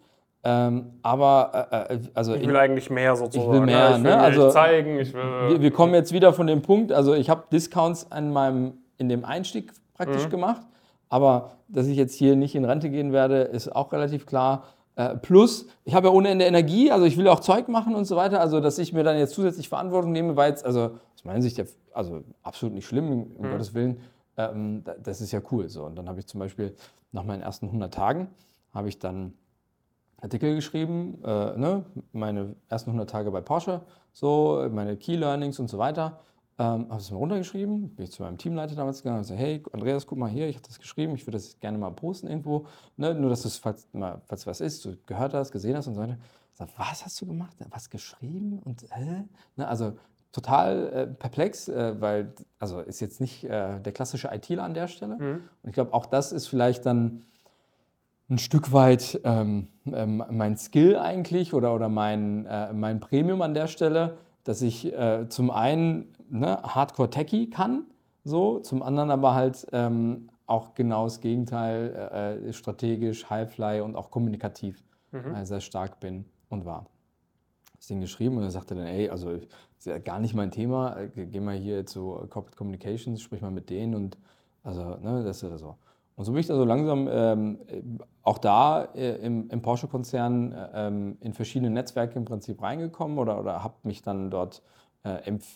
[0.44, 3.52] ähm, aber äh, äh also ich will in, eigentlich mehr sozusagen.
[3.52, 4.18] Ich will mehr, ja, ich will ne?
[4.18, 5.00] also zeigen.
[5.00, 6.92] Ich will, wir, wir, kommen jetzt wieder von dem Punkt.
[6.92, 10.30] Also ich habe Discounts an meinem in dem Einstieg praktisch mhm.
[10.30, 10.62] gemacht,
[11.10, 14.64] aber dass ich jetzt hier nicht in Rente gehen werde, ist auch relativ klar.
[15.00, 18.04] Äh, plus, ich habe ja ohne Ende Energie, also ich will auch Zeug machen und
[18.04, 18.42] so weiter.
[18.42, 21.58] Also, dass ich mir dann jetzt zusätzlich Verantwortung nehme, war jetzt, also aus meiner Sicht,
[21.58, 23.52] ja, also absolut nicht schlimm, um mhm.
[23.52, 24.02] Gottes Willen.
[24.36, 25.70] Ähm, das ist ja cool.
[25.70, 25.86] So.
[25.86, 26.76] Und dann habe ich zum Beispiel
[27.14, 28.28] nach meinen ersten 100 Tagen,
[28.74, 29.36] habe ich dann
[30.20, 33.80] Artikel geschrieben, äh, ne, meine ersten 100 Tage bei Porsche,
[34.12, 36.20] so, meine Key Learnings und so weiter.
[36.60, 39.64] Ähm, habe es mir runtergeschrieben, bin ich zu meinem Teamleiter damals gegangen und gesagt, hey
[39.72, 42.66] Andreas, guck mal hier, ich habe das geschrieben, ich würde das gerne mal posten irgendwo,
[42.98, 43.16] ne?
[43.16, 43.88] nur dass du es, falls,
[44.28, 46.18] falls was ist, du gehört hast, gesehen hast und so weiter.
[46.54, 47.56] Sag, was hast du gemacht?
[47.70, 48.60] Was geschrieben?
[48.66, 49.24] Und hä?
[49.56, 49.68] Ne?
[49.68, 49.94] Also
[50.34, 54.90] total äh, perplex, äh, weil, also ist jetzt nicht äh, der klassische ITler an der
[54.90, 55.16] Stelle.
[55.16, 55.44] Mhm.
[55.64, 57.24] Und ich glaube, auch das ist vielleicht dann
[58.30, 63.54] ein Stück weit ähm, ähm, mein Skill eigentlich oder, oder mein, äh, mein Premium an
[63.54, 64.18] der Stelle,
[64.50, 67.84] dass ich äh, zum einen ne, Hardcore-Techie kann,
[68.24, 74.10] so, zum anderen aber halt ähm, auch genau das Gegenteil, äh, strategisch, Highfly und auch
[74.10, 75.36] kommunikativ mhm.
[75.36, 76.88] äh, sehr stark bin und war.
[77.76, 80.98] Das Ding geschrieben und er sagte dann, ey, also ist ja gar nicht mein Thema,
[80.98, 84.18] äh, geh mal hier zu Corporate Communications, sprich mal mit denen und
[84.64, 85.76] also, ne, das ist so.
[86.20, 87.60] Und so bin ich da so langsam ähm,
[88.24, 93.40] auch da äh, im, im Porsche-Konzern äh, ähm, in verschiedene Netzwerke im Prinzip reingekommen oder,
[93.40, 94.62] oder habe mich dann dort
[95.06, 95.48] äh, empf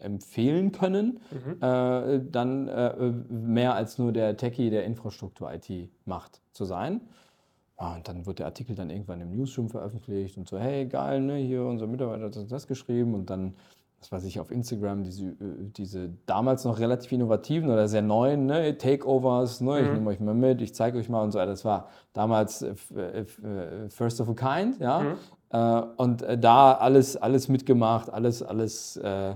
[0.00, 1.62] empfehlen können, mhm.
[1.62, 7.00] äh, dann äh, mehr als nur der Techie, der Infrastruktur-IT macht, zu sein.
[7.78, 11.20] Ja, und dann wird der Artikel dann irgendwann im Newsroom veröffentlicht und so, hey, geil,
[11.20, 13.54] ne, hier unser Mitarbeiter hat das, das geschrieben und dann,
[14.00, 15.34] das weiß ich, auf Instagram, diese, äh,
[15.76, 19.86] diese damals noch relativ innovativen oder sehr neuen ne, Takeovers, ne, mhm.
[19.86, 22.74] ich nehme euch mal mit, ich zeige euch mal und so, das war damals äh,
[22.94, 25.16] äh, First of a Kind, ja, mhm.
[25.50, 29.34] äh, und da alles, alles mitgemacht, alles, alles, äh,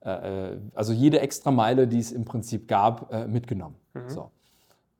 [0.00, 3.76] äh, also jede extra Meile, die es im Prinzip gab, mitgenommen.
[3.94, 4.08] Mhm.
[4.08, 4.30] So.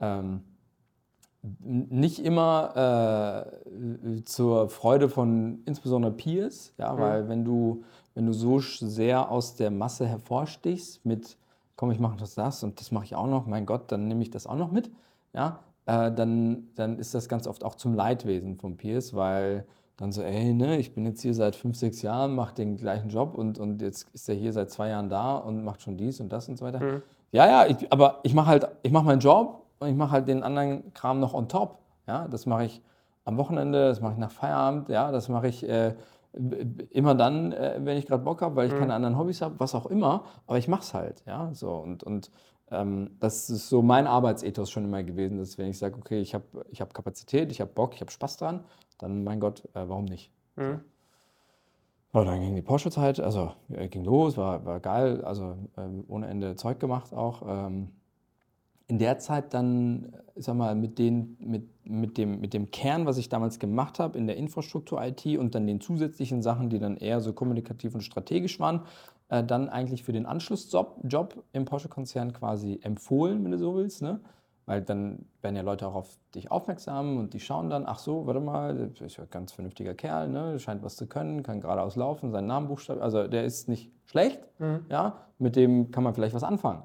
[0.01, 0.41] Ähm,
[1.43, 3.45] nicht immer
[4.25, 6.99] zur Freude von insbesondere Peers, ja, mhm.
[6.99, 7.85] weil wenn du,
[8.15, 11.37] wenn du so sehr aus der Masse hervorstichst mit,
[11.77, 14.23] komm, ich mache das, das und das mache ich auch noch, mein Gott, dann nehme
[14.23, 14.91] ich das auch noch mit,
[15.33, 20.13] ja, äh, dann, dann ist das ganz oft auch zum Leidwesen von Peers, weil dann
[20.13, 23.35] so, ey, ne, ich bin jetzt hier seit fünf, sechs Jahren, mache den gleichen Job
[23.35, 26.33] und, und jetzt ist er hier seit zwei Jahren da und macht schon dies und
[26.33, 26.81] das und so weiter.
[26.81, 27.03] Mhm.
[27.33, 30.29] Ja, ja, ich, aber ich mache halt, ich mache meinen Job und ich mache halt
[30.29, 31.79] den anderen Kram noch on top.
[32.07, 32.83] Ja, das mache ich
[33.25, 35.95] am Wochenende, das mache ich nach Feierabend, ja, das mache ich äh,
[36.91, 38.79] immer dann, äh, wenn ich gerade Bock habe, weil ich mhm.
[38.79, 42.03] keine anderen Hobbys habe, was auch immer, aber ich mache es halt, ja, so und,
[42.03, 42.31] und
[42.71, 46.35] ähm, das ist so mein Arbeitsethos schon immer gewesen, dass wenn ich sage, okay, ich
[46.35, 48.65] habe ich hab Kapazität, ich habe Bock, ich habe Spaß dran,
[48.99, 50.33] dann mein Gott, äh, warum nicht?
[50.57, 50.81] Mhm.
[52.13, 52.25] So.
[52.25, 56.57] dann ging die Porsche-Zeit, also äh, ging los, war, war geil, also äh, ohne Ende
[56.57, 57.43] Zeug gemacht auch.
[57.47, 57.89] Ähm,
[58.87, 63.07] in der Zeit dann, ich sag mal, mit, den, mit, mit, dem, mit dem Kern,
[63.07, 66.97] was ich damals gemacht habe in der Infrastruktur-IT und dann den zusätzlichen Sachen, die dann
[66.97, 68.83] eher so kommunikativ und strategisch waren,
[69.29, 74.03] äh, dann eigentlich für den Anschlussjob Job im Porsche-Konzern quasi empfohlen, wenn du so willst.
[74.03, 74.21] Ne?
[74.67, 78.27] Weil dann werden ja Leute auch auf dich aufmerksam und die schauen dann, ach so,
[78.27, 80.59] warte mal, das ist ja ein ganz vernünftiger Kerl, ne?
[80.59, 84.41] scheint was zu können, kann geradeaus laufen, seinen Namen buchstabieren, also der ist nicht schlecht,
[84.59, 84.87] mhm.
[84.91, 85.19] ja?
[85.39, 86.83] mit dem kann man vielleicht was anfangen.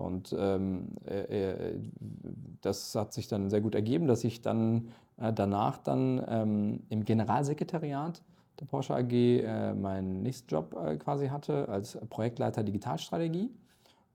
[0.00, 1.74] Und ähm, äh,
[2.60, 4.88] das hat sich dann sehr gut ergeben, dass ich dann
[5.18, 8.22] äh, danach dann ähm, im Generalsekretariat
[8.58, 13.50] der Porsche AG äh, meinen nächsten Job äh, quasi hatte als Projektleiter Digitalstrategie.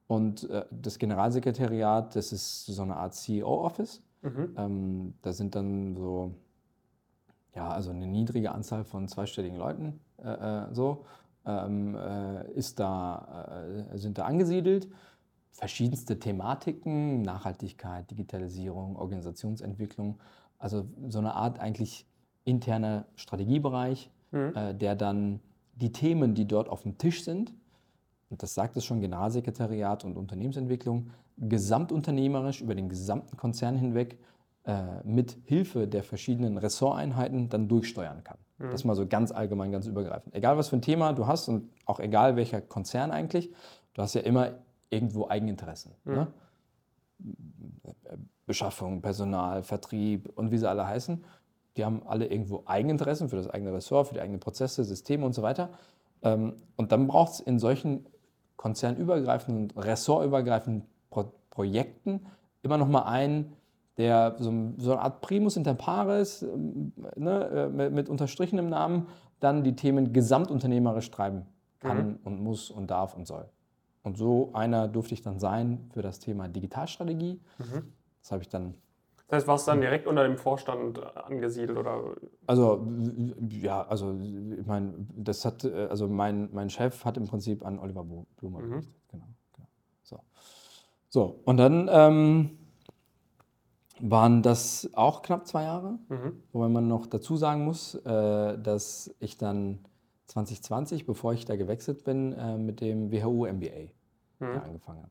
[0.08, 4.04] Und äh, das Generalsekretariat, das ist so eine Art CEO-Office.
[4.22, 4.56] Mhm.
[4.58, 6.36] Ähm, da sind dann so,
[7.56, 11.06] ja, also eine niedrige Anzahl von zweistelligen Leuten äh, äh so,
[11.46, 14.88] ähm, äh, ist da, äh, sind da angesiedelt.
[15.56, 20.20] Verschiedenste Thematiken, Nachhaltigkeit, Digitalisierung, Organisationsentwicklung.
[20.60, 22.06] Also so eine Art eigentlich
[22.44, 24.52] interner Strategiebereich, mhm.
[24.54, 25.40] Äh, der dann
[25.76, 27.54] die Themen, die dort auf dem Tisch sind,
[28.30, 34.18] und das sagt es schon, Generalsekretariat und Unternehmensentwicklung, gesamtunternehmerisch über den gesamten Konzern hinweg
[34.66, 38.38] äh, mit Hilfe der verschiedenen Ressorteinheiten dann durchsteuern kann.
[38.58, 38.72] Mhm.
[38.72, 40.36] Das mal so ganz allgemein, ganz übergreifend.
[40.36, 43.54] Egal was für ein Thema du hast und auch egal welcher Konzern eigentlich,
[43.94, 44.52] du hast ja immer
[44.96, 45.92] irgendwo Eigeninteressen.
[46.06, 46.14] Mhm.
[46.14, 46.28] Ne?
[48.46, 51.24] Beschaffung, Personal, Vertrieb und wie sie alle heißen.
[51.78, 55.34] Die haben alle irgendwo Eigeninteressen für das eigene Ressort, für die eigenen Prozesse, Systeme und
[55.34, 55.70] so weiter.
[56.24, 58.06] Ähm, und dann braucht es in solchen
[58.56, 62.26] konzernübergreifenden, ressortübergreifenden Pro Projekten
[62.64, 63.54] immer noch mal einen,
[63.98, 69.08] der so, eine Art Primus inter pares, ähm, ne, äh, mit, mit, unterstrichenem Namen,
[69.40, 71.46] dann die Themen gesamtunternehmerisch treiben
[71.80, 72.20] kann mhm.
[72.24, 73.46] und muss und darf und soll.
[74.06, 77.42] Und so einer durfte ich dann sein für das Thema Digitalstrategie.
[77.58, 77.94] Mhm.
[78.22, 78.76] Das habe ich dann
[79.28, 82.16] das heißt, warst du dann direkt unter dem Vorstand angesiedelt oder?
[82.46, 82.86] Also
[83.50, 87.80] ja, also ich meine, das hat, äh, also mein, mein Chef hat im Prinzip an
[87.80, 88.06] Oliver
[88.38, 88.70] Blumer mhm.
[88.70, 88.94] berichtet.
[89.10, 89.26] Genau,
[89.56, 89.68] genau.
[90.04, 90.20] So.
[91.10, 92.52] so, und dann ähm,
[94.00, 96.44] waren das auch knapp zwei Jahre, mhm.
[96.52, 99.80] wobei man noch dazu sagen muss, äh, dass ich dann
[100.28, 103.92] 2020, bevor ich da gewechselt bin, äh, mit dem WHU MBA
[104.40, 104.62] mhm.
[104.64, 105.10] angefangen habe.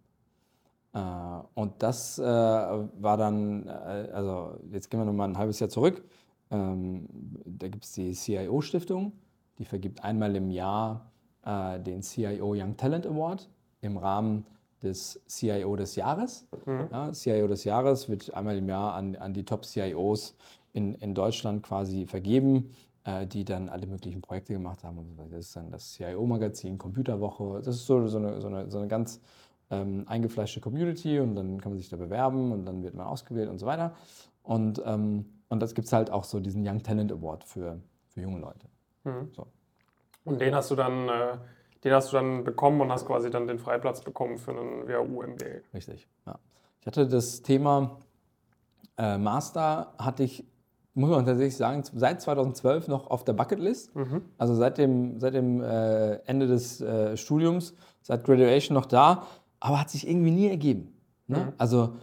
[0.95, 3.71] Äh, und das äh, war dann, äh,
[4.13, 6.05] also jetzt gehen wir nochmal ein halbes Jahr zurück.
[6.51, 7.07] Ähm,
[7.45, 9.13] da gibt es die CIO-Stiftung,
[9.59, 11.11] die vergibt einmal im Jahr
[11.47, 13.51] den CIO Young Talent Award
[13.83, 14.47] im Rahmen
[14.83, 16.47] des CIO des Jahres.
[16.65, 16.89] Mhm.
[16.91, 20.37] Ja, CIO des Jahres wird einmal im Jahr an, an die Top-CIOs
[20.73, 22.94] in, in Deutschland quasi vergeben, äh,
[23.27, 25.17] die dann alle möglichen Projekte gemacht haben.
[25.31, 27.61] Das ist dann das CIO-Magazin, Computerwoche.
[27.63, 29.21] Das ist so, so, eine, so, eine, so eine ganz
[29.71, 33.49] ähm, eingefleischte Community und dann kann man sich da bewerben und dann wird man ausgewählt
[33.49, 33.95] und so weiter.
[34.43, 38.21] Und, ähm, und das gibt es halt auch so diesen Young Talent Award für, für
[38.21, 38.69] junge Leute.
[39.05, 39.31] Mhm.
[39.33, 39.47] So.
[40.25, 41.39] Und den hast du dann, äh,
[41.83, 45.63] den hast du dann bekommen und hast quasi dann den Freiplatz bekommen für einen WHU-MBA.
[45.73, 46.39] Richtig, ja.
[46.81, 47.99] Ich hatte das Thema
[48.99, 50.47] äh, Master, hatte ich,
[50.95, 53.95] muss man tatsächlich sagen, seit 2012 noch auf der Bucketlist.
[53.97, 54.23] Mhm.
[54.39, 59.25] Also seit dem, seit dem äh, Ende des äh, Studiums, seit Graduation noch da
[59.65, 60.93] aber hat sich irgendwie nie ergeben.
[61.27, 61.39] Ne?
[61.39, 61.53] Mhm.
[61.57, 61.95] Also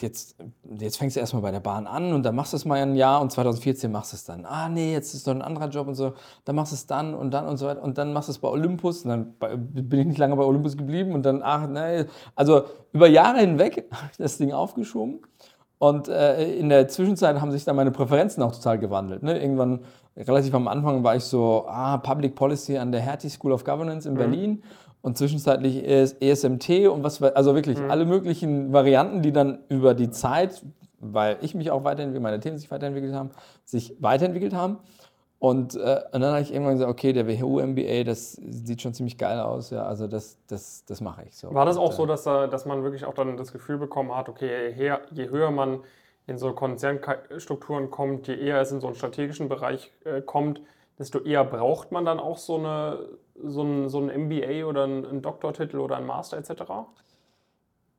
[0.00, 0.36] jetzt,
[0.78, 2.94] jetzt fängst du erstmal bei der Bahn an und dann machst du es mal ein
[2.94, 4.44] Jahr und 2014 machst du es dann.
[4.46, 6.12] Ah, nee, jetzt ist doch ein anderer Job und so.
[6.44, 7.82] Dann machst du es dann und dann und so weiter.
[7.82, 10.76] Und dann machst du es bei Olympus und dann bin ich nicht lange bei Olympus
[10.76, 12.04] geblieben und dann, ach, nee.
[12.36, 15.22] Also über Jahre hinweg habe ich das Ding aufgeschoben.
[15.78, 19.22] Und äh, in der Zwischenzeit haben sich dann meine Präferenzen auch total gewandelt.
[19.22, 19.40] Ne?
[19.40, 19.80] Irgendwann,
[20.16, 24.08] relativ am Anfang, war ich so, ah, Public Policy an der Hertie School of Governance
[24.08, 24.18] in mhm.
[24.18, 24.62] Berlin
[25.02, 27.90] und zwischenzeitlich ESMT e und was, also wirklich mhm.
[27.90, 30.62] alle möglichen Varianten, die dann über die Zeit,
[31.00, 33.30] weil ich mich auch weiterentwickelt, meine Themen sich weiterentwickelt haben,
[33.64, 34.78] sich weiterentwickelt haben.
[35.44, 39.18] Und, äh, und dann habe ich irgendwann gesagt, okay, der WHU-MBA, das sieht schon ziemlich
[39.18, 41.52] geil aus, ja, also das, das, das mache ich so.
[41.52, 44.30] War das auch und, so, dass, dass man wirklich auch dann das Gefühl bekommen hat,
[44.30, 45.80] okay, je, je höher man
[46.26, 50.62] in so Konzernstrukturen kommt, je eher es in so einen strategischen Bereich äh, kommt,
[50.98, 53.00] desto eher braucht man dann auch so, eine,
[53.34, 56.62] so, ein, so ein MBA oder einen Doktortitel oder einen Master etc.?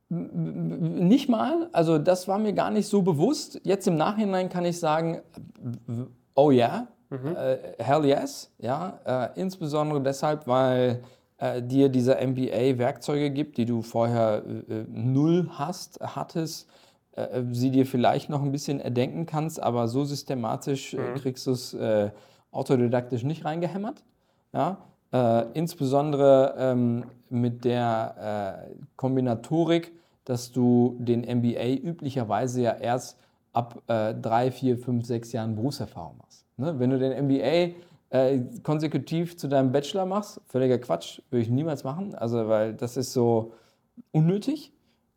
[0.08, 3.60] Nicht mal, also das war mir gar nicht so bewusst.
[3.62, 5.22] Jetzt im Nachhinein kann ich sagen,
[6.34, 7.36] oh ja, mhm.
[7.36, 11.02] äh, hell yes, ja, äh, insbesondere deshalb, weil
[11.38, 16.68] äh, dir dieser MBA Werkzeuge gibt, die du vorher äh, null hast, hattest,
[17.50, 21.14] sie dir vielleicht noch ein bisschen erdenken kannst, aber so systematisch mhm.
[21.14, 21.74] kriegst du es
[22.50, 24.04] autodidaktisch nicht reingehämmert.
[24.52, 24.76] Ja?
[25.54, 29.92] Insbesondere ähm, mit der Kombinatorik,
[30.26, 33.16] dass du den MBA üblicherweise ja erst
[33.56, 36.25] ab äh, drei, vier, fünf, sechs Jahren Berufserfahrung machst.
[36.56, 36.78] Ne?
[36.78, 37.74] Wenn du den MBA
[38.10, 42.96] äh, konsekutiv zu deinem Bachelor machst, völliger Quatsch, würde ich niemals machen, also weil das
[42.96, 43.52] ist so
[44.12, 44.72] unnötig,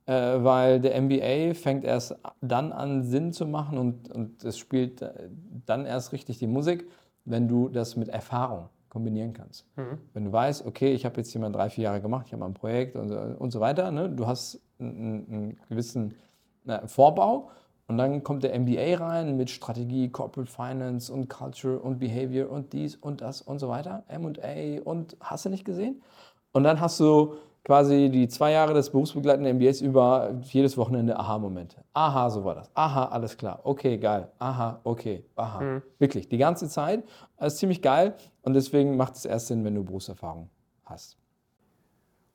[0.05, 5.01] äh, weil der MBA fängt erst dann an Sinn zu machen und, und es spielt
[5.01, 5.29] äh,
[5.65, 6.89] dann erst richtig die Musik,
[7.25, 9.65] wenn du das mit Erfahrung kombinieren kannst.
[9.77, 9.99] Mhm.
[10.13, 12.39] Wenn du weißt, okay, ich habe jetzt hier mal drei, vier Jahre gemacht, ich habe
[12.39, 14.09] mal ein Projekt und, und so weiter, ne?
[14.09, 16.15] du hast einen, einen gewissen
[16.63, 17.51] na, Vorbau
[17.89, 22.71] und dann kommt der MBA rein mit Strategie, Corporate Finance und Culture und Behavior und
[22.71, 26.01] dies und das und so weiter, M&A und hast du nicht gesehen?
[26.51, 27.33] Und dann hast du
[27.65, 31.83] quasi die zwei Jahre des berufsbegleitenden MBAs über jedes Wochenende Aha-Momente.
[31.93, 32.69] Aha, so war das.
[32.75, 33.59] Aha, alles klar.
[33.63, 34.27] Okay, geil.
[34.37, 35.25] Aha, okay.
[35.35, 35.59] Aha.
[35.59, 35.81] Mhm.
[35.97, 37.03] Wirklich, die ganze Zeit.
[37.39, 38.13] Das ist ziemlich geil
[38.43, 40.49] und deswegen macht es erst Sinn, wenn du Berufserfahrung
[40.85, 41.17] hast.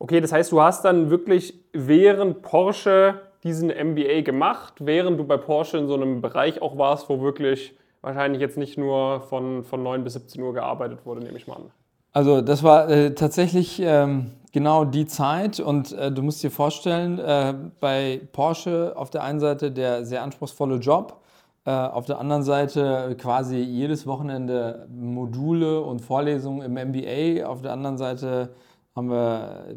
[0.00, 5.36] Okay, das heißt, du hast dann wirklich während Porsche diesen MBA gemacht, während du bei
[5.36, 9.82] Porsche in so einem Bereich auch warst, wo wirklich wahrscheinlich jetzt nicht nur von, von
[9.82, 11.70] 9 bis 17 Uhr gearbeitet wurde, nehme ich mal an.
[12.12, 17.18] Also das war äh, tatsächlich ähm, genau die Zeit und äh, du musst dir vorstellen,
[17.18, 21.20] äh, bei Porsche auf der einen Seite der sehr anspruchsvolle Job,
[21.64, 27.72] äh, auf der anderen Seite quasi jedes Wochenende Module und Vorlesungen im MBA, auf der
[27.72, 28.50] anderen Seite
[28.94, 29.74] haben wir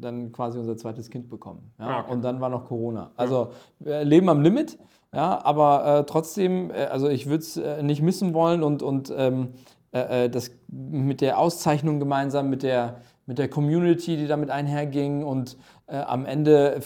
[0.00, 1.72] dann quasi unser zweites Kind bekommen.
[1.78, 1.86] Ja?
[1.86, 2.12] Ah, okay.
[2.12, 3.10] Und dann war noch Corona.
[3.16, 4.78] Also wir leben am Limit,
[5.12, 9.12] ja, aber äh, trotzdem, äh, also ich würde es äh, nicht missen wollen und, und
[9.16, 9.48] ähm,
[9.92, 15.22] äh, äh, das mit der Auszeichnung gemeinsam, mit der, mit der Community, die damit einherging
[15.24, 16.80] und äh, am Ende,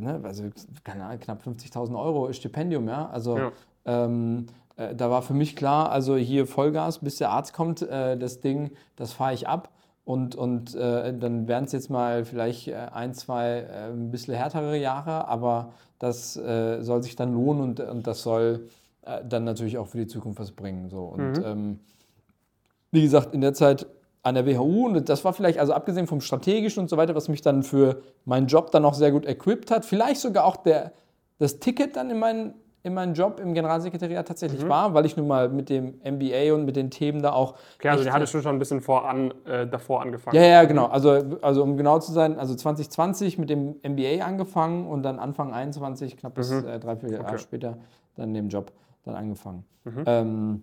[0.00, 0.44] ne, also
[0.84, 3.52] Ahnung, knapp 50.000 Euro Stipendium, ja, also ja.
[3.84, 4.46] Ähm,
[4.76, 9.12] da war für mich klar, also hier Vollgas, bis der Arzt kommt, das Ding, das
[9.12, 9.70] fahre ich ab.
[10.08, 14.32] Und, und äh, dann wären es jetzt mal vielleicht äh, ein, zwei äh, ein bisschen
[14.32, 18.70] härtere Jahre, aber das äh, soll sich dann lohnen und, und das soll
[19.02, 20.88] äh, dann natürlich auch für die Zukunft was bringen.
[20.88, 21.00] So.
[21.00, 21.44] Und mhm.
[21.44, 21.80] ähm,
[22.90, 23.86] wie gesagt, in der Zeit
[24.22, 27.28] an der WHU und das war vielleicht, also abgesehen vom Strategischen und so weiter, was
[27.28, 30.92] mich dann für meinen Job dann auch sehr gut equipped hat, vielleicht sogar auch der,
[31.38, 34.68] das Ticket dann in meinen in meinen Job im Generalsekretariat tatsächlich mhm.
[34.68, 37.54] war, weil ich nun mal mit dem MBA und mit den Themen da auch.
[37.78, 40.36] Klar, also, die hattest du schon ein bisschen voran, äh, davor angefangen.
[40.36, 40.86] Ja, ja, genau.
[40.86, 41.10] Also,
[41.42, 46.16] also, um genau zu sein, also 2020 mit dem MBA angefangen und dann Anfang 21,
[46.16, 46.68] knapp bis mhm.
[46.68, 47.38] äh, drei, vier Jahre okay.
[47.38, 47.78] später,
[48.14, 48.72] dann den Job
[49.04, 49.64] dann angefangen.
[49.84, 50.04] Mhm.
[50.06, 50.62] Ähm,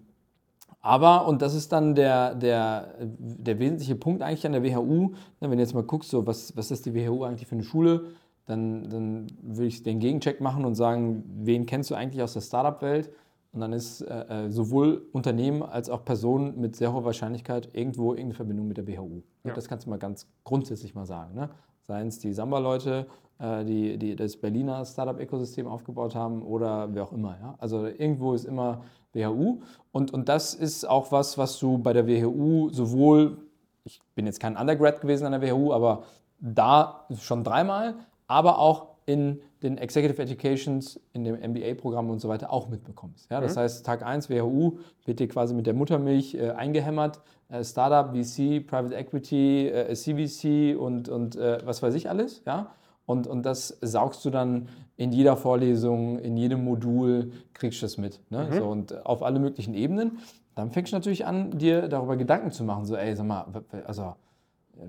[0.82, 5.52] aber, und das ist dann der, der, der wesentliche Punkt eigentlich an der WHU, wenn
[5.52, 8.12] du jetzt mal guckst, so, was, was ist die WHU eigentlich für eine Schule?
[8.46, 12.42] Dann, dann würde ich den Gegencheck machen und sagen, wen kennst du eigentlich aus der
[12.42, 13.12] Startup-Welt?
[13.56, 18.12] Und dann ist äh, äh, sowohl Unternehmen als auch Personen mit sehr hoher Wahrscheinlichkeit irgendwo
[18.12, 19.22] irgendeine Verbindung mit der BHU.
[19.46, 19.54] Ja.
[19.54, 21.36] Das kannst du mal ganz grundsätzlich mal sagen.
[21.36, 21.50] Ne?
[21.82, 23.08] Seien es die Samba-Leute,
[23.40, 27.38] äh, die, die das Berliner Startup-Ökosystem aufgebaut haben oder wer auch immer.
[27.42, 27.56] Ja?
[27.58, 28.84] Also irgendwo ist immer
[29.14, 29.62] WHU.
[29.94, 33.38] Und, und das ist auch was, was du bei der WHU sowohl,
[33.86, 36.04] ich bin jetzt kein Undergrad gewesen an der WHU, aber
[36.42, 37.96] da schon dreimal,
[38.28, 43.30] aber auch in den Executive Educations, in dem MBA-Programm und so weiter auch mitbekommst.
[43.30, 43.60] Ja, das mhm.
[43.62, 47.22] heißt, Tag 1 WHU wird dir quasi mit der Muttermilch äh, eingehämmert.
[47.50, 52.42] Äh, Startup, VC, Private Equity, äh, CVC und, und äh, was weiß ich alles.
[52.46, 52.72] Ja?
[53.06, 57.98] Und, und das saugst du dann in jeder Vorlesung, in jedem Modul, kriegst du das
[57.98, 58.20] mit.
[58.32, 58.48] Ne?
[58.50, 58.58] Mhm.
[58.58, 60.20] So, und auf alle möglichen Ebenen.
[60.56, 62.86] Dann fängst du natürlich an, dir darüber Gedanken zu machen.
[62.86, 63.46] So, ey, sag mal,
[63.86, 64.16] also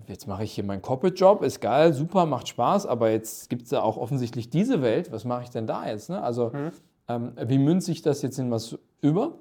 [0.07, 3.71] jetzt mache ich hier meinen Corporate-Job, ist geil, super, macht Spaß, aber jetzt gibt es
[3.71, 6.11] ja auch offensichtlich diese Welt, was mache ich denn da jetzt?
[6.11, 6.23] Ne?
[6.23, 6.73] Also mhm.
[7.09, 9.39] ähm, wie münze ich das jetzt in was über?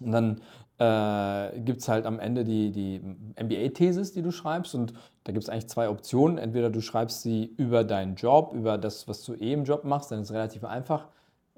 [0.00, 0.40] Und dann
[0.78, 3.00] äh, gibt es halt am Ende die, die
[3.42, 4.92] MBA-Thesis, die du schreibst und
[5.24, 6.38] da gibt es eigentlich zwei Optionen.
[6.38, 10.10] Entweder du schreibst sie über deinen Job, über das, was du eh im Job machst,
[10.10, 11.08] dann ist es relativ einfach.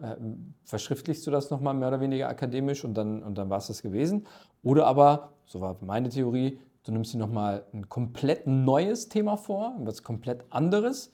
[0.00, 0.14] Äh,
[0.64, 3.82] verschriftlichst du das nochmal mehr oder weniger akademisch und dann, und dann war es das
[3.82, 4.26] gewesen.
[4.62, 9.74] Oder aber, so war meine Theorie, Du nimmst dir nochmal ein komplett neues Thema vor,
[9.80, 11.12] was komplett anderes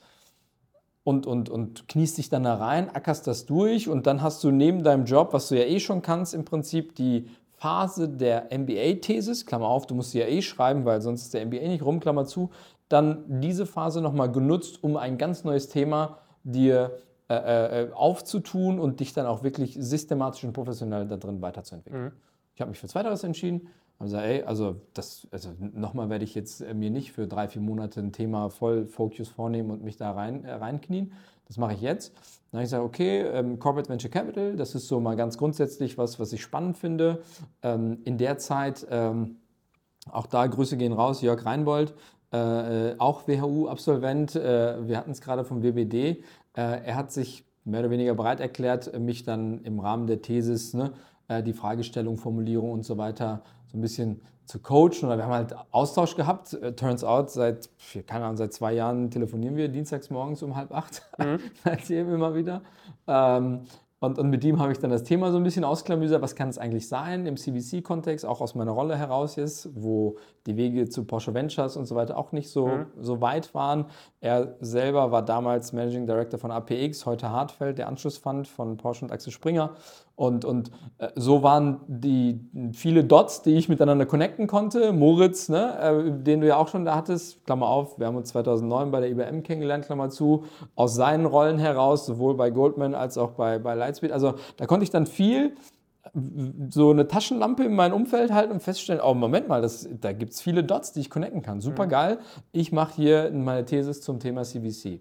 [1.03, 4.53] und, und, und kniest dich dann da rein, ackerst das durch und dann hast du
[4.53, 9.47] neben deinem Job, was du ja eh schon kannst, im Prinzip die Phase der MBA-Thesis,
[9.47, 11.99] Klammer auf, du musst sie ja eh schreiben, weil sonst ist der MBA nicht rum,
[11.99, 12.51] Klammer zu,
[12.89, 16.99] dann diese Phase nochmal genutzt, um ein ganz neues Thema dir
[17.29, 22.05] äh, äh, aufzutun und dich dann auch wirklich systematisch und professionell da drin weiterzuentwickeln.
[22.05, 22.13] Mhm.
[22.55, 23.67] Ich habe mich für Zweiteres entschieden,
[23.99, 27.49] haben gesagt, ey, also, das, also nochmal werde ich jetzt äh, mir nicht für drei,
[27.49, 31.13] vier Monate ein Thema voll Focus vornehmen und mich da rein, äh, reinknien.
[31.47, 32.13] Das mache ich jetzt.
[32.51, 35.99] Dann habe ich gesagt, okay, ähm, Corporate Venture Capital, das ist so mal ganz grundsätzlich
[35.99, 37.23] was, was ich spannend finde.
[37.63, 39.37] Ähm, in der Zeit, ähm,
[40.11, 41.95] auch da Grüße gehen raus, Jörg Reinbold,
[42.33, 45.95] äh, äh auch WHU-Absolvent, äh, wir hatten es gerade vom WBD.
[46.01, 46.21] Äh,
[46.55, 50.93] er hat sich mehr oder weniger bereit erklärt, mich dann im Rahmen der Thesis, ne,
[51.47, 53.43] die Fragestellung, Formulierung und so weiter
[53.75, 55.05] so ein bisschen zu coachen.
[55.05, 56.55] Oder wir haben halt Austausch gehabt.
[56.55, 57.69] Uh, turns out, seit,
[58.07, 61.03] keine Ahnung, seit zwei Jahren telefonieren wir dienstags morgens um halb acht.
[61.19, 61.41] Mhm.
[61.65, 62.63] Seitdem immer wieder.
[63.07, 63.63] Ähm,
[64.05, 66.49] und, und, mit ihm habe ich dann das Thema so ein bisschen ausklamüsert, was kann
[66.49, 71.05] es eigentlich sein im CVC-Kontext, auch aus meiner Rolle heraus jetzt, wo die Wege zu
[71.05, 72.87] Porsche Ventures und so weiter auch nicht so, mhm.
[73.01, 73.87] so weit waren.
[74.21, 79.13] Er selber war damals Managing Director von APX, heute Hartfeld, der Anschlussfund von Porsche und
[79.13, 79.71] Axel Springer.
[80.17, 82.41] Und, und äh, so waren die
[82.73, 84.93] viele Dots, die ich miteinander connecten konnte.
[84.93, 88.29] Moritz, ne, äh, den du ja auch schon da hattest, Klammer auf, wir haben uns
[88.29, 90.45] 2009 bei der IBM kennengelernt, Klammer zu,
[90.77, 94.13] aus seinen Rollen heraus, sowohl bei Goldman als auch bei, bei Lightspeed.
[94.13, 95.55] Also da konnte ich dann viel
[96.69, 100.33] so eine Taschenlampe in meinem Umfeld halten und feststellen, oh Moment mal, das, da gibt
[100.33, 101.61] es viele Dots, die ich connecten kann.
[101.61, 102.19] Super geil.
[102.53, 105.01] Ich mache hier meine Thesis zum Thema CVC.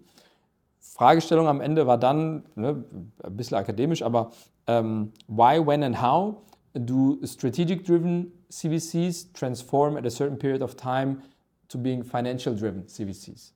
[0.79, 2.83] Fragestellung am Ende war dann, ne,
[3.23, 4.31] ein bisschen akademisch, aber
[4.67, 6.37] ähm, why, when and how
[6.73, 11.17] do strategic-driven CVCs transform at a certain period of time
[11.67, 13.53] to being financial driven CVCs.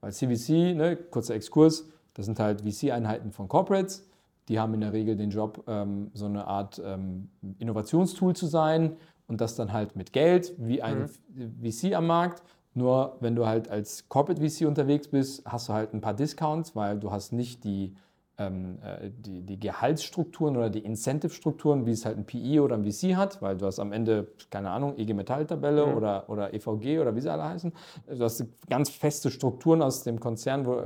[0.00, 4.06] Weil CVC, ne, kurzer Exkurs, das sind halt VC-Einheiten von Corporates.
[4.48, 8.96] Die haben in der Regel den Job, ähm, so eine Art ähm, Innovationstool zu sein
[9.26, 11.70] und das dann halt mit Geld, wie ein mhm.
[11.70, 12.42] VC am Markt.
[12.74, 16.74] Nur wenn du halt als Corporate VC unterwegs bist, hast du halt ein paar Discounts,
[16.74, 17.94] weil du hast nicht die
[18.36, 22.84] ähm, äh, die, die Gehaltsstrukturen oder die Incentive-Strukturen, wie es halt ein PI oder ein
[22.84, 25.96] VC hat, weil du hast am Ende, keine Ahnung, EG Metall-Tabelle mhm.
[25.96, 27.72] oder, oder EVG oder wie sie alle heißen.
[28.08, 30.80] Du hast ganz feste Strukturen aus dem Konzern, wo,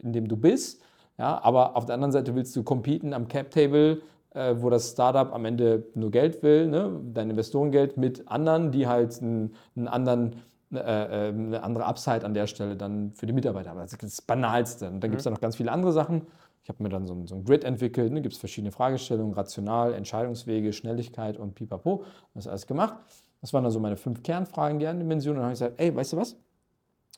[0.00, 0.82] in dem du bist.
[1.18, 4.02] Ja, aber auf der anderen Seite willst du competen am Cap-Table,
[4.34, 7.00] äh, wo das Startup am Ende nur Geld will, ne?
[7.12, 10.36] dein Investorengeld mit anderen, die halt einen, einen anderen
[10.72, 13.78] äh, äh, eine andere Upside an der Stelle dann für die Mitarbeiter haben.
[13.78, 14.88] Das ist das Banalste.
[14.88, 15.30] Und dann gibt es mhm.
[15.30, 16.22] da noch ganz viele andere Sachen.
[16.62, 19.34] Ich habe mir dann so ein, so ein Grid entwickelt, ne, gibt es verschiedene Fragestellungen,
[19.34, 22.04] rational, Entscheidungswege, Schnelligkeit und pipapo.
[22.34, 22.94] Das alles gemacht.
[23.42, 25.38] Das waren dann so meine fünf Kernfragen, Kerndimensionen.
[25.38, 26.36] Und dann habe ich gesagt, ey, weißt du was?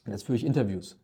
[0.06, 0.98] Jetzt führe ich Interviews.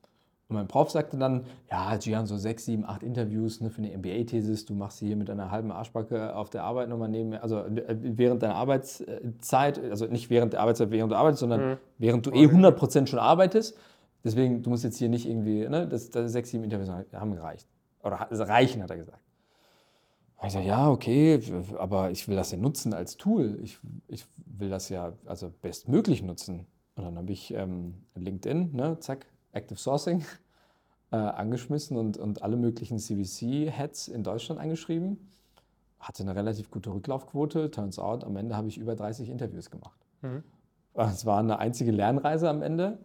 [0.50, 3.96] Und mein Prof sagte dann, ja, Gian, so sechs, sieben, acht Interviews ne, für eine
[3.96, 7.60] MBA-Thesis, du machst sie hier mit einer halben Arschbacke auf der Arbeit nochmal neben, also
[7.60, 11.76] äh, während deiner Arbeitszeit, also nicht während der Arbeitszeit, während du arbeitest, sondern mhm.
[11.98, 13.78] während du eh 100% schon arbeitest.
[14.24, 17.68] Deswegen, du musst jetzt hier nicht irgendwie, ne, das, das sechs, sieben Interviews haben gereicht.
[18.02, 19.22] Oder reichen, hat er gesagt.
[20.38, 21.40] Und ich sage, ja, okay,
[21.78, 23.60] aber ich will das ja nutzen als Tool.
[23.62, 23.78] Ich,
[24.08, 26.66] ich will das ja also bestmöglich nutzen.
[26.96, 30.24] Und dann habe ich ähm, LinkedIn, ne, zack, Active Sourcing,
[31.12, 35.28] äh, angeschmissen und, und alle möglichen CVC-Heads in Deutschland angeschrieben.
[35.98, 37.70] Hatte eine relativ gute Rücklaufquote.
[37.70, 39.98] Turns out, am Ende habe ich über 30 Interviews gemacht.
[40.22, 40.42] Mhm.
[40.94, 42.98] Es war eine einzige Lernreise am Ende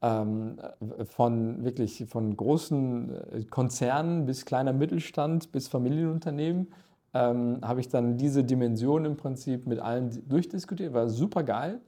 [0.00, 0.58] ähm,
[1.04, 6.68] von wirklich von großen äh, Konzernen bis kleiner Mittelstand bis Familienunternehmen
[7.14, 11.80] ähm, habe ich dann diese Dimension im Prinzip mit allen durchdiskutiert, war super geil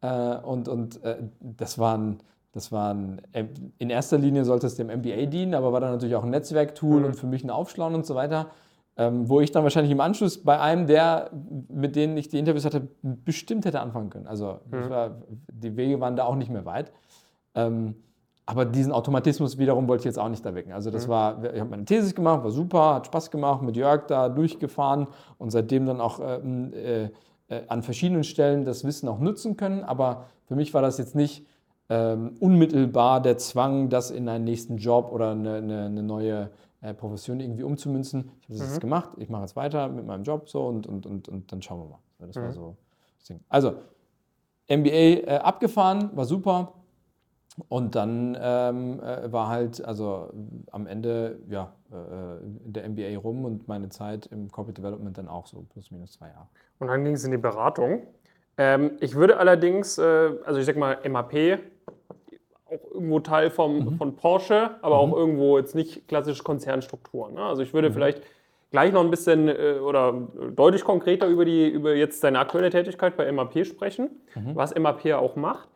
[0.00, 2.18] äh, und, und äh, das waren
[2.52, 3.22] das waren,
[3.78, 7.00] in erster Linie sollte es dem MBA dienen, aber war dann natürlich auch ein Netzwerktool
[7.00, 7.06] mhm.
[7.06, 8.50] und für mich ein Aufschlauen und so weiter,
[8.96, 11.30] ähm, wo ich dann wahrscheinlich im Anschluss bei einem der,
[11.68, 14.26] mit denen ich die Interviews hatte, bestimmt hätte anfangen können.
[14.26, 14.90] Also mhm.
[14.90, 15.22] war,
[15.52, 16.92] die Wege waren da auch nicht mehr weit.
[17.54, 17.94] Ähm,
[18.46, 20.72] aber diesen Automatismus wiederum wollte ich jetzt auch nicht erwecken.
[20.72, 21.10] Also das mhm.
[21.10, 25.06] war, ich habe meine Thesis gemacht, war super, hat Spaß gemacht, mit Jörg da durchgefahren
[25.38, 27.04] und seitdem dann auch ähm, äh,
[27.46, 29.84] äh, an verschiedenen Stellen das Wissen auch nutzen können.
[29.84, 31.46] Aber für mich war das jetzt nicht
[31.90, 36.94] ähm, unmittelbar der Zwang, das in einen nächsten Job oder eine, eine, eine neue äh,
[36.94, 38.30] Profession irgendwie umzumünzen.
[38.40, 38.64] Ich habe das mhm.
[38.66, 41.60] jetzt gemacht, ich mache jetzt weiter mit meinem Job so und, und, und, und dann
[41.60, 41.98] schauen wir mal.
[42.20, 42.42] Das mhm.
[42.42, 42.76] war so
[43.18, 43.40] das Ding.
[43.48, 43.74] Also,
[44.68, 46.74] MBA äh, abgefahren, war super.
[47.68, 50.32] Und dann ähm, äh, war halt, also
[50.70, 55.46] am Ende, ja, äh, der MBA rum und meine Zeit im Corporate Development dann auch
[55.46, 56.46] so plus minus zwei Jahre.
[56.78, 58.06] Und dann ging es in die Beratung.
[58.58, 61.60] Ähm, ich würde allerdings, äh, also ich sag mal, MAP,
[62.66, 63.96] auch irgendwo Teil vom, mhm.
[63.96, 65.12] von Porsche, aber mhm.
[65.12, 67.34] auch irgendwo jetzt nicht klassische Konzernstrukturen.
[67.34, 67.42] Ne?
[67.42, 67.94] Also ich würde mhm.
[67.94, 68.22] vielleicht
[68.70, 73.16] gleich noch ein bisschen äh, oder deutlich konkreter über, die, über jetzt deine aktuelle Tätigkeit
[73.16, 74.54] bei MAP sprechen, mhm.
[74.54, 75.68] was MAP auch macht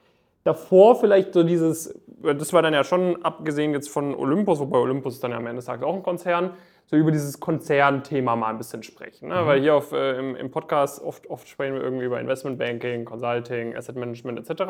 [0.44, 5.14] davor vielleicht so dieses, das war dann ja schon abgesehen jetzt von Olympus, wobei Olympus
[5.14, 6.50] ist dann ja am Ende des Tages auch ein Konzern,
[6.86, 9.28] so über dieses Konzernthema mal ein bisschen sprechen.
[9.28, 9.42] Ne?
[9.42, 9.46] Mhm.
[9.46, 13.74] Weil hier auf, äh, im, im, Podcast oft, oft sprechen wir irgendwie über Investmentbanking, Consulting,
[13.74, 14.62] Asset Management etc.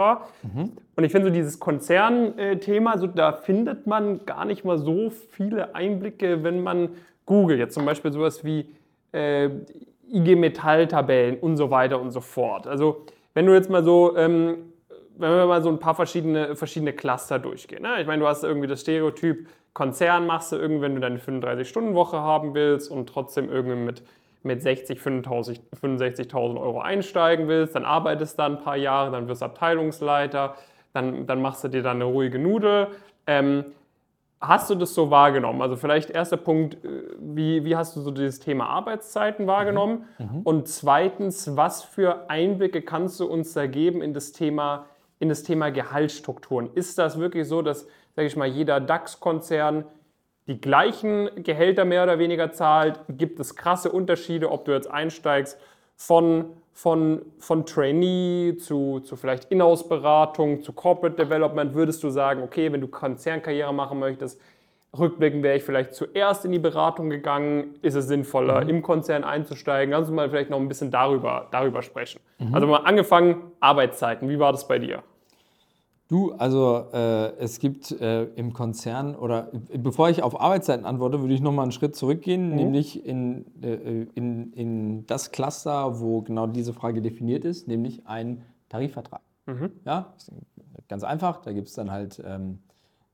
[0.42, 0.72] Mhm.
[0.96, 5.74] Und ich finde so dieses Konzernthema, so, da findet man gar nicht mal so viele
[5.74, 6.90] Einblicke, wenn man
[7.26, 7.58] googelt.
[7.58, 8.74] Jetzt zum Beispiel sowas wie
[9.12, 9.50] äh,
[10.12, 12.66] IG Metall-Tabellen und so weiter und so fort.
[12.66, 14.72] Also wenn du jetzt mal so ähm,
[15.16, 17.82] wenn wir mal so ein paar verschiedene, verschiedene Cluster durchgehen.
[17.82, 18.00] Ne?
[18.00, 22.18] Ich meine, du hast irgendwie das Stereotyp, Konzern machst du irgendwie, wenn du deine 35-Stunden-Woche
[22.18, 24.02] haben willst und trotzdem irgendwie mit,
[24.44, 29.42] mit 60, 65.000 Euro einsteigen willst, dann arbeitest du da ein paar Jahre, dann wirst
[29.42, 30.54] du Abteilungsleiter,
[30.92, 32.86] dann, dann machst du dir dann eine ruhige Nudel.
[33.26, 33.64] Ähm,
[34.40, 35.60] hast du das so wahrgenommen?
[35.60, 40.04] Also vielleicht erster Punkt, äh, wie, wie hast du so dieses Thema Arbeitszeiten wahrgenommen?
[40.18, 40.26] Mhm.
[40.26, 40.40] Mhm.
[40.44, 44.86] Und zweitens, was für Einblicke kannst du uns da geben in das Thema
[45.24, 46.70] in das Thema Gehaltsstrukturen.
[46.74, 49.84] Ist das wirklich so, dass, sage ich mal, jeder DAX-Konzern
[50.46, 53.00] die gleichen Gehälter mehr oder weniger zahlt?
[53.08, 55.58] Gibt es krasse Unterschiede, ob du jetzt einsteigst
[55.96, 61.74] von, von, von Trainee zu, zu vielleicht Inhouse-Beratung, zu Corporate Development?
[61.74, 64.40] Würdest du sagen, okay, wenn du Konzernkarriere machen möchtest,
[64.96, 67.74] rückblickend wäre ich vielleicht zuerst in die Beratung gegangen.
[67.82, 68.68] Ist es sinnvoller, mhm.
[68.68, 69.92] im Konzern einzusteigen?
[69.92, 72.20] Kannst du mal vielleicht noch ein bisschen darüber, darüber sprechen?
[72.38, 72.54] Mhm.
[72.54, 74.28] Also mal angefangen, Arbeitszeiten.
[74.28, 75.02] Wie war das bei dir?
[76.08, 81.32] Du, also äh, es gibt äh, im Konzern oder bevor ich auf Arbeitszeiten antworte, würde
[81.32, 82.56] ich nochmal einen Schritt zurückgehen, mhm.
[82.56, 88.42] nämlich in, äh, in, in das Cluster, wo genau diese Frage definiert ist, nämlich ein
[88.68, 89.22] Tarifvertrag.
[89.84, 90.32] Ja, ist
[90.88, 91.42] ganz einfach.
[91.42, 92.60] Da gibt es dann halt ähm,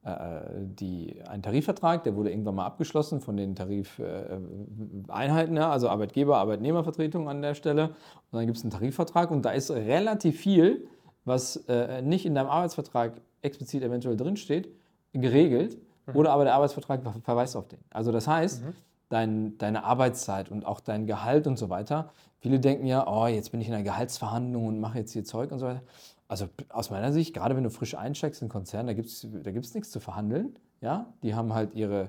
[0.03, 6.39] äh, die, einen Tarifvertrag, der wurde irgendwann mal abgeschlossen von den Tarifeinheiten, ja, also Arbeitgeber,
[6.39, 7.91] Arbeitnehmervertretung an der Stelle.
[8.31, 10.89] Und dann gibt es einen Tarifvertrag und da ist relativ viel,
[11.25, 14.69] was äh, nicht in deinem Arbeitsvertrag explizit eventuell drinsteht,
[15.13, 15.79] geregelt.
[16.15, 17.79] Oder aber der Arbeitsvertrag ver- verweist auf den.
[17.91, 18.63] Also das heißt,
[19.11, 22.11] dein, deine Arbeitszeit und auch dein Gehalt und so weiter.
[22.41, 25.53] Viele denken ja, oh, jetzt bin ich in einer Gehaltsverhandlung und mache jetzt hier Zeug
[25.53, 25.83] und so weiter.
[26.27, 29.51] Also aus meiner Sicht, gerade wenn du frisch einsteigst in Konzern, da gibt es da
[29.51, 30.57] gibt's nichts zu verhandeln.
[30.81, 31.13] Ja?
[31.23, 32.09] Die haben halt ihre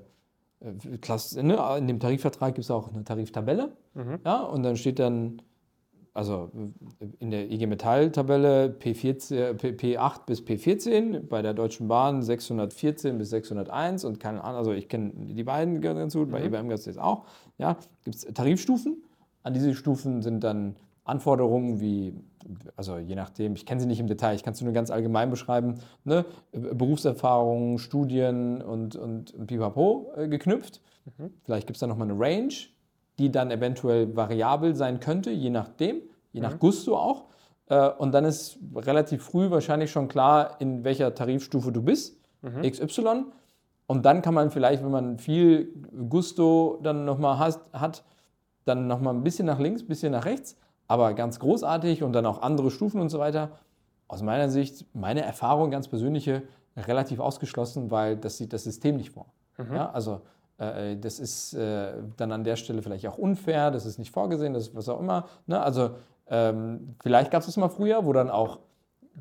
[0.61, 1.57] äh, Klasse, ne?
[1.77, 3.71] in dem Tarifvertrag gibt es auch eine Tariftabelle.
[4.25, 4.41] Ja?
[4.41, 5.41] Und dann steht dann,
[6.13, 6.51] also
[7.19, 13.29] in der IG Metall-Tabelle P14, P, P8 bis P14, bei der Deutschen Bahn 614 bis
[13.29, 16.85] 601 und keine Ahnung, also ich kenne die beiden ganz gut, bei EBM gibt es
[16.85, 17.25] jetzt auch.
[17.57, 19.03] Ja, gibt es Tarifstufen.
[19.43, 22.13] An diese Stufen sind dann Anforderungen wie,
[22.75, 25.29] also je nachdem, ich kenne sie nicht im Detail, ich kann es nur ganz allgemein
[25.29, 26.25] beschreiben, ne?
[26.51, 30.81] Berufserfahrung, Studien und, und, und pipapo äh, geknüpft.
[31.43, 32.53] Vielleicht gibt es da nochmal eine Range,
[33.21, 36.01] die dann eventuell variabel sein könnte, je nachdem,
[36.33, 37.25] je nach Gusto auch.
[37.67, 42.17] Äh, Und dann ist relativ früh wahrscheinlich schon klar, in welcher Tarifstufe du bist,
[42.67, 43.25] XY.
[43.85, 45.67] Und dann kann man vielleicht, wenn man viel
[46.09, 48.03] Gusto dann nochmal hat, hat,
[48.65, 50.55] dann nochmal ein bisschen nach links, ein bisschen nach rechts,
[50.87, 53.51] aber ganz großartig und dann auch andere Stufen und so weiter.
[54.07, 56.43] Aus meiner Sicht, meine Erfahrung, ganz persönliche,
[56.75, 59.27] relativ ausgeschlossen, weil das sieht das System nicht vor.
[59.75, 60.21] Ja, also
[60.61, 64.67] das ist äh, dann an der Stelle vielleicht auch unfair, das ist nicht vorgesehen, das
[64.67, 65.25] ist was auch immer.
[65.47, 65.59] Ne?
[65.59, 65.91] Also
[66.27, 68.59] ähm, vielleicht gab es das mal früher, wo dann auch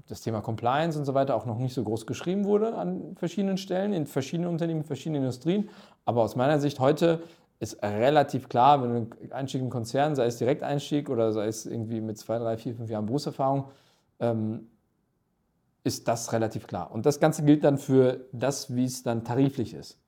[0.09, 3.57] das Thema Compliance und so weiter auch noch nicht so groß geschrieben wurde an verschiedenen
[3.57, 5.71] Stellen, in verschiedenen Unternehmen, in verschiedenen Industrien.
[6.05, 7.23] Aber aus meiner Sicht heute
[7.59, 12.01] ist relativ klar, wenn du Einstieg im Konzern, sei es Direkteinstieg oder sei es irgendwie
[12.01, 13.65] mit zwei, drei, vier, fünf Jahren Berufserfahrung,
[14.19, 14.69] ähm,
[15.85, 16.91] ist das relativ klar.
[16.93, 20.00] Und das Ganze gilt dann für das, wie es dann tariflich ist.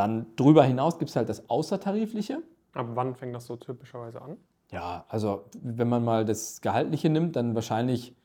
[0.00, 2.42] Dann darüber hinaus gibt es halt das Außertarifliche.
[2.72, 4.38] Ab wann fängt das so typischerweise an?
[4.72, 8.16] Ja, also wenn man mal das Gehaltliche nimmt, dann wahrscheinlich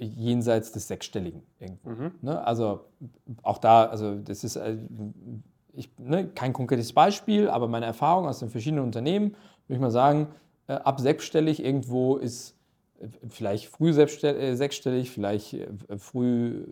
[0.00, 1.90] jenseits des Sechsstelligen irgendwo.
[2.22, 2.42] Ne?
[2.42, 2.86] Also
[3.42, 4.78] auch da, also das ist äh,
[5.74, 9.32] ich, ne, kein konkretes Beispiel, aber meine Erfahrung aus den verschiedenen Unternehmen,
[9.66, 10.28] würde ich mal sagen,
[10.66, 12.56] äh, ab sechsstellig irgendwo ist
[13.00, 15.58] äh, vielleicht früh sechsstellig, vielleicht
[15.98, 16.64] früh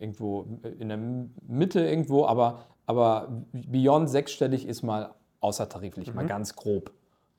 [0.00, 0.46] irgendwo
[0.80, 0.98] in der
[1.46, 6.90] Mitte irgendwo, aber, aber beyond sechsstellig ist mal außertariflich, mal ganz grob.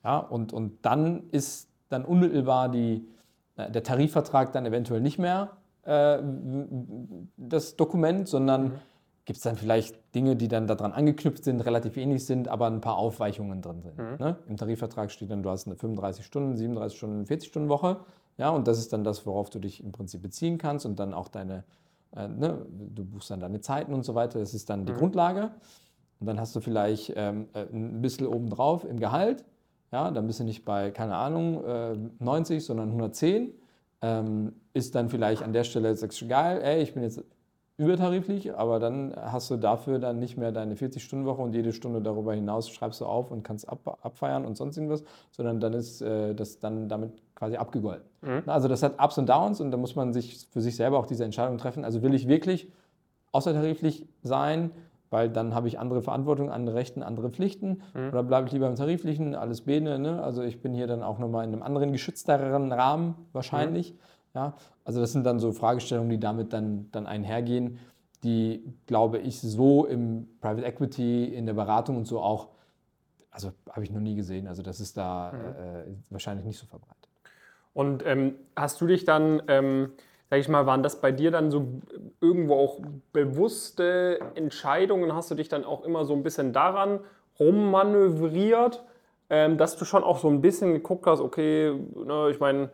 [0.02, 3.06] Ja, und, und dann ist dann unmittelbar die,
[3.58, 5.50] der Tarifvertrag dann eventuell nicht mehr
[5.82, 6.20] äh,
[7.36, 8.80] das Dokument, sondern
[9.26, 12.80] gibt es dann vielleicht Dinge, die dann daran angeknüpft sind, relativ ähnlich sind, aber ein
[12.80, 13.98] paar Aufweichungen drin sind.
[14.18, 14.38] Ne?
[14.48, 17.98] Im Tarifvertrag steht dann, du hast eine 35 Stunden, 37 Stunden, 40 Stunden Woche.
[18.38, 21.12] Ja, und das ist dann das, worauf du dich im Prinzip beziehen kannst und dann
[21.12, 21.64] auch deine,
[22.16, 24.38] äh, ne, du buchst dann deine Zeiten und so weiter.
[24.38, 25.50] Das ist dann die Grundlage.
[26.20, 29.44] Und dann hast du vielleicht ähm, äh, ein bisschen obendrauf im Gehalt.
[29.90, 33.52] Ja, dann bist du nicht bei, keine Ahnung, äh, 90, sondern 110.
[34.00, 37.22] Ähm, ist dann vielleicht an der Stelle, sagst du, geil, ey, ich bin jetzt
[37.76, 42.34] übertariflich, aber dann hast du dafür dann nicht mehr deine 40-Stunden-Woche und jede Stunde darüber
[42.34, 46.34] hinaus schreibst du auf und kannst ab, abfeiern und sonst irgendwas, sondern dann ist äh,
[46.34, 48.11] das dann damit quasi abgegolten.
[48.22, 50.98] Na, Also das hat Ups und Downs und da muss man sich für sich selber
[50.98, 51.84] auch diese Entscheidung treffen.
[51.84, 52.70] Also will ich wirklich
[53.32, 54.70] außertariflich sein,
[55.10, 57.82] weil dann habe ich andere Verantwortung, andere Rechten, andere Pflichten.
[58.08, 59.98] Oder bleibe ich lieber im Tariflichen, alles Bene.
[59.98, 60.22] Ne?
[60.22, 63.94] Also ich bin hier dann auch nochmal in einem anderen geschützteren Rahmen wahrscheinlich.
[64.34, 64.54] Ja?
[64.84, 67.78] Also das sind dann so Fragestellungen, die damit dann, dann einhergehen,
[68.24, 72.48] die, glaube ich, so im Private Equity, in der Beratung und so auch,
[73.30, 74.46] also habe ich noch nie gesehen.
[74.46, 77.01] Also das ist da äh, wahrscheinlich nicht so verbreitet.
[77.74, 79.92] Und ähm, hast du dich dann, ähm,
[80.30, 81.66] sag ich mal, waren das bei dir dann so
[82.20, 82.80] irgendwo auch
[83.12, 85.14] bewusste Entscheidungen?
[85.14, 87.00] Hast du dich dann auch immer so ein bisschen daran
[87.38, 88.84] rummanövriert,
[89.30, 92.70] ähm, dass du schon auch so ein bisschen geguckt hast, okay, ne, ich meine,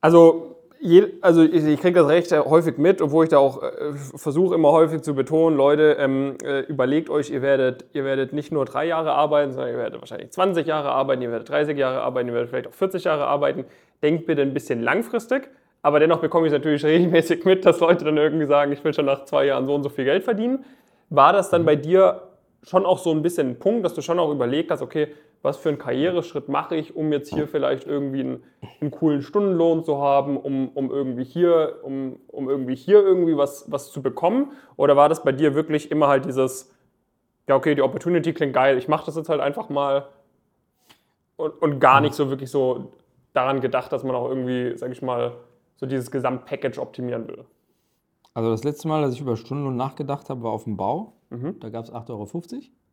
[0.00, 3.94] also, je, also ich, ich kriege das recht häufig mit, obwohl ich da auch äh,
[4.14, 8.52] versuche immer häufig zu betonen, Leute, ähm, äh, überlegt euch, ihr werdet, ihr werdet nicht
[8.52, 12.02] nur drei Jahre arbeiten, sondern ihr werdet wahrscheinlich 20 Jahre arbeiten, ihr werdet 30 Jahre
[12.02, 13.64] arbeiten, ihr werdet vielleicht auch 40 Jahre arbeiten.
[14.02, 15.48] Denkt bitte ein bisschen langfristig,
[15.82, 18.94] aber dennoch bekomme ich es natürlich regelmäßig mit, dass Leute dann irgendwie sagen, ich will
[18.94, 20.64] schon nach zwei Jahren so und so viel Geld verdienen.
[21.10, 22.22] War das dann bei dir
[22.62, 25.08] schon auch so ein bisschen ein Punkt, dass du schon auch überlegt hast, okay,
[25.42, 28.42] was für einen Karriereschritt mache ich, um jetzt hier vielleicht irgendwie einen,
[28.80, 33.70] einen coolen Stundenlohn zu haben, um, um irgendwie hier, um, um irgendwie hier irgendwie was,
[33.70, 34.52] was zu bekommen?
[34.76, 36.74] Oder war das bei dir wirklich immer halt dieses,
[37.48, 40.08] ja okay, die Opportunity klingt geil, ich mache das jetzt halt einfach mal
[41.36, 42.92] und, und gar nicht so wirklich so
[43.32, 45.36] daran gedacht, dass man auch irgendwie, sag ich mal,
[45.76, 47.44] so dieses Gesamtpackage optimieren will?
[48.34, 51.12] Also das letzte Mal, dass ich über Stundenlohn nachgedacht habe, war auf dem Bau.
[51.36, 51.60] Mhm.
[51.60, 52.28] Da gab es 8,50 Euro.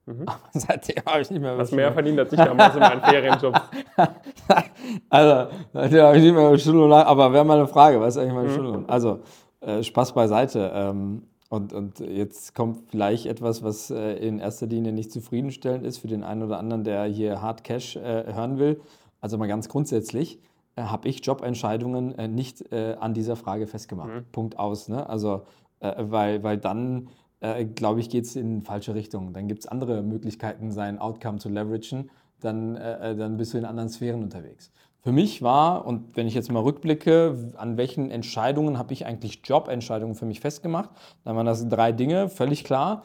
[0.06, 0.28] Mhm.
[0.28, 3.62] Aber seitdem habe ich nicht mehr Was mehr verdient als ich damals in meinen Ferienjobs.
[5.10, 6.92] also, seitdem habe ich nicht mehr Stundenlohn.
[6.92, 8.52] Aber wäre mal eine Frage, was ist eigentlich mein mhm.
[8.52, 8.90] Stundenlohn?
[8.90, 9.20] Also,
[9.62, 10.72] äh, Spaß beiseite.
[10.74, 16.00] Ähm, und, und jetzt kommt vielleicht etwas, was äh, in erster Linie nicht zufriedenstellend ist
[16.00, 18.82] für den einen oder anderen, der hier Hard Cash äh, hören will.
[19.22, 20.40] Also mal ganz grundsätzlich
[20.76, 24.10] äh, habe ich Jobentscheidungen äh, nicht äh, an dieser Frage festgemacht.
[24.10, 24.26] Mhm.
[24.32, 24.90] Punkt aus.
[24.90, 25.08] Ne?
[25.08, 25.44] Also,
[25.80, 27.10] weil, weil dann,
[27.44, 29.34] äh, glaube ich, geht es in falsche Richtung.
[29.34, 32.10] Dann gibt es andere Möglichkeiten, sein Outcome zu leveragen.
[32.40, 34.72] Dann, äh, dann bist du in anderen Sphären unterwegs.
[35.02, 39.42] Für mich war, und wenn ich jetzt mal rückblicke, an welchen Entscheidungen habe ich eigentlich
[39.44, 40.90] Jobentscheidungen für mich festgemacht,
[41.26, 43.04] dann waren das drei Dinge, völlig klar.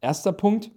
[0.00, 0.70] Erster Punkt,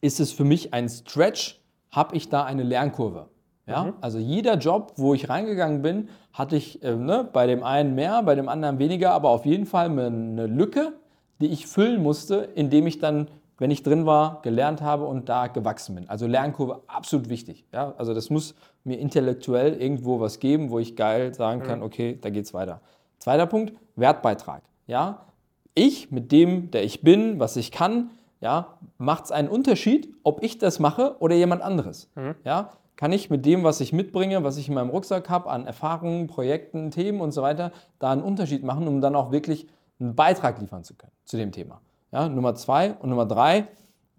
[0.00, 1.60] ist es für mich ein Stretch,
[1.92, 3.28] habe ich da eine Lernkurve?
[3.66, 3.84] Ja?
[3.84, 3.92] Mhm.
[4.00, 8.24] Also jeder Job, wo ich reingegangen bin, hatte ich äh, ne, bei dem einen mehr,
[8.24, 10.94] bei dem anderen weniger, aber auf jeden Fall eine Lücke,
[11.40, 13.28] die ich füllen musste, indem ich dann,
[13.58, 16.08] wenn ich drin war, gelernt habe und da gewachsen bin.
[16.08, 17.64] Also Lernkurve absolut wichtig.
[17.72, 17.94] Ja?
[17.98, 21.84] Also das muss mir intellektuell irgendwo was geben, wo ich geil sagen kann, mhm.
[21.84, 22.80] okay, da geht's weiter.
[23.18, 24.62] Zweiter Punkt, Wertbeitrag.
[24.86, 25.26] Ja?
[25.74, 28.10] Ich mit dem, der ich bin, was ich kann,
[28.40, 32.08] ja, macht es einen Unterschied, ob ich das mache oder jemand anderes.
[32.14, 32.34] Mhm.
[32.44, 32.70] Ja?
[32.98, 36.26] kann ich mit dem, was ich mitbringe, was ich in meinem Rucksack habe, an Erfahrungen,
[36.26, 37.70] Projekten, Themen und so weiter,
[38.00, 39.68] da einen Unterschied machen, um dann auch wirklich
[40.00, 41.80] einen Beitrag liefern zu können zu dem Thema.
[42.12, 43.68] Ja, Nummer zwei und Nummer drei,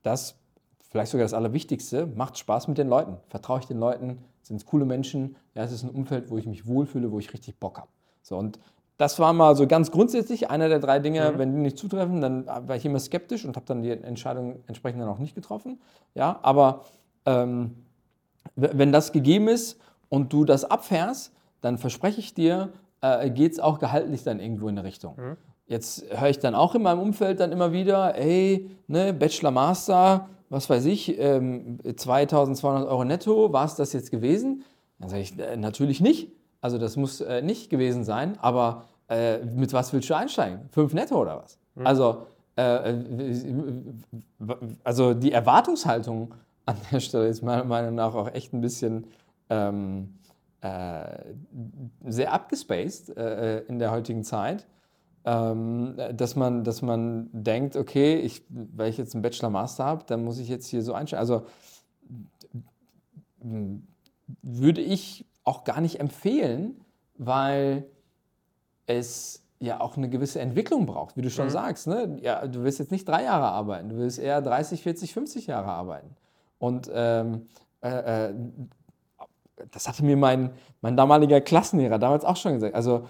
[0.04, 0.36] das
[0.90, 3.18] vielleicht sogar das Allerwichtigste, macht Spaß mit den Leuten.
[3.28, 6.46] Vertraue ich den Leuten, sind es coole Menschen, ja, es ist ein Umfeld, wo ich
[6.46, 7.90] mich wohlfühle, wo ich richtig Bock habe.
[8.22, 8.60] So, und
[8.98, 11.38] das war mal so ganz grundsätzlich einer der drei Dinge, mhm.
[11.38, 15.02] wenn die nicht zutreffen, dann war ich immer skeptisch und habe dann die Entscheidung entsprechend
[15.02, 15.80] dann auch nicht getroffen.
[16.16, 16.84] Ja, aber
[17.26, 17.76] ähm,
[18.56, 23.60] wenn das gegeben ist und du das abfährst, dann verspreche ich dir, äh, geht es
[23.60, 25.16] auch gehaltlich dann irgendwo in eine Richtung.
[25.16, 25.38] Mhm.
[25.70, 30.28] Jetzt höre ich dann auch in meinem Umfeld dann immer wieder, ey, ne, Bachelor, Master,
[30.50, 34.64] was weiß ich, ähm, 2200 Euro netto, war es das jetzt gewesen?
[34.98, 36.32] Dann sage ich, äh, natürlich nicht.
[36.60, 40.62] Also das muss äh, nicht gewesen sein, aber äh, mit was willst du einsteigen?
[40.72, 41.60] Fünf netto oder was?
[41.76, 41.86] Mhm.
[41.86, 42.96] Also, äh,
[44.84, 46.34] also die Erwartungshaltung
[46.66, 49.06] an der Stelle ist meiner Meinung nach auch echt ein bisschen
[49.52, 50.16] ähm,
[50.62, 51.04] äh,
[52.08, 54.66] sehr abgespaced äh, in der heutigen Zeit.
[55.32, 60.24] Ähm, dass, man, dass man denkt, okay, ich, weil ich jetzt einen Bachelor-Master habe, dann
[60.24, 61.20] muss ich jetzt hier so einstellen.
[61.20, 61.44] Also
[64.42, 66.84] würde ich auch gar nicht empfehlen,
[67.16, 67.86] weil
[68.88, 71.52] es ja auch eine gewisse Entwicklung braucht, wie du schon mhm.
[71.52, 71.86] sagst.
[71.86, 72.18] Ne?
[72.24, 75.68] Ja, du willst jetzt nicht drei Jahre arbeiten, du willst eher 30, 40, 50 Jahre
[75.68, 76.16] arbeiten.
[76.58, 77.48] Und ähm,
[77.82, 78.34] äh, äh,
[79.70, 80.50] das hatte mir mein,
[80.82, 82.74] mein damaliger Klassenlehrer damals auch schon gesagt.
[82.74, 83.06] Also,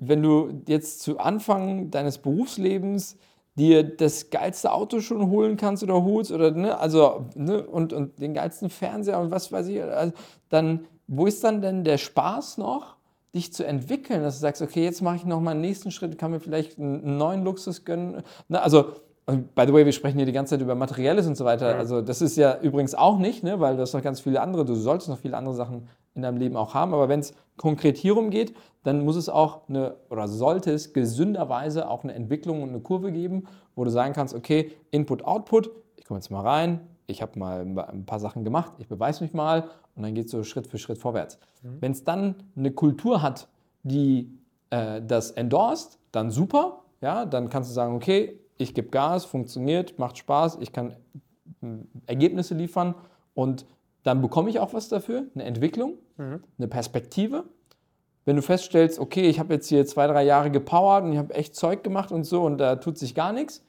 [0.00, 3.16] wenn du jetzt zu Anfang deines Berufslebens
[3.56, 8.18] dir das geilste Auto schon holen kannst oder holst oder ne, also ne, und, und
[8.20, 10.12] den geilsten Fernseher und was weiß ich, also,
[10.48, 12.96] dann wo ist dann denn der Spaß noch,
[13.34, 16.18] dich zu entwickeln, dass du sagst, okay, jetzt mache ich noch mal einen nächsten Schritt,
[16.18, 18.22] kann mir vielleicht einen neuen Luxus gönnen.
[18.48, 18.94] Ne, also
[19.26, 21.70] und by the way, wir sprechen hier die ganze Zeit über Materielles und so weiter.
[21.70, 21.78] Ja.
[21.78, 24.64] Also das ist ja übrigens auch nicht, ne, weil du hast noch ganz viele andere,
[24.64, 26.92] du solltest noch viele andere Sachen in deinem Leben auch haben.
[26.92, 28.54] Aber wenn es konkret hierum geht,
[28.84, 33.10] dann muss es auch eine, oder sollte es gesünderweise auch eine Entwicklung und eine Kurve
[33.10, 37.38] geben, wo du sagen kannst, okay, Input, Output, ich komme jetzt mal rein, ich habe
[37.38, 39.64] mal ein paar Sachen gemacht, ich beweise mich mal
[39.96, 41.38] und dann geht es so Schritt für Schritt vorwärts.
[41.62, 41.76] Mhm.
[41.80, 43.48] Wenn es dann eine Kultur hat,
[43.82, 44.30] die
[44.70, 49.98] äh, das endorst, dann super, ja, dann kannst du sagen, okay, ich gebe Gas, funktioniert,
[49.98, 50.96] macht Spaß, ich kann
[51.60, 52.94] hm, Ergebnisse liefern
[53.34, 53.66] und
[54.02, 56.42] dann bekomme ich auch was dafür, eine Entwicklung, mhm.
[56.58, 57.44] eine Perspektive.
[58.24, 61.34] Wenn du feststellst, okay, ich habe jetzt hier zwei, drei Jahre gepowert und ich habe
[61.34, 63.62] echt Zeug gemacht und so und da tut sich gar nichts,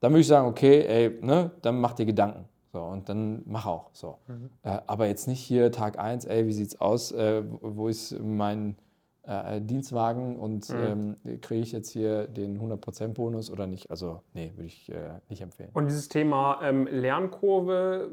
[0.00, 2.46] dann würde ich sagen, okay, ey, ne, dann mach dir Gedanken.
[2.72, 3.90] So, und dann mach auch.
[3.92, 4.18] So.
[4.28, 4.50] Mhm.
[4.62, 7.10] Äh, aber jetzt nicht hier Tag 1, ey, wie sieht's aus?
[7.12, 8.76] Äh, wo ist mein
[9.24, 11.16] äh, Dienstwagen und mhm.
[11.24, 13.90] ähm, kriege ich jetzt hier den 100% Bonus oder nicht?
[13.90, 14.94] Also, nee, würde ich äh,
[15.28, 15.70] nicht empfehlen.
[15.72, 18.10] Und dieses Thema ähm, Lernkurve,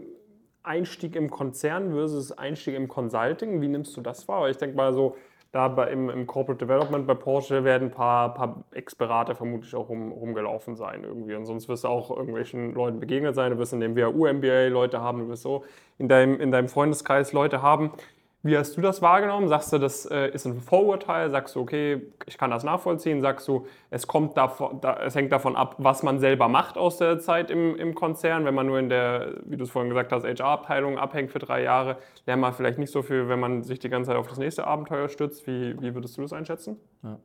[0.64, 4.42] Einstieg im Konzern versus Einstieg im Consulting, wie nimmst du das wahr?
[4.42, 5.16] Weil ich denke mal so,
[5.52, 9.90] da bei, im, im, Corporate Development bei Porsche werden ein paar, paar Ex-Berater vermutlich auch
[9.90, 11.36] rum, rumgelaufen sein irgendwie.
[11.36, 13.52] Und sonst wirst du auch irgendwelchen Leuten begegnet sein.
[13.52, 15.64] Du wirst in dem WHU-MBA Leute haben, du wirst so
[15.98, 17.92] in deinem, in deinem Freundeskreis Leute haben.
[18.48, 19.50] Wie hast du das wahrgenommen?
[19.50, 21.30] Sagst du, das äh, ist ein Vorurteil?
[21.30, 23.20] Sagst du, okay, ich kann das nachvollziehen?
[23.20, 26.96] Sagst du, es, kommt davon, da, es hängt davon ab, was man selber macht aus
[26.96, 28.46] der Zeit im, im Konzern?
[28.46, 31.62] Wenn man nur in der, wie du es vorhin gesagt hast, HR-Abteilung abhängt für drei
[31.62, 34.38] Jahre, lernt man vielleicht nicht so viel, wenn man sich die ganze Zeit auf das
[34.38, 35.46] nächste Abenteuer stützt.
[35.46, 36.78] Wie, wie würdest du das einschätzen?
[37.04, 37.20] Ja.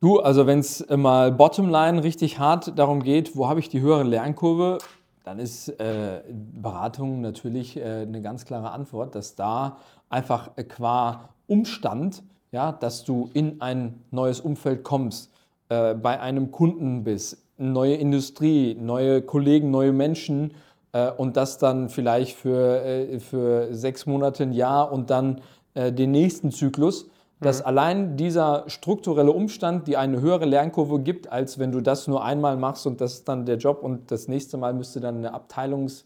[0.00, 4.02] Du, also wenn es mal Bottomline richtig hart darum geht, wo habe ich die höhere
[4.02, 4.78] Lernkurve,
[5.24, 9.78] dann ist äh, Beratung natürlich äh, eine ganz klare Antwort, dass da
[10.08, 15.32] einfach äh, qua Umstand, ja, dass du in ein neues Umfeld kommst,
[15.68, 20.54] äh, bei einem Kunden bist, neue Industrie, neue Kollegen, neue Menschen
[20.92, 25.40] äh, und das dann vielleicht für, äh, für sechs Monate, ein Jahr und dann
[25.74, 27.06] den nächsten Zyklus,
[27.42, 27.66] dass mhm.
[27.66, 32.56] allein dieser strukturelle Umstand dir eine höhere Lernkurve gibt, als wenn du das nur einmal
[32.56, 36.04] machst und das ist dann der Job und das nächste Mal müsste dann eine Abteilungs-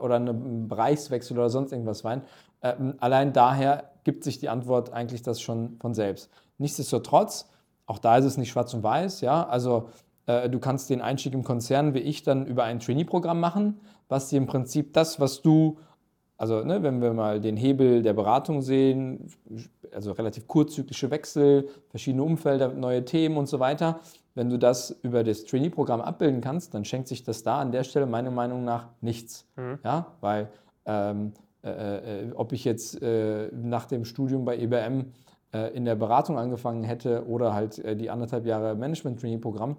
[0.00, 2.22] oder ein Bereichswechsel oder sonst irgendwas sein.
[2.62, 6.30] Ähm, allein daher gibt sich die Antwort eigentlich das schon von selbst.
[6.58, 7.48] Nichtsdestotrotz,
[7.86, 9.88] auch da ist es nicht schwarz und weiß, ja, also
[10.26, 14.28] äh, du kannst den Einstieg im Konzern wie ich dann über ein Trainee-Programm machen, was
[14.28, 15.78] dir im Prinzip das, was du
[16.38, 19.30] also ne, wenn wir mal den Hebel der Beratung sehen,
[19.94, 24.00] also relativ kurzzyklische Wechsel, verschiedene Umfelder, neue Themen und so weiter,
[24.34, 27.84] wenn du das über das Trainee-Programm abbilden kannst, dann schenkt sich das da an der
[27.84, 29.46] Stelle meiner Meinung nach nichts.
[29.56, 29.78] Mhm.
[29.82, 30.50] Ja, weil
[30.84, 31.32] ähm,
[31.64, 35.12] äh, äh, ob ich jetzt äh, nach dem Studium bei EBM
[35.52, 39.78] äh, in der Beratung angefangen hätte oder halt äh, die anderthalb Jahre Management-Training-Programm,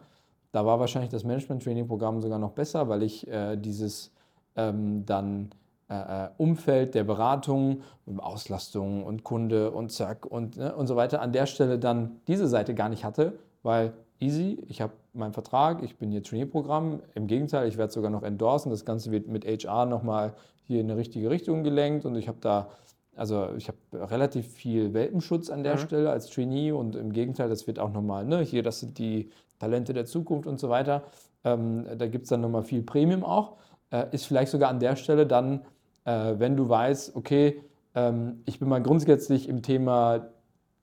[0.52, 4.12] da war wahrscheinlich das Management-Training-Programm sogar noch besser, weil ich äh, dieses
[4.56, 5.50] ähm, dann
[5.90, 7.82] äh, äh, Umfeld der Beratung,
[8.18, 12.48] Auslastung und Kunde und Zack und, ne, und so weiter an der Stelle dann diese
[12.48, 17.02] Seite gar nicht hatte, weil easy, ich habe meinen Vertrag, ich bin hier Trainee-Programm.
[17.16, 18.70] Im Gegenteil, ich werde sogar noch endorsen.
[18.70, 20.34] Das Ganze wird mit HR nochmal
[20.64, 22.68] hier in eine richtige Richtung gelenkt und ich habe da,
[23.16, 23.78] also ich habe
[24.12, 25.80] relativ viel Welpenschutz an der mhm.
[25.80, 29.32] Stelle als Trainee und im Gegenteil, das wird auch nochmal, ne, hier, das sind die
[29.60, 31.04] Talente der Zukunft und so weiter.
[31.44, 33.54] Ähm, da gibt es dann nochmal viel Premium auch.
[33.90, 35.62] Äh, ist vielleicht sogar an der Stelle dann
[36.10, 37.62] wenn du weißt, okay,
[37.94, 40.30] ähm, ich bin mal grundsätzlich im Thema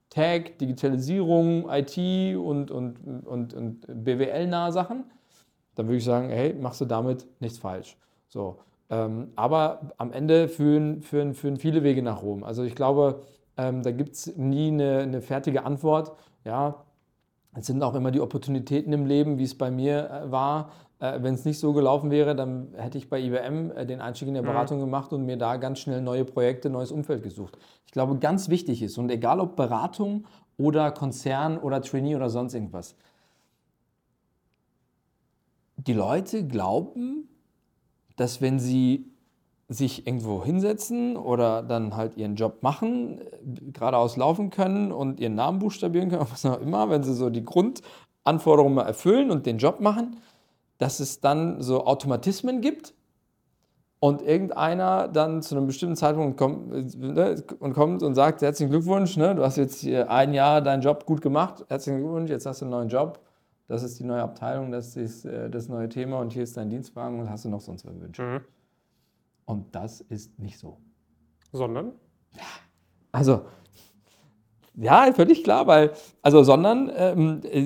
[0.09, 1.97] Tag, Digitalisierung, IT
[2.37, 5.05] und, und, und, und BWL-nahe Sachen,
[5.75, 7.97] dann würde ich sagen, hey, machst du damit nichts falsch.
[8.27, 12.43] So, ähm, aber am Ende führen, führen, führen viele Wege nach Rom.
[12.43, 13.21] Also ich glaube,
[13.57, 16.13] ähm, da gibt es nie eine, eine fertige Antwort.
[16.43, 16.84] Ja,
[17.57, 20.71] es sind auch immer die Opportunitäten im Leben, wie es bei mir äh, war.
[20.99, 24.27] Äh, Wenn es nicht so gelaufen wäre, dann hätte ich bei IBM äh, den Einstieg
[24.27, 24.47] in der mhm.
[24.47, 27.57] Beratung gemacht und mir da ganz schnell neue Projekte, neues Umfeld gesucht.
[27.85, 30.25] Ich glaube, ganz wichtig ist, und egal ob Beratung
[30.57, 32.95] oder Konzern oder Trainee oder sonst irgendwas,
[35.77, 37.29] die Leute glauben,
[38.15, 39.11] dass wenn sie
[39.67, 43.21] sich irgendwo hinsetzen oder dann halt ihren Job machen,
[43.73, 47.43] geradeaus laufen können und ihren Namen buchstabieren können, was auch immer, wenn sie so die
[47.43, 50.17] Grundanforderungen erfüllen und den Job machen,
[50.77, 52.93] dass es dann so Automatismen gibt
[53.99, 59.17] und irgendeiner dann zu einem bestimmten Zeitpunkt kommt, ne, und, kommt und sagt, herzlichen Glückwunsch,
[59.17, 62.65] ne, du hast jetzt ein Jahr deinen Job gut gemacht, herzlichen Glückwunsch, jetzt hast du
[62.65, 63.19] einen neuen Job,
[63.67, 66.69] das ist die neue Abteilung, das ist äh, das neue Thema und hier ist dein
[66.69, 68.21] Dienstwagen und hast du noch sonst was Wünsche.
[68.21, 68.41] Mhm.
[69.45, 70.77] Und das ist nicht so.
[71.51, 71.93] Sondern?
[72.33, 72.43] Ja,
[73.11, 73.45] also
[74.77, 75.91] ja, völlig klar, weil,
[76.21, 77.63] also, sondern ähm, äh,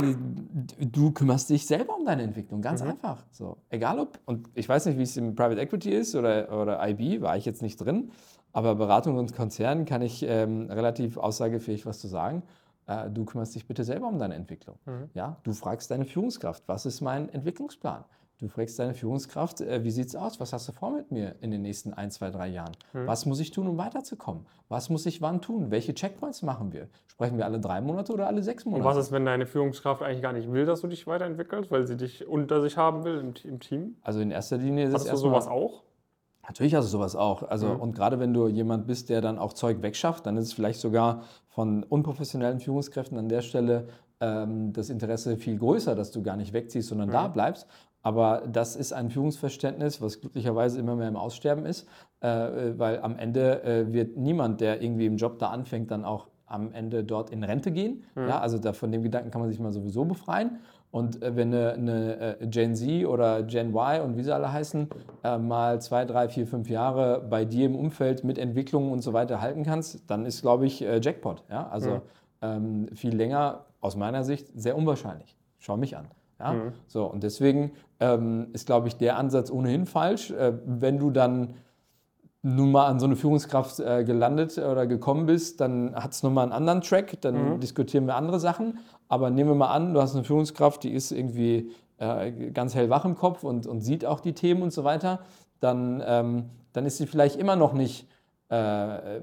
[0.86, 2.92] du kümmerst dich selber um deine Entwicklung, ganz mhm.
[2.92, 3.26] einfach.
[3.32, 6.88] So, egal ob, und ich weiß nicht, wie es im Private Equity ist oder, oder
[6.88, 8.12] IB, war ich jetzt nicht drin,
[8.54, 12.44] aber Beratung und Konzern kann ich ähm, relativ aussagefähig was zu sagen.
[12.86, 14.78] Äh, du kümmerst dich bitte selber um deine Entwicklung.
[14.86, 15.10] Mhm.
[15.16, 18.04] Ja, du fragst deine Führungskraft, was ist mein Entwicklungsplan?
[18.40, 20.40] Du fragst deine Führungskraft, äh, wie es aus?
[20.40, 22.72] Was hast du vor mit mir in den nächsten ein, zwei, drei Jahren?
[22.94, 23.06] Hm.
[23.06, 24.46] Was muss ich tun, um weiterzukommen?
[24.70, 25.72] Was muss ich wann tun?
[25.72, 26.88] Welche Checkpoints machen wir?
[27.08, 28.82] Sprechen wir alle drei Monate oder alle sechs Monate?
[28.82, 31.86] Und was ist, wenn deine Führungskraft eigentlich gar nicht will, dass du dich weiterentwickelst, weil
[31.86, 33.98] sie dich unter sich haben will im, im Team?
[34.04, 35.84] Also in erster Linie ist Hast es du sowas auch?
[36.44, 37.44] Natürlich hast du sowas auch.
[37.44, 37.82] Also, mhm.
[37.82, 40.80] Und gerade wenn du jemand bist, der dann auch Zeug wegschafft, dann ist es vielleicht
[40.80, 43.90] sogar von unprofessionellen Führungskräften an der Stelle
[44.22, 47.14] ähm, das Interesse viel größer, dass du gar nicht wegziehst, sondern mhm.
[47.14, 47.68] da bleibst.
[48.02, 51.88] Aber das ist ein Führungsverständnis, was glücklicherweise immer mehr im Aussterben ist,
[52.22, 52.28] äh,
[52.78, 56.72] weil am Ende äh, wird niemand, der irgendwie im Job da anfängt, dann auch am
[56.72, 58.04] Ende dort in Rente gehen.
[58.16, 58.28] Mhm.
[58.28, 60.60] Ja, also da, von dem Gedanken kann man sich mal sowieso befreien.
[60.92, 64.90] Und äh, wenn eine, eine, Gen Z oder Gen Y und wie sie alle heißen,
[65.24, 69.14] äh, mal zwei, drei, vier, fünf Jahre bei dir im Umfeld mit Entwicklungen und so
[69.14, 71.44] weiter halten kannst, dann ist, glaube ich, äh, Jackpot.
[71.50, 71.68] Ja?
[71.68, 72.02] Also mhm.
[72.42, 75.38] ähm, viel länger, aus meiner Sicht, sehr unwahrscheinlich.
[75.60, 76.08] Schau mich an.
[76.40, 76.54] Ja?
[76.54, 76.72] Mhm.
[76.88, 80.32] So, und deswegen ähm, ist, glaube ich, der Ansatz ohnehin falsch.
[80.32, 81.56] Äh, wenn du dann
[82.42, 86.44] nun mal an so eine Führungskraft äh, gelandet oder gekommen bist, dann hat es nochmal
[86.44, 87.60] einen anderen Track, dann Mhm.
[87.60, 88.80] diskutieren wir andere Sachen.
[89.10, 93.04] Aber nehmen wir mal an, du hast eine Führungskraft, die ist irgendwie äh, ganz hellwach
[93.04, 95.20] im Kopf und, und sieht auch die Themen und so weiter,
[95.60, 98.08] dann, ähm, dann ist sie vielleicht immer noch nicht,
[98.48, 99.20] äh,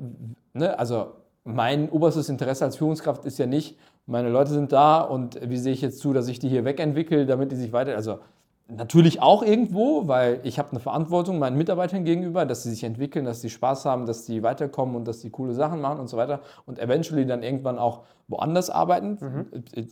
[0.52, 0.78] ne?
[0.78, 1.12] also
[1.44, 5.72] mein oberstes Interesse als Führungskraft ist ja nicht, meine Leute sind da und wie sehe
[5.72, 8.18] ich jetzt zu, dass ich die hier wegentwickle, damit die sich weiter, also
[8.68, 13.24] Natürlich auch irgendwo, weil ich habe eine Verantwortung meinen Mitarbeitern gegenüber, dass sie sich entwickeln,
[13.24, 16.16] dass sie Spaß haben, dass sie weiterkommen und dass sie coole Sachen machen und so
[16.16, 19.18] weiter und eventually dann irgendwann auch woanders arbeiten,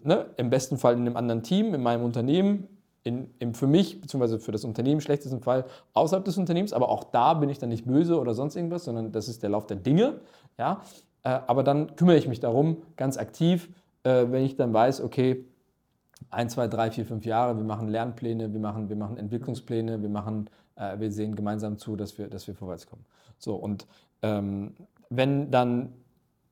[0.03, 0.27] ne?
[0.37, 2.67] im besten Fall in einem anderen Team, in meinem Unternehmen,
[3.05, 4.39] in, im für mich bzw.
[4.39, 7.87] für das Unternehmen schlechtesten Fall außerhalb des Unternehmens, aber auch da bin ich dann nicht
[7.87, 10.15] böse oder sonst irgendwas, sondern das ist der Lauf der Dinge,
[10.59, 10.81] ja.
[11.23, 13.69] Äh, aber dann kümmere ich mich darum, ganz aktiv,
[14.05, 15.45] äh, wenn ich dann weiß, okay,
[16.31, 17.57] ein, zwei, drei, vier, fünf Jahre.
[17.57, 21.97] Wir machen Lernpläne, wir machen, wir machen Entwicklungspläne, wir, machen, äh, wir sehen gemeinsam zu,
[21.97, 23.05] dass wir, dass wir vorwärts kommen.
[23.39, 23.87] So, und
[24.23, 24.75] ähm,
[25.11, 25.93] wenn dann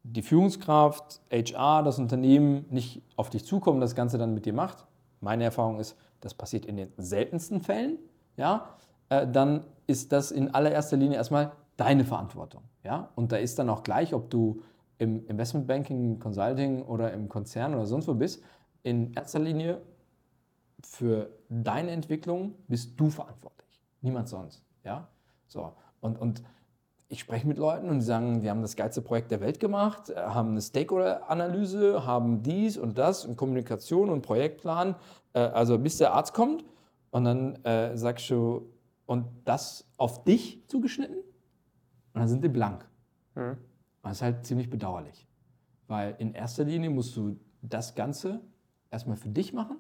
[0.05, 4.87] die Führungskraft, HR, das Unternehmen nicht auf dich zukommen, das Ganze dann mit dir macht,
[5.20, 7.99] meine Erfahrung ist, das passiert in den seltensten Fällen,
[8.37, 8.69] ja,
[9.09, 12.62] äh, dann ist das in allererster Linie erstmal deine Verantwortung.
[12.85, 13.11] Ja?
[13.15, 14.62] Und da ist dann auch gleich, ob du
[14.98, 18.43] im Investmentbanking, Consulting oder im Konzern oder sonst wo bist,
[18.82, 19.81] in erster Linie
[20.85, 24.62] für deine Entwicklung bist du verantwortlich, niemand sonst.
[24.85, 25.09] Ja?
[25.47, 25.73] So.
[26.01, 26.43] Und, und
[27.09, 30.09] ich spreche mit Leuten und die sagen, wir haben das geilste Projekt der Welt gemacht,
[30.10, 34.94] äh, haben eine Stakeholder-Analyse, haben dies und das und Kommunikation und Projektplan,
[35.35, 36.64] äh, also bis der Arzt kommt
[37.10, 38.69] und dann äh, sagst du,
[39.05, 42.89] und das auf dich zugeschnitten und dann sind die blank.
[43.35, 43.59] Mhm.
[44.03, 45.27] Das ist halt ziemlich bedauerlich,
[45.87, 48.41] weil in erster Linie musst du das Ganze
[48.91, 49.79] erstmal für dich machen,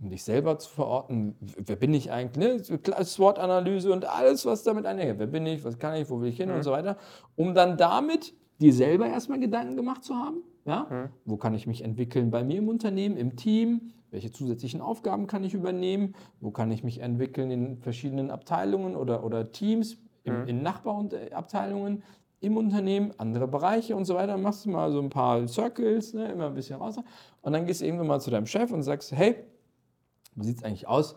[0.00, 1.36] um dich selber zu verorten.
[1.40, 2.70] Wer bin ich eigentlich?
[2.70, 3.04] Ne?
[3.04, 5.18] SWOT-Analyse und alles, was damit einhergeht.
[5.18, 5.62] Wer bin ich?
[5.62, 6.08] Was kann ich?
[6.08, 6.50] Wo will ich hin?
[6.50, 6.96] Und so weiter.
[7.36, 10.42] Um dann damit dir selber erstmal Gedanken gemacht zu haben.
[10.64, 10.86] Ja?
[11.24, 13.92] Wo kann ich mich entwickeln bei mir im Unternehmen, im Team?
[14.10, 16.14] Welche zusätzlichen Aufgaben kann ich übernehmen?
[16.40, 22.02] Wo kann ich mich entwickeln in verschiedenen Abteilungen oder, oder Teams, im, in Nachbarabteilungen?
[22.40, 24.36] Im Unternehmen, andere Bereiche und so weiter.
[24.38, 26.96] Machst du mal so ein paar Circles, ne, immer ein bisschen raus.
[27.42, 29.44] Und dann gehst du irgendwann mal zu deinem Chef und sagst, hey,
[30.34, 31.16] wie sieht es eigentlich aus?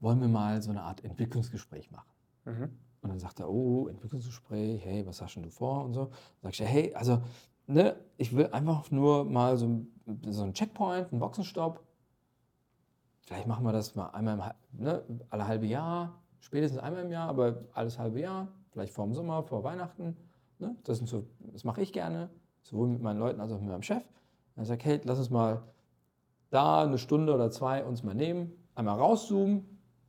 [0.00, 2.08] Wollen wir mal so eine Art Entwicklungsgespräch machen?
[2.44, 2.70] Mhm.
[3.00, 5.84] Und dann sagt er, oh, Entwicklungsgespräch, hey, was hast denn du vor?
[5.84, 6.06] Und so.
[6.06, 6.12] Dann
[6.50, 7.22] sagst du, hey, also,
[7.68, 9.88] ne, ich will einfach nur mal so, ein-
[10.30, 11.84] so einen Checkpoint, einen Boxenstopp.
[13.20, 17.28] Vielleicht machen wir das mal einmal im, ne, alle halbe Jahr, spätestens einmal im Jahr,
[17.28, 20.16] aber alles halbe Jahr, vielleicht vor dem Sommer, vor Weihnachten.
[20.58, 20.76] Ne?
[20.84, 22.30] Das, so, das mache ich gerne,
[22.62, 24.02] sowohl mit meinen Leuten als auch mit meinem Chef.
[24.56, 25.62] Dann sage ich, hey, lass uns mal
[26.50, 29.64] da eine Stunde oder zwei uns mal nehmen, einmal rauszoomen,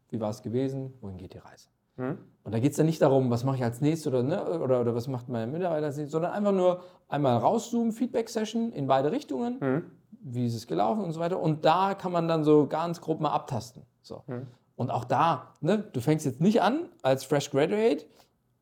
[0.10, 1.70] wie war es gewesen, wohin geht die Reise.
[1.98, 2.18] Mhm.
[2.44, 4.82] Und da geht es dann nicht darum, was mache ich als nächstes oder, ne, oder,
[4.82, 9.12] oder was macht meine Mitarbeiter als nächstes, sondern einfach nur einmal rauszoomen, Feedback-Session in beide
[9.12, 9.92] Richtungen, Mhm.
[10.22, 11.40] wie ist es gelaufen und so weiter.
[11.40, 13.84] Und da kann man dann so ganz grob mal abtasten.
[14.02, 14.24] So.
[14.28, 14.48] Mhm.
[14.76, 18.06] Und auch da, ne, du fängst jetzt nicht an als Fresh Graduate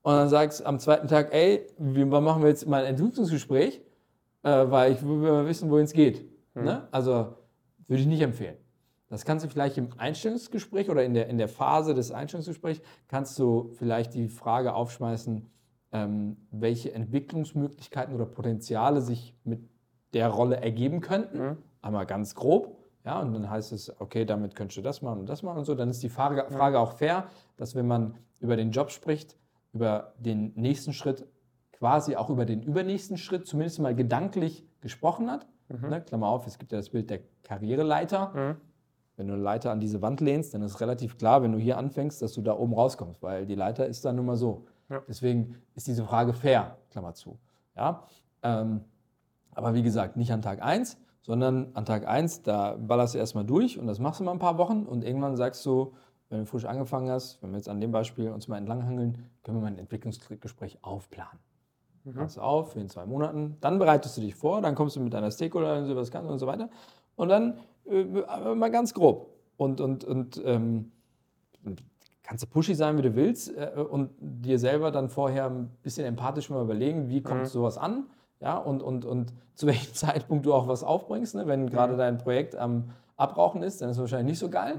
[0.01, 3.81] und dann sagst am zweiten Tag, ey, wann machen wir jetzt mal ein Entwicklungsgespräch,
[4.43, 6.25] äh, weil ich will mal wissen, wohin es geht.
[6.55, 6.87] Ne?
[6.91, 7.35] Also
[7.87, 8.57] würde ich nicht empfehlen.
[9.09, 13.39] Das kannst du vielleicht im Einstellungsgespräch oder in der, in der Phase des Einstellungsgesprächs, kannst
[13.39, 15.49] du vielleicht die Frage aufschmeißen,
[15.93, 19.61] ähm, welche Entwicklungsmöglichkeiten oder Potenziale sich mit
[20.13, 21.39] der Rolle ergeben könnten.
[21.39, 21.57] Mhm.
[21.81, 22.77] Einmal ganz grob.
[23.05, 25.65] Ja, und dann heißt es, okay, damit könntest du das machen und das machen und
[25.65, 25.75] so.
[25.75, 29.37] Dann ist die Frage, Frage auch fair, dass wenn man über den Job spricht,
[29.73, 31.25] über den nächsten Schritt,
[31.71, 35.47] quasi auch über den übernächsten Schritt, zumindest mal gedanklich gesprochen hat.
[35.69, 38.33] Ne, Klammer auf, es gibt ja das Bild der Karriereleiter.
[38.33, 38.55] Mhm.
[39.17, 41.77] Wenn du eine Leiter an diese Wand lehnst, dann ist relativ klar, wenn du hier
[41.77, 44.65] anfängst, dass du da oben rauskommst, weil die Leiter ist dann nun mal so.
[44.89, 45.01] Ja.
[45.07, 47.37] Deswegen ist diese Frage fair, Klammer zu.
[47.75, 48.03] Ja?
[48.43, 48.81] Ähm,
[49.51, 53.43] aber wie gesagt, nicht an Tag 1, sondern an Tag 1, da ballerst du erstmal
[53.43, 55.93] durch und das machst du mal ein paar Wochen und irgendwann sagst du,
[56.29, 59.57] wenn du frisch angefangen hast, wenn wir jetzt an dem Beispiel uns mal entlanghangeln, können
[59.57, 61.39] wir mal ein Entwicklungsgespräch aufplanen.
[62.03, 65.13] Machst du auf in zwei Monaten, dann bereitest du dich vor, dann kommst du mit
[65.13, 66.69] deiner Stakeholder und so was kannst und so weiter.
[67.17, 68.03] Und dann äh,
[68.55, 69.33] mal ganz grob.
[69.57, 70.91] Und, und, und ähm,
[72.23, 76.05] kannst du pushy sein, wie du willst, äh, und dir selber dann vorher ein bisschen
[76.05, 78.05] empathisch mal überlegen, wie kommt sowas an,
[78.39, 81.35] ja, und, und, und zu welchem Zeitpunkt du auch was aufbringst.
[81.35, 81.47] Ne?
[81.47, 84.75] Wenn gerade dein Projekt am Abrauchen ist, dann ist es wahrscheinlich nicht so geil.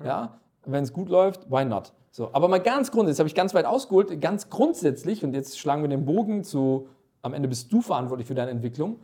[0.00, 1.92] Ja, Ja, wenn es gut läuft, why not?
[2.10, 5.82] So, aber mal ganz grundsätzlich, habe ich ganz weit ausgeholt, ganz grundsätzlich, und jetzt schlagen
[5.82, 6.88] wir den Bogen zu,
[7.22, 9.00] am Ende bist du verantwortlich für deine Entwicklung,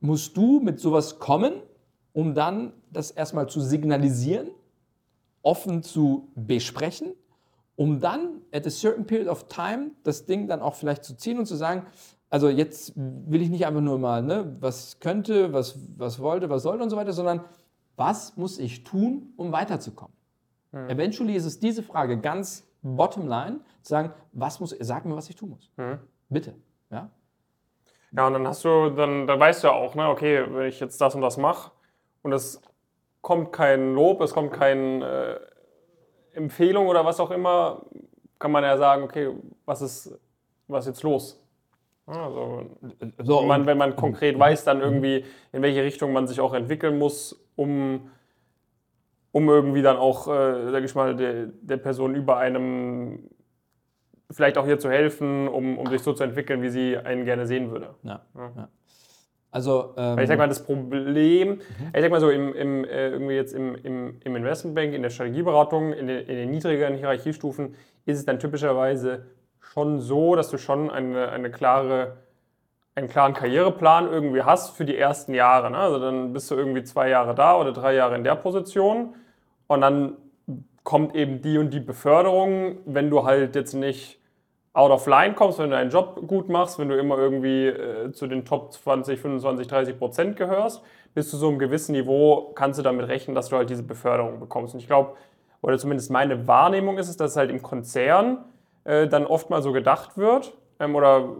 [0.00, 1.54] musst du mit sowas kommen,
[2.12, 4.50] um dann das erstmal zu signalisieren,
[5.42, 7.14] offen zu besprechen
[7.76, 11.38] um dann at a certain period of time das Ding dann auch vielleicht zu ziehen
[11.38, 11.86] und zu sagen,
[12.30, 16.62] also jetzt will ich nicht einfach nur mal, ne, was könnte, was, was wollte, was
[16.62, 17.40] sollte und so weiter, sondern
[17.96, 20.14] was muss ich tun, um weiterzukommen?
[20.72, 20.90] Mhm.
[20.90, 25.28] Eventually ist es diese Frage ganz bottom line, zu sagen, was muss, sag mir, was
[25.30, 25.70] ich tun muss.
[25.76, 25.98] Mhm.
[26.28, 26.54] Bitte.
[26.90, 27.10] Ja?
[28.12, 30.80] ja, und dann hast du, dann, dann weißt du ja auch, ne, okay, wenn ich
[30.80, 31.70] jetzt das und das mache
[32.22, 32.60] und es
[33.20, 35.40] kommt kein Lob, es kommt keine
[36.32, 37.86] äh, Empfehlung oder was auch immer,
[38.38, 39.30] kann man ja sagen, okay,
[39.64, 40.18] was ist,
[40.66, 41.38] was ist jetzt los?
[42.04, 42.66] Also,
[43.22, 46.52] so, wenn, man, wenn man konkret weiß, dann irgendwie, in welche Richtung man sich auch
[46.52, 48.10] entwickeln muss, um,
[49.32, 53.30] um irgendwie dann auch, äh, sag ich mal, der, der Person über einem
[54.30, 57.46] vielleicht auch hier zu helfen, um, um sich so zu entwickeln, wie sie einen gerne
[57.46, 57.94] sehen würde.
[58.02, 58.68] Ja, ja.
[59.50, 61.58] Also, ähm, ich sag mal, das Problem, mhm.
[61.94, 65.10] ich sag mal so, im, im, äh, irgendwie jetzt im, im, im Investmentbank, in der
[65.10, 67.74] Strategieberatung, in den, in den niedrigeren Hierarchiestufen,
[68.06, 69.26] ist es dann typischerweise
[69.60, 72.16] schon so, dass du schon eine, eine klare,
[72.94, 75.70] einen klaren Karriereplan irgendwie hast für die ersten Jahre.
[75.70, 75.78] Ne?
[75.78, 79.14] Also dann bist du irgendwie zwei Jahre da oder drei Jahre in der Position
[79.72, 80.16] und dann
[80.84, 84.18] kommt eben die und die Beförderung, wenn du halt jetzt nicht
[84.72, 88.12] out of line kommst, wenn du deinen Job gut machst, wenn du immer irgendwie äh,
[88.12, 90.82] zu den Top 20, 25, 30 Prozent gehörst,
[91.14, 94.40] bis zu so einem gewissen Niveau kannst du damit rechnen, dass du halt diese Beförderung
[94.40, 94.74] bekommst.
[94.74, 95.14] Und ich glaube,
[95.60, 98.38] oder zumindest meine Wahrnehmung ist es, dass es halt im Konzern
[98.84, 100.54] äh, dann oft mal so gedacht wird.
[100.80, 101.36] Ähm, oder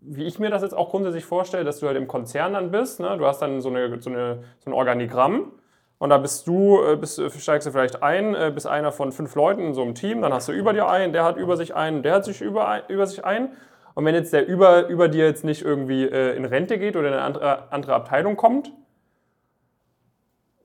[0.00, 3.00] wie ich mir das jetzt auch grundsätzlich vorstelle, dass du halt im Konzern dann bist.
[3.00, 3.16] Ne?
[3.16, 5.52] Du hast dann so, eine, so, eine, so ein Organigramm.
[5.98, 9.34] Und da bist du, äh, bist, steigst du vielleicht ein, äh, bist einer von fünf
[9.34, 11.74] Leuten in so einem Team, dann hast du über dir einen, der hat über sich
[11.74, 13.50] einen, der hat sich über, über sich einen.
[13.94, 17.08] Und wenn jetzt der über, über dir jetzt nicht irgendwie äh, in Rente geht oder
[17.08, 18.72] in eine andere, andere Abteilung kommt,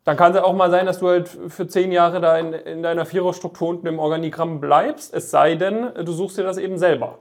[0.03, 2.81] dann kann es auch mal sein, dass du halt für zehn Jahre da in, in
[2.81, 7.19] deiner Viererstruktur unten im Organigramm bleibst, es sei denn, du suchst dir das eben selber.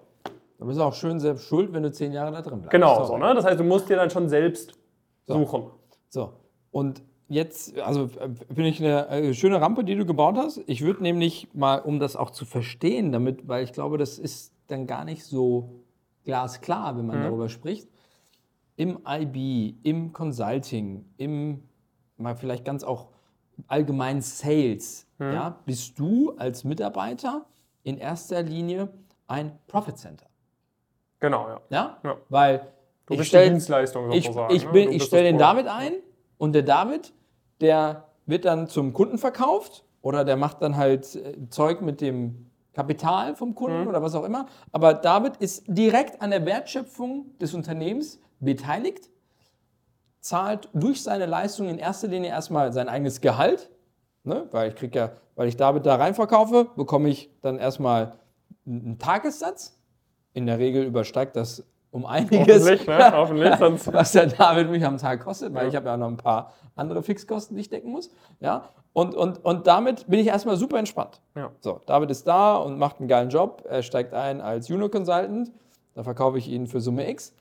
[0.59, 2.70] Da bist du auch schön selbst schuld, wenn du zehn Jahre da drin bleibst.
[2.70, 3.35] Genau, so, ne?
[3.35, 4.72] das heißt, du musst dir dann schon selbst
[5.26, 5.35] so.
[5.35, 5.70] suchen.
[6.09, 6.32] So,
[6.70, 10.62] und jetzt, also finde ich eine äh, schöne Rampe, die du gebaut hast.
[10.66, 14.52] Ich würde nämlich mal, um das auch zu verstehen, damit, weil ich glaube, das ist
[14.66, 15.82] dann gar nicht so
[16.24, 17.24] glasklar, wenn man mhm.
[17.24, 17.88] darüber spricht.
[18.76, 21.62] Im IB, im Consulting, im
[22.16, 23.09] mal vielleicht ganz auch
[23.66, 25.32] allgemein Sales, mhm.
[25.32, 27.46] ja, bist du als Mitarbeiter
[27.82, 28.88] in erster Linie
[29.26, 30.26] ein Profit Center.
[31.20, 31.60] Genau, ja.
[31.70, 31.98] Ja?
[32.02, 32.16] ja.
[32.28, 32.68] Weil
[33.06, 34.55] du ich stelle Dienstleistung sozusagen.
[34.55, 34.90] Ich, ich, ne?
[34.90, 35.92] ich stelle den David ein
[36.38, 37.12] und der David,
[37.60, 42.47] der wird dann zum Kunden verkauft oder der macht dann halt äh, Zeug mit dem
[42.72, 43.89] Kapital vom Kunden mhm.
[43.89, 44.47] oder was auch immer.
[44.70, 49.10] Aber David ist direkt an der Wertschöpfung des Unternehmens beteiligt
[50.20, 53.70] zahlt durch seine Leistung in erster Linie erstmal sein eigenes Gehalt,
[54.24, 54.47] ne?
[54.51, 58.18] weil ich kriege ja, weil ich David da rein verkaufe, bekomme ich dann erstmal
[58.66, 59.78] einen Tagessatz.
[60.35, 63.12] In der Regel übersteigt das um einiges, Hoffentlich, ne?
[63.12, 63.93] Hoffentlich, sonst.
[63.93, 65.69] was der David mich am Tag kostet, weil ja.
[65.69, 68.10] ich habe ja noch ein paar andere Fixkosten, die ich decken muss.
[68.40, 68.65] Ja?
[68.93, 71.20] Und, und, und damit bin ich erstmal super entspannt.
[71.35, 71.51] Ja.
[71.60, 73.65] So, David ist da und macht einen geilen Job.
[73.69, 75.51] Er steigt ein als Junior Consultant.
[75.94, 77.35] Da verkaufe ich ihn für Summe X.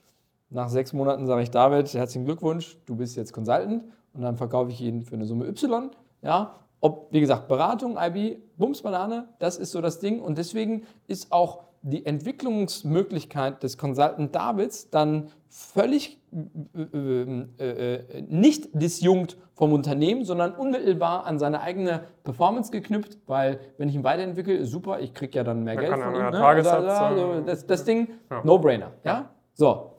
[0.50, 3.84] Nach sechs Monaten sage ich, David, herzlichen Glückwunsch, du bist jetzt Consultant
[4.14, 5.90] und dann verkaufe ich ihn für eine Summe Y.
[6.22, 10.20] Ja, ob, wie gesagt, Beratung, IB, Bums, Banane, das ist so das Ding.
[10.20, 17.22] Und deswegen ist auch die Entwicklungsmöglichkeit des Consultant Davids dann völlig äh,
[17.58, 23.88] äh, äh, nicht disjunkt vom Unternehmen, sondern unmittelbar an seine eigene Performance geknüpft, weil wenn
[23.88, 26.30] ich ihn weiterentwickle, super, ich kriege ja dann mehr Geld von ihm.
[26.30, 26.44] Ne?
[26.44, 28.42] Also, also, das, das Ding, ja.
[28.44, 28.92] No-Brainer.
[29.04, 29.30] Ja?
[29.54, 29.94] So,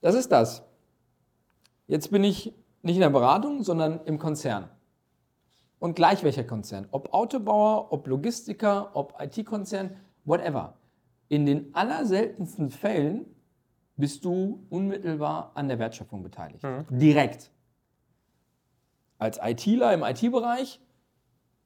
[0.00, 0.62] das ist das.
[1.86, 4.68] Jetzt bin ich nicht in der Beratung, sondern im Konzern.
[5.78, 6.86] Und gleich welcher Konzern.
[6.92, 10.74] Ob Autobauer, ob Logistiker, ob IT-Konzern, whatever.
[11.34, 13.26] In den allerseltensten Fällen
[13.96, 16.62] bist du unmittelbar an der Wertschöpfung beteiligt.
[16.62, 16.84] Mhm.
[16.90, 17.50] Direkt.
[19.18, 20.80] Als ITler im IT-Bereich,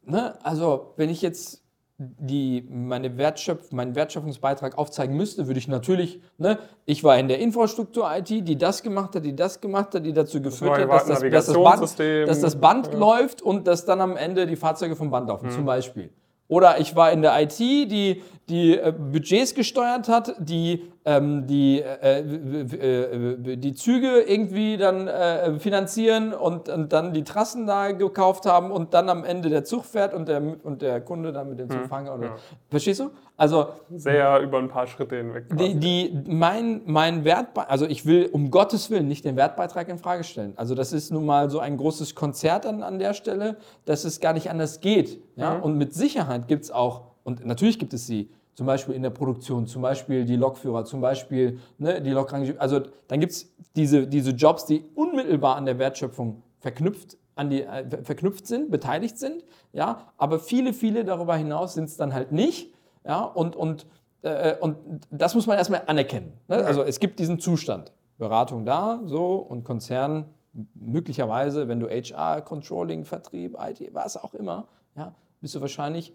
[0.04, 1.62] ne, also wenn ich jetzt
[1.98, 7.38] die meine Wertschöpf meinen Wertschöpfungsbeitrag aufzeigen müsste, würde ich natürlich, ne, ich war in der
[7.38, 11.20] Infrastruktur-IT, die das gemacht hat, die das gemacht hat, die dazu geführt hat, dass das,
[11.20, 12.98] dass das Band, dass das Band ja.
[12.98, 15.50] läuft und dass dann am Ende die Fahrzeuge vom Band laufen, mhm.
[15.50, 16.10] zum Beispiel.
[16.48, 21.80] Oder ich war in der IT, die die äh, Budgets gesteuert hat, die ähm, die,
[21.80, 28.46] äh, äh, die Züge irgendwie dann äh, finanzieren und, und, dann die Trassen da gekauft
[28.46, 31.58] haben und dann am Ende der Zug fährt und der, und der Kunde dann mit
[31.58, 32.36] dem Zug hm, ja.
[32.68, 33.10] Verstehst du?
[33.38, 35.46] Also sehr über ein paar Schritte hinweg.
[35.56, 39.96] Die, die, mein, mein Wert, also ich will um Gottes Willen nicht den Wertbeitrag in
[39.96, 40.54] Frage stellen.
[40.56, 44.18] Also das ist nun mal so ein großes Konzert an, an der Stelle, dass es
[44.18, 45.22] gar nicht anders geht.
[45.36, 45.54] Ja?
[45.54, 45.62] Mhm.
[45.62, 49.10] Und mit Sicherheit gibt es auch Und natürlich gibt es sie, zum Beispiel in der
[49.10, 52.58] Produktion, zum Beispiel die Lokführer, zum Beispiel ne, die Lokrang.
[52.58, 57.62] Also dann gibt es diese, diese Jobs, die unmittelbar an der Wertschöpfung verknüpft, an die,
[57.62, 59.44] äh, verknüpft sind, beteiligt sind.
[59.72, 60.08] Ja?
[60.16, 62.74] Aber viele, viele darüber hinaus sind es dann halt nicht.
[63.08, 63.24] Ja?
[63.24, 63.86] Und, und,
[64.22, 64.76] äh, und
[65.10, 66.34] das muss man erstmal anerkennen.
[66.46, 66.56] Ne?
[66.64, 67.92] Also es gibt diesen Zustand.
[68.18, 70.26] Beratung da, so und Konzern
[70.74, 74.66] möglicherweise, wenn du HR, Controlling, Vertrieb, IT, was auch immer,
[74.96, 76.12] ja, bist du wahrscheinlich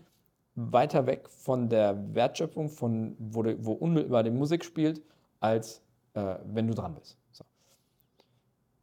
[0.56, 5.02] weiter weg von der Wertschöpfung, von wo, de, wo unmittelbar die Musik spielt,
[5.40, 5.82] als
[6.14, 7.18] äh, wenn du dran bist.
[7.32, 7.46] So.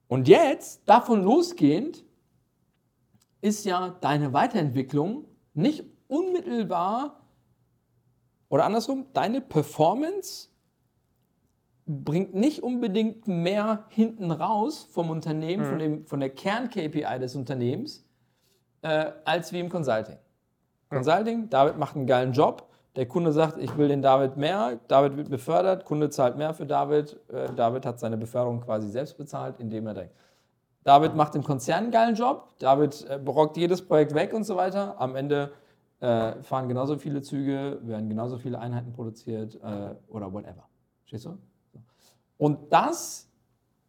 [0.09, 2.05] Und jetzt, davon losgehend,
[3.43, 7.20] ist ja deine Weiterentwicklung nicht unmittelbar
[8.51, 10.49] oder andersrum, deine Performance
[11.87, 15.69] bringt nicht unbedingt mehr hinten raus vom Unternehmen, mhm.
[15.69, 18.05] von, dem, von der Kern-KPI des Unternehmens,
[18.83, 20.19] äh, als wie im Consulting.
[20.91, 25.17] Consulting, David macht einen geilen Job, der Kunde sagt, ich will den David mehr, David
[25.17, 29.61] wird befördert, Kunde zahlt mehr für David, äh, David hat seine Beförderung quasi selbst bezahlt,
[29.61, 30.15] indem er denkt.
[30.83, 34.57] David macht im Konzern einen geilen Job, David äh, brockt jedes Projekt weg und so
[34.57, 35.01] weiter.
[35.01, 35.53] Am Ende
[36.01, 40.69] äh, fahren genauso viele Züge, werden genauso viele Einheiten produziert äh, oder whatever.
[41.03, 41.39] Verstehst du?
[42.39, 43.31] Und das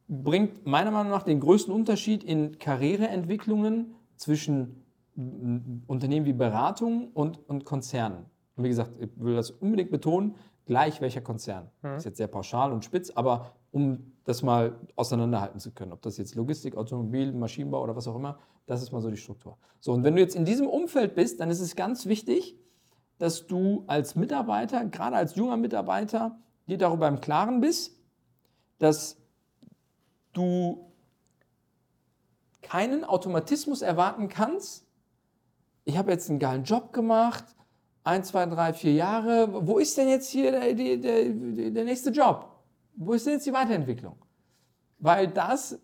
[0.07, 4.83] bringt meiner Meinung nach den größten Unterschied in Karriereentwicklungen zwischen
[5.87, 8.25] Unternehmen wie Beratung und, und Konzernen.
[8.55, 10.35] Und wie gesagt, ich will das unbedingt betonen,
[10.65, 11.65] gleich welcher Konzern.
[11.81, 11.87] Mhm.
[11.87, 16.01] Das ist jetzt sehr pauschal und spitz, aber um das mal auseinanderhalten zu können, ob
[16.01, 19.57] das jetzt Logistik, Automobil, Maschinenbau oder was auch immer, das ist mal so die Struktur.
[19.79, 22.55] So, und wenn du jetzt in diesem Umfeld bist, dann ist es ganz wichtig,
[23.17, 27.97] dass du als Mitarbeiter, gerade als junger Mitarbeiter, dir darüber im Klaren bist,
[28.79, 29.17] dass
[30.33, 30.91] du
[32.61, 34.85] keinen Automatismus erwarten kannst.
[35.83, 37.43] Ich habe jetzt einen geilen Job gemacht,
[38.03, 39.67] ein, zwei, drei, vier Jahre.
[39.67, 41.29] Wo ist denn jetzt hier der, der,
[41.71, 42.63] der, nächste Job?
[42.95, 44.15] Wo ist denn jetzt die Weiterentwicklung?
[44.99, 45.79] Weil das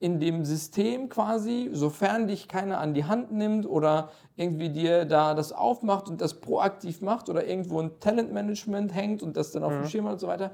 [0.00, 5.34] in dem System quasi, sofern dich keiner an die Hand nimmt oder irgendwie dir da
[5.34, 9.72] das aufmacht und das proaktiv macht oder irgendwo ein Talentmanagement hängt und das dann auf
[9.72, 9.82] mhm.
[9.82, 10.52] dem Schirm und so weiter,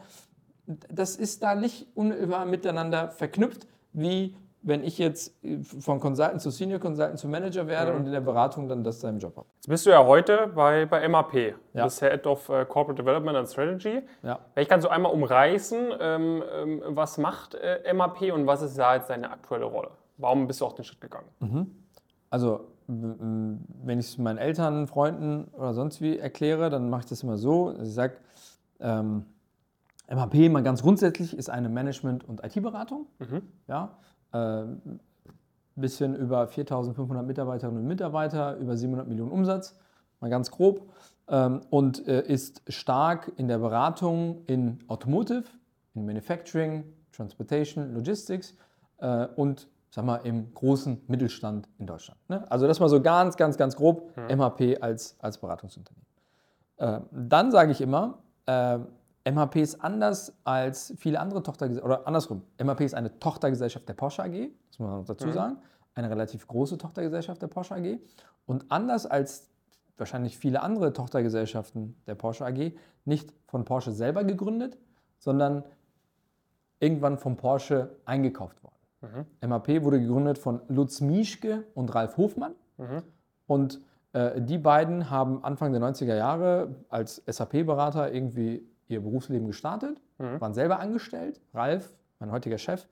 [0.66, 4.36] das ist da nicht unüber miteinander verknüpft, wie
[4.66, 5.32] wenn ich jetzt
[5.80, 7.98] von Consultant zu Senior Consultant zu Manager werde mhm.
[7.98, 9.46] und in der Beratung dann das seinem Job habe.
[9.56, 11.84] Jetzt bist du ja heute bei, bei MAP, ja.
[11.84, 14.02] bist Head of uh, Corporate Development and Strategy.
[14.24, 14.40] Ja.
[14.52, 18.96] Vielleicht kannst du einmal umreißen, ähm, ähm, was macht äh, MAP und was ist da
[18.96, 19.90] jetzt deine aktuelle Rolle?
[20.18, 21.28] Warum bist du auch den Schritt gegangen?
[21.38, 21.70] Mhm.
[22.28, 27.22] Also wenn ich es meinen Eltern, Freunden oder sonst wie erkläre, dann mache ich das
[27.24, 27.74] immer so.
[27.82, 28.18] Ich sage,
[28.78, 29.26] ähm,
[30.08, 33.06] MHP mal ganz grundsätzlich ist eine Management- und IT-Beratung.
[33.18, 33.42] Mhm.
[33.66, 33.96] Ja,
[34.32, 34.64] äh,
[35.76, 39.76] bisschen über 4.500 Mitarbeiterinnen und Mitarbeiter, über 700 Millionen Umsatz,
[40.20, 40.88] mal ganz grob.
[41.28, 45.44] Ähm, und äh, ist stark in der Beratung in Automotive,
[45.94, 48.54] in Manufacturing, Transportation, Logistics
[48.98, 52.20] äh, und sag mal, im großen Mittelstand in Deutschland.
[52.28, 52.48] Ne?
[52.50, 54.38] Also das mal so ganz, ganz, ganz grob mhm.
[54.38, 56.06] MHP als, als Beratungsunternehmen.
[56.76, 58.18] Äh, dann sage ich immer,
[59.26, 64.22] MHP ist anders als viele andere Tochtergesellschaften, oder andersrum, MHP ist eine Tochtergesellschaft der Porsche
[64.22, 65.32] AG, das muss man dazu mhm.
[65.32, 65.56] sagen,
[65.94, 67.98] eine relativ große Tochtergesellschaft der Porsche AG.
[68.44, 69.50] Und anders als
[69.96, 72.72] wahrscheinlich viele andere Tochtergesellschaften der Porsche AG,
[73.04, 74.78] nicht von Porsche selber gegründet,
[75.18, 75.64] sondern
[76.78, 79.26] irgendwann von Porsche eingekauft worden.
[79.40, 79.48] Mhm.
[79.48, 82.54] MHP wurde gegründet von Lutz Mieschke und Ralf Hofmann.
[82.76, 83.02] Mhm.
[83.46, 83.80] Und
[84.12, 90.40] äh, die beiden haben Anfang der 90er Jahre als SAP-Berater irgendwie ihr Berufsleben gestartet, mhm.
[90.40, 91.40] waren selber angestellt.
[91.54, 92.86] Ralf, mein heutiger Chef,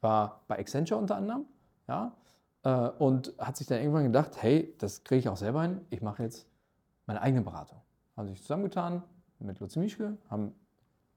[0.00, 1.46] war bei Accenture unter anderem.
[1.86, 2.12] Ja,
[2.64, 6.02] äh, und hat sich dann irgendwann gedacht, hey, das kriege ich auch selber hin, ich
[6.02, 6.46] mache jetzt
[7.06, 7.80] meine eigene Beratung.
[8.16, 9.02] Haben sich zusammengetan
[9.38, 10.54] mit Lutz Mischke, haben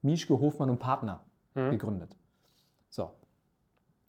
[0.02, 1.22] Mischke, Hofmann und Partner
[1.56, 1.72] mhm.
[1.72, 2.16] gegründet.
[2.90, 3.12] So.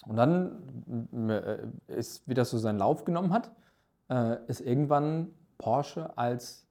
[0.06, 3.52] Und dann äh, ist, wie das so seinen Lauf genommen hat,
[4.08, 6.66] äh, ist irgendwann Porsche als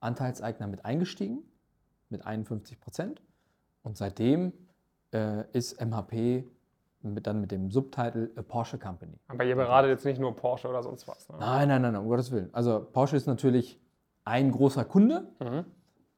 [0.00, 1.42] Anteilseigner mit eingestiegen
[2.12, 3.22] mit 51 Prozent.
[3.82, 4.52] Und seitdem
[5.12, 6.44] äh, ist MHP
[7.02, 9.18] mit, dann mit dem Subtitle A Porsche Company.
[9.26, 11.28] Aber ihr beratet jetzt nicht nur Porsche oder sonst was?
[11.28, 11.36] Ne?
[11.40, 12.50] Nein, nein, nein, um Gottes Willen.
[12.52, 13.80] Also Porsche ist natürlich
[14.24, 15.64] ein großer Kunde, mhm.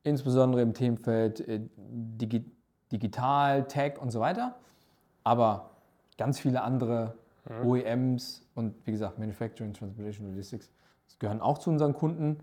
[0.03, 2.51] insbesondere im Themenfeld äh, Digi
[2.93, 4.57] Digital, Tech und so weiter.
[5.25, 5.71] Aber
[6.19, 7.15] ganz viele andere
[7.49, 7.67] mhm.
[7.67, 10.71] OEMs und wie gesagt Manufacturing, Transportation, Logistics
[11.19, 12.41] gehören auch zu unseren Kunden.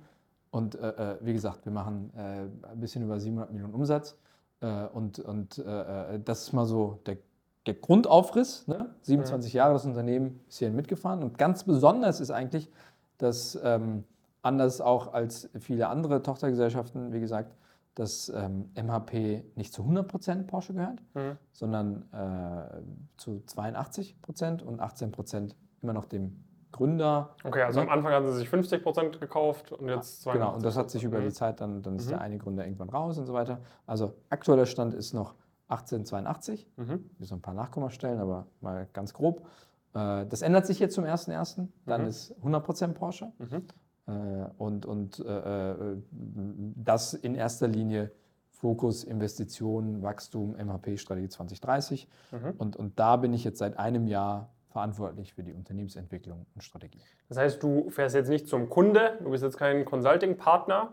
[0.51, 4.17] Und äh, äh, wie gesagt, wir machen äh, ein bisschen über 700 Millionen Umsatz.
[4.59, 7.17] Äh, und und das ist mal so der,
[7.65, 8.67] der Grundaufriss.
[8.67, 8.93] Ne?
[9.01, 9.63] 27 ja.
[9.63, 11.23] Jahre das Unternehmen ist hierhin mitgefahren.
[11.23, 12.69] Und ganz besonders ist eigentlich,
[13.17, 14.03] dass ähm,
[14.41, 17.55] anders auch als viele andere Tochtergesellschaften, wie gesagt,
[17.95, 21.37] dass ähm, MHP nicht zu 100% Porsche gehört, Mhm.
[21.51, 22.81] sondern äh,
[23.17, 27.35] zu 82% und 18% immer noch dem Gründer.
[27.43, 27.85] Okay, also Ja.
[27.85, 30.33] am Anfang hatten sie sich 50% gekauft und jetzt 82%.
[30.33, 31.23] Genau, und das hat sich über Mhm.
[31.23, 32.09] die Zeit dann, dann ist Mhm.
[32.09, 33.59] der eine Gründer irgendwann raus und so weiter.
[33.85, 35.35] Also aktueller Stand ist noch
[35.67, 36.67] 1882.
[36.77, 37.09] Mhm.
[37.19, 39.45] So ein paar Nachkommastellen, aber mal ganz grob.
[39.93, 41.67] Äh, Das ändert sich jetzt zum 1.1.
[41.85, 42.07] Dann Mhm.
[42.07, 43.31] ist 100% Porsche.
[43.37, 43.65] Mhm.
[44.07, 45.75] Äh, Und, und äh,
[46.11, 48.11] das in erster Linie
[48.49, 52.07] Fokus, Investitionen, Wachstum, MHP-Strategie 2030.
[52.31, 52.51] Mhm.
[52.57, 56.99] Und, und da bin ich jetzt seit einem Jahr verantwortlich für die Unternehmensentwicklung und Strategie.
[57.29, 60.91] Das heißt, du fährst jetzt nicht zum Kunde, du bist jetzt kein Consulting-Partner,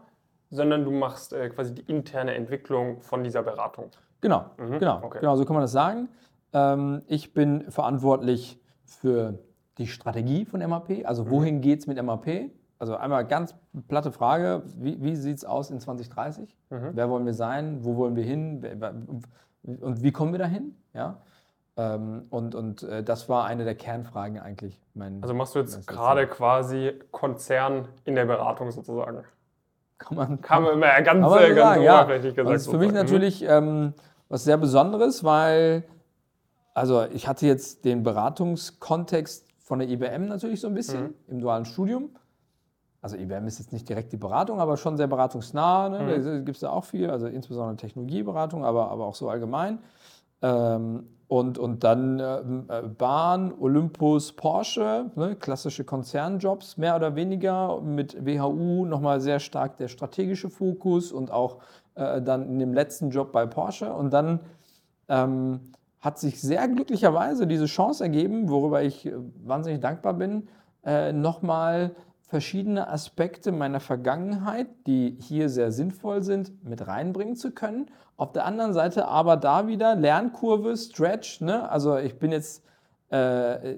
[0.50, 3.90] sondern du machst äh, quasi die interne Entwicklung von dieser Beratung.
[4.20, 5.18] Genau, Mhm, genau, okay.
[5.20, 6.08] genau, so kann man das sagen.
[6.52, 9.38] Ähm, ich bin verantwortlich für
[9.78, 11.30] die Strategie von MAP, also Mhm.
[11.30, 12.50] wohin geht es mit MAP?
[12.80, 13.54] Also einmal ganz
[13.88, 16.56] platte Frage, wie, wie sieht es aus in 2030?
[16.70, 16.90] Mhm.
[16.94, 17.84] Wer wollen wir sein?
[17.84, 18.64] Wo wollen wir hin?
[19.80, 20.76] Und wie kommen wir dahin?
[20.94, 21.20] Ja?
[21.78, 24.80] Ähm, Und, und äh, das war eine der Kernfragen eigentlich.
[25.22, 29.22] Also machst du jetzt gerade quasi Konzern in der Beratung sozusagen.
[29.98, 32.02] kann man, Kann man immer ganz, man äh, ganz sagen, ja.
[32.04, 32.38] gesagt.
[32.48, 32.94] Das ist für mich sozusagen.
[32.94, 33.94] natürlich ähm,
[34.28, 35.84] was sehr Besonderes, weil,
[36.74, 41.14] also ich hatte jetzt den Beratungskontext von der IBM natürlich so ein bisschen Mhm.
[41.28, 42.10] im dualen Studium.
[43.02, 45.88] Also IBM ist jetzt nicht direkt die Beratung, aber schon sehr beratungsnah.
[45.90, 45.98] Ne?
[46.18, 46.24] Mhm.
[46.24, 49.78] Da gibt es da auch viel, also insbesondere Technologieberatung, aber, aber auch so allgemein.
[50.42, 55.36] Ähm, und, und dann ähm, äh, Bahn, Olympus, Porsche, ne?
[55.36, 57.82] klassische Konzernjobs mehr oder weniger.
[57.82, 61.58] Mit WHU nochmal sehr stark der strategische Fokus und auch
[61.96, 63.92] äh, dann in dem letzten Job bei Porsche.
[63.92, 64.40] Und dann
[65.08, 65.60] ähm,
[66.00, 69.12] hat sich sehr glücklicherweise diese Chance ergeben, worüber ich äh,
[69.44, 70.48] wahnsinnig dankbar bin,
[70.82, 71.90] äh, nochmal
[72.28, 77.86] verschiedene Aspekte meiner Vergangenheit, die hier sehr sinnvoll sind, mit reinbringen zu können.
[78.16, 81.40] Auf der anderen Seite aber da wieder Lernkurve, Stretch.
[81.40, 81.68] Ne?
[81.70, 82.62] Also ich bin jetzt,
[83.10, 83.74] äh,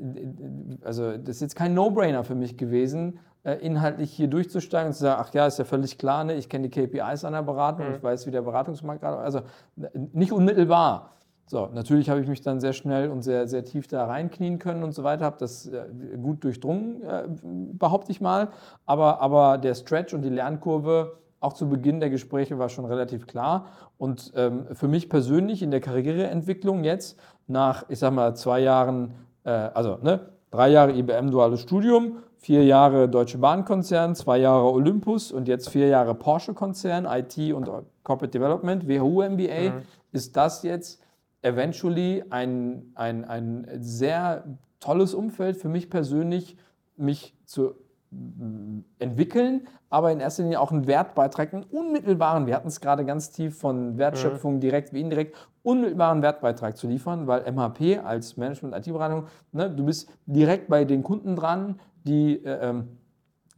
[0.83, 5.01] also das ist jetzt kein No-Brainer für mich gewesen, äh, inhaltlich hier durchzusteigen und zu
[5.01, 6.35] sagen, ach ja, ist ja völlig klar, ne?
[6.35, 7.95] ich kenne die KPIs an der Beratung, Mhm.
[7.95, 9.41] ich weiß, wie der Beratungsmarkt gerade, also
[9.77, 11.13] n- nicht unmittelbar.
[11.51, 14.85] So, natürlich habe ich mich dann sehr schnell und sehr, sehr tief da reinknien können
[14.85, 15.83] und so weiter, habe das äh,
[16.23, 17.25] gut durchdrungen, äh,
[17.73, 18.51] behaupte ich mal.
[18.87, 23.27] Aber, aber der Stretch und die Lernkurve auch zu Beginn der Gespräche war schon relativ
[23.27, 23.67] klar.
[23.99, 27.19] Und ähm, für mich persönlich in der Karriereentwicklung jetzt
[27.49, 30.21] nach, ich sag mal, zwei Jahren, äh, also ne,
[30.53, 35.89] drei Jahre IBM duales Studium, vier Jahre Deutsche Bahnkonzern, zwei Jahre Olympus und jetzt vier
[35.89, 37.69] Jahre Porsche-Konzern, IT und
[38.05, 39.83] Corporate Development, WHU MBA, Mhm.
[40.13, 41.03] ist das jetzt
[41.43, 44.45] eventually ein, ein, ein sehr
[44.79, 46.57] tolles Umfeld für mich persönlich,
[46.97, 47.75] mich zu
[48.11, 53.05] mm, entwickeln, aber in erster Linie auch einen Wertbeitrag, einen unmittelbaren, wir hatten es gerade
[53.05, 59.27] ganz tief von Wertschöpfung direkt wie indirekt, unmittelbaren Wertbeitrag zu liefern, weil MHP als Management-IT-Beratung,
[59.53, 63.00] ne, du bist direkt bei den Kunden dran, die äh, ähm,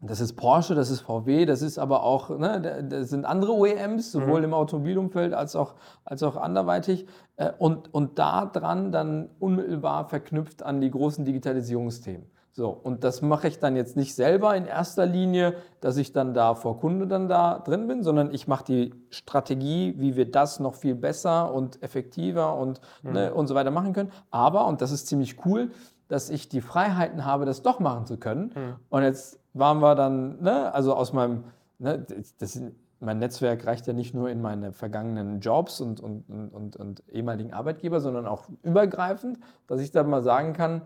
[0.05, 3.53] das ist Porsche, das ist VW, das ist aber auch, ne, da- das sind andere
[3.53, 5.75] OEMs, sowohl im Automobilumfeld als auch,
[6.05, 7.07] als auch anderweitig.
[7.37, 12.27] Äh, Und, und da dran dann unmittelbar verknüpft an die großen Digitalisierungsthemen.
[12.55, 16.35] So, und das mache ich dann jetzt nicht selber in erster Linie, dass ich dann
[16.35, 20.61] da vor Kunde dann da drin bin, sondern ich mache die Strategie, wie wir das
[20.61, 24.11] noch viel besser und effektiver und, ne, und so weiter machen können.
[24.31, 25.71] Aber, und das ist ziemlich cool,
[26.09, 28.53] dass ich die Freiheiten habe, das doch machen zu können.
[28.91, 31.45] Und jetzt waren wir dann, ne, also aus meinem,
[31.79, 32.05] ne,
[32.39, 32.61] das,
[33.01, 37.03] mein Netzwerk reicht ja nicht nur in meine vergangenen Jobs und, und, und, und, und
[37.09, 40.83] ehemaligen Arbeitgeber, sondern auch übergreifend, dass ich dann mal sagen kann,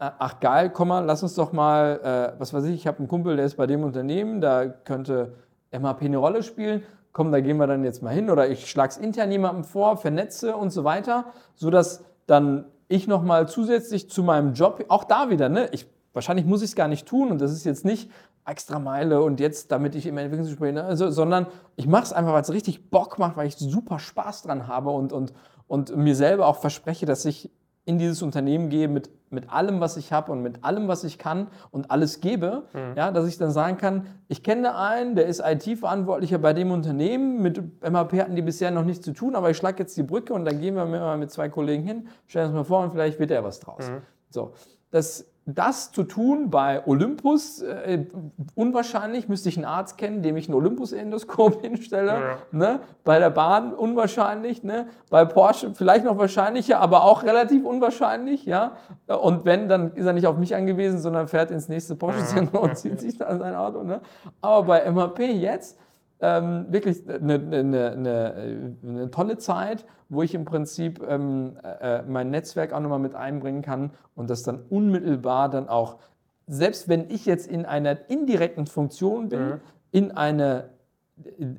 [0.00, 2.98] äh, ach geil, komm mal, lass uns doch mal, äh, was weiß ich, ich habe
[2.98, 5.34] einen Kumpel, der ist bei dem Unternehmen, da könnte
[5.70, 6.82] MHP eine Rolle spielen.
[7.12, 9.96] Komm, da gehen wir dann jetzt mal hin oder ich schlage es intern jemandem vor,
[9.96, 11.26] vernetze und so weiter,
[11.56, 16.62] sodass dann ich nochmal zusätzlich zu meinem Job, auch da wieder, ne, ich, wahrscheinlich muss
[16.62, 18.10] ich es gar nicht tun und das ist jetzt nicht
[18.46, 21.46] extra Meile und jetzt, damit ich im Entwicklungsgespräch, ne, also, sondern
[21.76, 24.90] ich mache es einfach, weil es richtig Bock macht, weil ich super Spaß dran habe
[24.90, 25.32] und, und,
[25.68, 27.50] und mir selber auch verspreche, dass ich
[27.84, 31.18] in dieses Unternehmen gehe mit, mit allem, was ich habe und mit allem, was ich
[31.18, 32.64] kann und alles gebe,
[32.96, 37.40] ja, dass ich dann sagen kann, ich kenne einen, der ist IT-Verantwortlicher bei dem Unternehmen,
[37.40, 40.34] mit MHP hatten die bisher noch nichts zu tun, aber ich schlage jetzt die Brücke
[40.34, 43.18] und dann gehen wir mal mit zwei Kollegen hin, stellen uns mal vor und vielleicht
[43.18, 43.90] wird er was draus.
[44.28, 44.52] So,
[44.90, 48.06] das, das zu tun bei Olympus, äh,
[48.54, 52.12] unwahrscheinlich, müsste ich einen Arzt kennen, dem ich ein Olympus-Endoskop hinstelle.
[52.12, 52.36] Ja.
[52.52, 52.80] Ne?
[53.04, 54.86] Bei der Bahn unwahrscheinlich, ne?
[55.08, 58.44] bei Porsche vielleicht noch wahrscheinlicher, aber auch relativ unwahrscheinlich.
[58.46, 58.72] Ja?
[59.06, 62.76] Und wenn, dann ist er nicht auf mich angewiesen, sondern fährt ins nächste Porsche-Zentrum und
[62.76, 63.82] zieht sich da sein Auto.
[63.82, 64.00] Ne?
[64.40, 65.78] Aber bei MHP jetzt
[66.20, 72.30] ähm, wirklich eine, eine, eine, eine, tolle Zeit, wo ich im Prinzip ähm, äh, mein
[72.30, 75.98] Netzwerk auch nochmal mit einbringen kann und das dann unmittelbar dann auch,
[76.46, 79.60] selbst wenn ich jetzt in einer indirekten Funktion bin, mhm.
[79.92, 80.70] in eine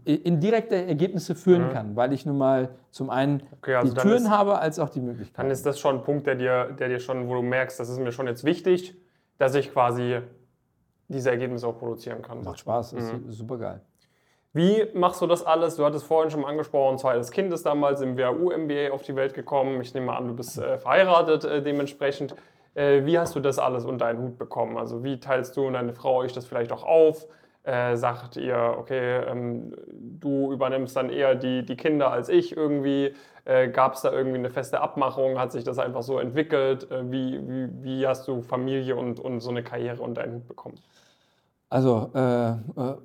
[0.05, 1.71] in direkte Ergebnisse führen mhm.
[1.71, 4.89] kann, weil ich nun mal zum einen okay, also die Türen ist, habe, als auch
[4.89, 5.37] die Möglichkeiten.
[5.37, 7.87] Dann ist das schon ein Punkt, der dir, der dir schon, wo du merkst, das
[7.87, 8.95] ist mir schon jetzt wichtig,
[9.37, 10.19] dass ich quasi
[11.09, 12.43] diese Ergebnisse auch produzieren kann.
[12.43, 13.29] Macht Spaß, mhm.
[13.29, 13.81] ist super geil.
[14.53, 15.77] Wie machst du das alles?
[15.77, 19.79] Du hattest vorhin schon angesprochen, zweites Kind ist damals im WHU-MBA auf die Welt gekommen.
[19.79, 22.35] Ich nehme an, du bist äh, verheiratet äh, dementsprechend.
[22.75, 24.77] Äh, wie hast du das alles unter einen Hut bekommen?
[24.77, 27.27] Also wie teilst du und deine Frau euch das vielleicht auch auf?
[27.63, 33.13] Äh, sagt ihr, okay, ähm, du übernimmst dann eher die, die Kinder als ich irgendwie?
[33.45, 35.39] Äh, Gab es da irgendwie eine feste Abmachung?
[35.39, 36.91] Hat sich das einfach so entwickelt?
[36.91, 40.47] Äh, wie, wie, wie hast du Familie und, und so eine Karriere unter einen Hut
[40.49, 40.75] bekommen?
[41.71, 42.55] Also äh, äh,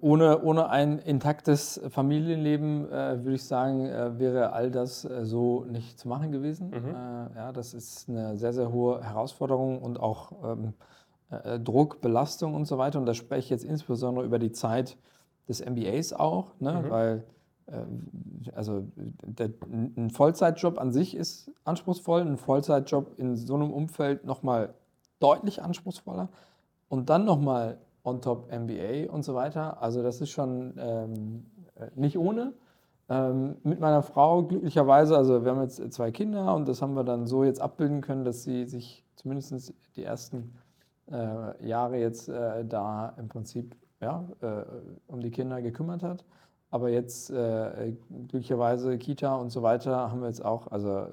[0.01, 5.65] ohne, ohne ein intaktes Familienleben äh, würde ich sagen, äh, wäre all das äh, so
[5.67, 6.71] nicht zu machen gewesen.
[6.71, 6.89] Mhm.
[6.89, 10.75] Äh, ja, das ist eine sehr, sehr hohe Herausforderung und auch ähm,
[11.63, 12.99] Druck, Belastung und so weiter.
[12.99, 14.97] Und da spreche ich jetzt insbesondere über die Zeit
[15.49, 16.83] des MBAs auch, ne?
[16.85, 16.91] Mhm.
[16.91, 17.25] weil
[18.55, 24.75] also der, ein Vollzeitjob an sich ist anspruchsvoll, ein Vollzeitjob in so einem Umfeld nochmal
[25.19, 26.29] deutlich anspruchsvoller
[26.89, 29.83] und dann nochmal on top MBA und so weiter.
[29.83, 32.55] Also das ist schon ähm, äh, nicht ohne.
[33.09, 37.05] Ähm, mit meiner Frau glücklicherweise, also wir haben jetzt zwei Kinder und das haben wir
[37.05, 40.55] dann so jetzt abbilden können, dass sie sich zumindest die ersten
[41.11, 44.65] äh, Jahre jetzt äh, da im Prinzip ja, äh,
[45.07, 46.25] um die Kinder gekümmert hat.
[46.71, 47.95] Aber jetzt äh,
[48.29, 51.07] glücklicherweise Kita und so weiter haben wir jetzt auch, also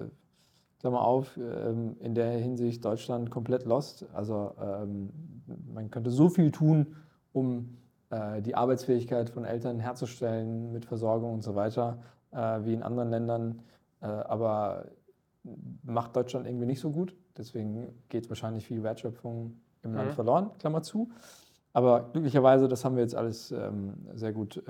[0.83, 4.05] Klammer auf, ähm, in der Hinsicht Deutschland komplett lost.
[4.11, 5.11] Also ähm,
[5.73, 6.97] man könnte so viel tun,
[7.31, 7.77] um
[8.09, 11.99] äh, die Arbeitsfähigkeit von Eltern herzustellen mit Versorgung und so weiter,
[12.31, 13.61] äh, wie in anderen Ländern.
[14.01, 14.87] Äh, aber
[15.83, 17.15] macht Deutschland irgendwie nicht so gut.
[17.37, 19.53] Deswegen geht wahrscheinlich viel Wertschöpfung
[19.83, 19.95] im mhm.
[19.95, 21.09] Land verloren, Klammer zu.
[21.71, 24.61] Aber glücklicherweise, das haben wir jetzt alles ähm, sehr gut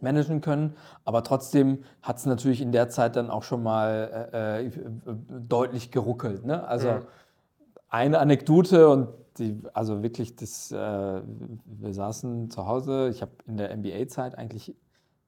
[0.00, 0.74] managen können.
[1.04, 4.70] Aber trotzdem hat es natürlich in der Zeit dann auch schon mal äh, äh
[5.28, 6.44] deutlich geruckelt.
[6.44, 6.66] Ne?
[6.66, 7.00] Also ja.
[7.88, 9.08] eine Anekdote und
[9.38, 13.08] die, also wirklich, das, äh, wir saßen zu Hause.
[13.08, 14.76] Ich habe in der MBA-Zeit eigentlich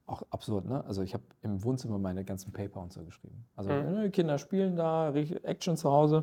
[0.07, 0.85] auch absurd, ne?
[0.87, 3.45] Also ich habe im Wohnzimmer meine ganzen Paper und so geschrieben.
[3.57, 3.93] Also mhm.
[3.93, 6.23] Ne, Kinder spielen da, Action zu Hause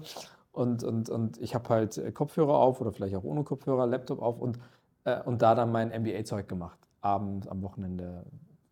[0.53, 4.39] und, und, und ich habe halt Kopfhörer auf oder vielleicht auch ohne Kopfhörer, Laptop auf
[4.39, 4.57] und,
[5.03, 8.25] äh, und da dann mein MBA-Zeug gemacht abends, am Wochenende,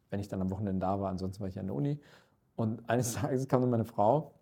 [0.09, 1.99] wenn ich dann am Wochenende da war, ansonsten war ich an der Uni.
[2.55, 4.33] Und eines Tages kam dann meine Frau,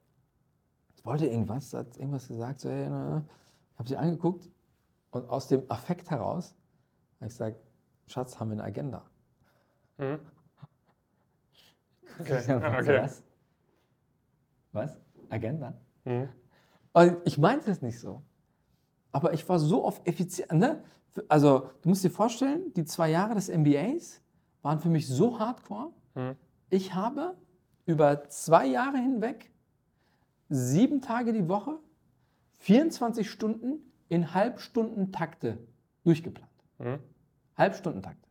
[1.03, 4.49] wollte irgendwas, hat irgendwas gesagt, so, hey, ich habe sie angeguckt
[5.11, 6.55] und aus dem Affekt heraus
[7.15, 7.57] habe ich gesagt,
[8.07, 9.03] Schatz, haben wir eine Agenda?
[9.97, 10.19] Mhm.
[12.19, 12.53] Okay.
[12.53, 13.01] okay.
[13.01, 13.23] Was?
[14.73, 14.97] Was?
[15.29, 15.73] Agenda?
[16.03, 16.27] Mhm.
[16.91, 18.21] Und ich meinte es nicht so.
[19.13, 20.83] Aber ich war so auf effizient, ne?
[21.27, 24.21] Also du musst dir vorstellen, die zwei Jahre des MBAs
[24.61, 25.91] waren für mich so hardcore.
[26.15, 26.35] Mhm.
[26.69, 27.35] Ich habe
[27.85, 29.51] über zwei Jahre hinweg
[30.49, 31.79] sieben Tage die Woche,
[32.57, 33.79] 24 Stunden
[34.09, 35.59] in Halbstundentakte
[36.03, 36.49] durchgeplant.
[36.79, 36.99] Mhm.
[37.57, 38.27] Halbstundentakte.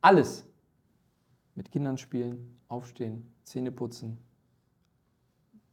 [0.00, 0.46] Alles.
[1.54, 4.18] Mit Kindern spielen, aufstehen, Zähne putzen,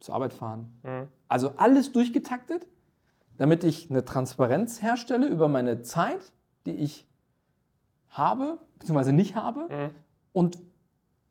[0.00, 0.78] zur Arbeit fahren.
[0.82, 1.08] Mhm.
[1.28, 2.66] Also alles durchgetaktet,
[3.36, 6.32] damit ich eine Transparenz herstelle über meine Zeit,
[6.66, 7.06] die ich
[8.10, 9.60] habe, beziehungsweise nicht habe.
[9.60, 9.90] Mhm.
[10.32, 10.58] Und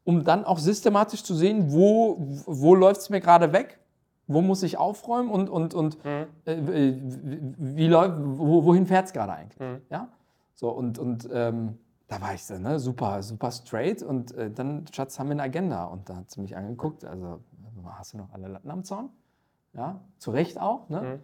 [0.04, 3.80] um dann auch systematisch zu sehen, wo, wo läuft es mir gerade weg,
[4.28, 6.28] wo muss ich aufräumen und, und, und mhm.
[6.46, 6.94] äh,
[7.58, 9.60] wie läuft, wo, wohin fährt es gerade eigentlich.
[9.60, 9.82] Mhm.
[9.90, 10.10] Ja?
[10.56, 14.86] So, und, und ähm, da war ich so, ne, super, super straight und äh, dann,
[14.92, 15.86] Schatz, haben wir eine Agenda.
[15.86, 17.42] Und da hat sie mich angeguckt, also
[17.86, 19.10] hast du noch alle Latten am Zaun?
[19.74, 20.88] Ja, zu Recht auch.
[20.90, 21.20] Ne?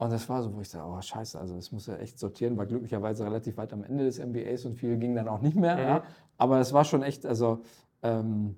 [0.00, 2.56] Und das war so, wo ich sage, oh scheiße, also es muss ja echt sortieren,
[2.56, 5.76] war glücklicherweise relativ weit am Ende des MBAs und viel ging dann auch nicht mehr.
[5.76, 5.82] Mhm.
[5.82, 6.02] Ja.
[6.38, 7.60] Aber es war schon echt, also
[8.02, 8.56] ähm,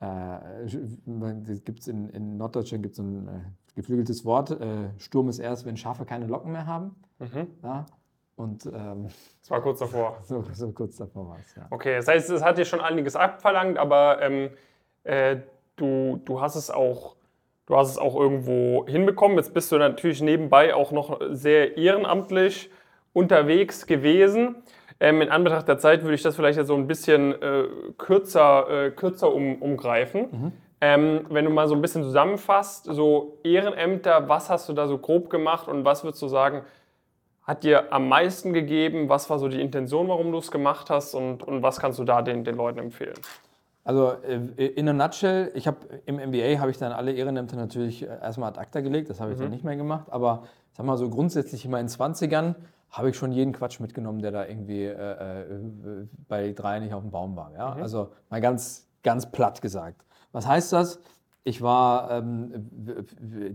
[0.00, 0.66] äh,
[1.64, 3.30] gibt's in, in Norddeutschland gibt es ein äh,
[3.76, 6.96] geflügeltes Wort, äh, Sturm ist erst, wenn Schafe keine Locken mehr haben.
[7.20, 7.46] Mhm.
[7.62, 7.86] Ja.
[8.34, 9.06] Und ähm,
[9.42, 10.18] das war kurz davor.
[10.24, 11.68] So, so kurz davor war es, ja.
[11.70, 14.50] Okay, das heißt, es hat dir schon einiges abverlangt, aber ähm,
[15.04, 15.36] äh,
[15.76, 17.14] du, du hast es auch
[17.70, 19.36] du hast es auch irgendwo hinbekommen.
[19.36, 22.68] Jetzt bist du natürlich nebenbei auch noch sehr ehrenamtlich
[23.12, 24.56] unterwegs gewesen.
[24.98, 28.90] Ähm, in Anbetracht der Zeit würde ich das vielleicht so ein bisschen äh, kürzer, äh,
[28.90, 30.20] kürzer um, umgreifen.
[30.30, 30.52] Mhm.
[30.80, 34.98] Ähm, wenn du mal so ein bisschen zusammenfasst, so Ehrenämter, was hast du da so
[34.98, 36.62] grob gemacht und was würdest du sagen,
[37.42, 39.08] hat dir am meisten gegeben?
[39.08, 42.04] Was war so die Intention, warum du es gemacht hast und, und was kannst du
[42.04, 43.18] da den, den Leuten empfehlen?
[43.90, 48.04] Also äh, in a nutshell, ich habe im MBA habe ich dann alle Ehrenämter natürlich
[48.04, 49.42] äh, erstmal ad acta gelegt, das habe ich mhm.
[49.42, 52.54] dann nicht mehr gemacht, aber sag mal so grundsätzlich in meinen 20ern
[52.90, 57.02] habe ich schon jeden Quatsch mitgenommen, der da irgendwie äh, äh, bei drei nicht auf
[57.02, 57.52] dem Baum war.
[57.52, 57.74] Ja?
[57.74, 57.82] Mhm.
[57.82, 60.04] Also mal ganz, ganz platt gesagt.
[60.30, 61.00] Was heißt das?
[61.42, 62.70] Ich war ähm,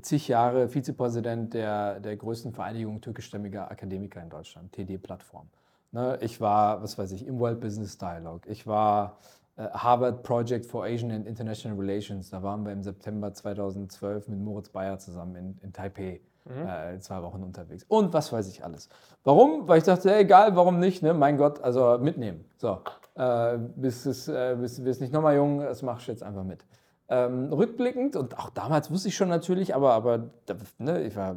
[0.02, 5.48] zig Jahre Vizepräsident der, der größten Vereinigung türkischstämmiger Akademiker in Deutschland, TD-Plattform.
[5.96, 8.42] Ne, ich war, was weiß ich, im World Business Dialogue.
[8.50, 9.18] Ich war
[9.58, 12.30] Harvard Project for Asian and International Relations.
[12.30, 16.22] Da waren wir im September 2012 mit Moritz Bayer zusammen in, in Taipei.
[16.46, 16.68] Mhm.
[16.68, 17.86] Äh, zwei Wochen unterwegs.
[17.88, 18.90] Und was weiß ich alles.
[19.24, 19.68] Warum?
[19.68, 21.02] Weil ich dachte, ey, egal, warum nicht?
[21.02, 21.14] Ne?
[21.14, 22.46] Mein Gott, also mitnehmen.
[22.58, 22.82] So,
[23.16, 26.64] äh, bis, es, äh, bis, bis nicht nochmal jung, das machst du jetzt einfach mit.
[27.08, 30.32] Ähm, rückblickend, und auch damals wusste ich schon natürlich, aber, aber
[30.80, 31.36] ne, ich war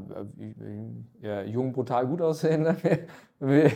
[1.23, 2.77] äh, jung, brutal gut aussehen, ne?
[3.39, 3.70] wie,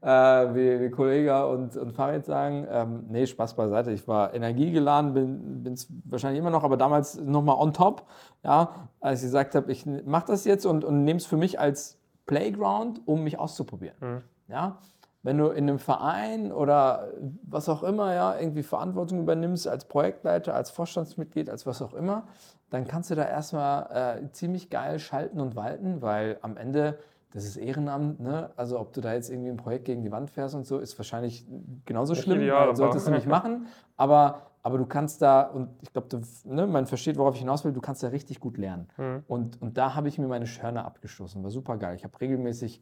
[0.00, 2.66] äh, wie, wie Kollege und, und Farid sagen.
[2.68, 3.92] Ähm, nee, Spaß beiseite.
[3.92, 5.14] Ich war energiegeladen,
[5.62, 8.06] bin es wahrscheinlich immer noch, aber damals nochmal on top,
[8.42, 11.60] ja, als ich gesagt habe, ich mache das jetzt und, und nehme es für mich
[11.60, 11.96] als
[12.26, 13.96] Playground, um mich auszuprobieren.
[14.00, 14.22] Mhm.
[14.48, 14.78] Ja?
[15.26, 17.08] Wenn du in einem Verein oder
[17.42, 22.28] was auch immer ja irgendwie Verantwortung übernimmst als Projektleiter, als Vorstandsmitglied, als was auch immer,
[22.70, 27.00] dann kannst du da erstmal äh, ziemlich geil schalten und walten, weil am Ende
[27.32, 28.50] das ist Ehrenamt, ne?
[28.56, 30.96] Also ob du da jetzt irgendwie ein Projekt gegen die Wand fährst und so, ist
[30.96, 31.44] wahrscheinlich
[31.84, 33.66] genauso schlimm, ideal, solltest du nicht machen.
[33.96, 37.72] Aber, aber du kannst da, und ich glaube, ne, man versteht, worauf ich hinaus will,
[37.72, 38.86] du kannst da richtig gut lernen.
[38.96, 39.24] Mhm.
[39.26, 41.96] Und, und da habe ich mir meine Schörner abgestoßen, war super geil.
[41.96, 42.80] Ich habe regelmäßig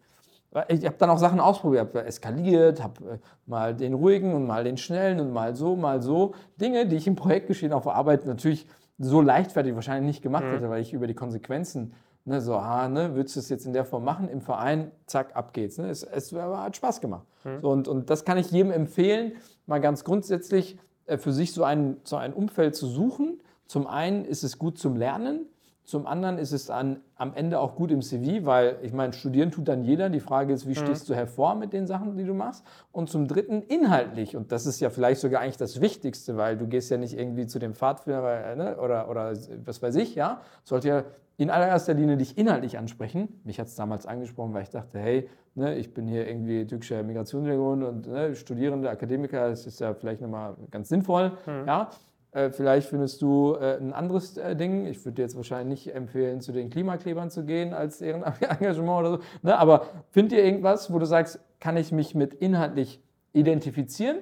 [0.68, 4.64] ich habe dann auch Sachen ausprobiert, habe eskaliert, habe äh, mal den ruhigen und mal
[4.64, 6.35] den schnellen und mal so, mal so.
[6.60, 8.66] Dinge, die ich im Projektgeschehen auf der Arbeit natürlich
[8.98, 10.52] so leichtfertig wahrscheinlich nicht gemacht mhm.
[10.52, 11.94] hätte, weil ich über die Konsequenzen,
[12.24, 15.35] ne, so, ah, ne, würdest du es jetzt in der Form machen, im Verein, zack,
[15.35, 15.78] ab geht's.
[15.78, 15.89] Ne?
[15.89, 17.26] Es, es hat Spaß gemacht.
[17.44, 17.60] Mhm.
[17.60, 19.32] So, und, und das kann ich jedem empfehlen,
[19.66, 23.40] mal ganz grundsätzlich äh, für sich so ein, so ein Umfeld zu suchen.
[23.66, 25.47] Zum einen ist es gut zum Lernen,
[25.85, 29.51] zum anderen ist es an, am Ende auch gut im CV, weil ich meine, studieren
[29.51, 30.09] tut dann jeder.
[30.09, 30.77] Die Frage ist, wie mhm.
[30.77, 32.65] stehst du hervor mit den Sachen, die du machst?
[32.90, 34.35] Und zum dritten inhaltlich.
[34.35, 37.47] Und das ist ja vielleicht sogar eigentlich das Wichtigste, weil du gehst ja nicht irgendwie
[37.47, 38.78] zu dem Pfadfinder ne?
[38.78, 39.35] oder, oder
[39.65, 40.40] was weiß ich, ja.
[40.65, 41.05] Sollte ja
[41.36, 43.40] in allererster Linie dich inhaltlich ansprechen.
[43.44, 47.02] Mich hat es damals angesprochen, weil ich dachte, hey, ne, ich bin hier irgendwie türkischer
[47.02, 51.66] Migrationsregion und ne, Studierende, Akademiker, das ist ja vielleicht nochmal ganz sinnvoll, mhm.
[51.66, 51.90] ja.
[52.35, 54.86] Äh, vielleicht findest du äh, ein anderes äh, Ding.
[54.86, 59.11] Ich würde dir jetzt wahrscheinlich nicht empfehlen, zu den Klimaklebern zu gehen als Ehrenengagement oder
[59.11, 59.19] so.
[59.43, 59.56] Ne?
[59.56, 63.01] Aber find dir irgendwas, wo du sagst, kann ich mich mit inhaltlich
[63.32, 64.19] identifizieren?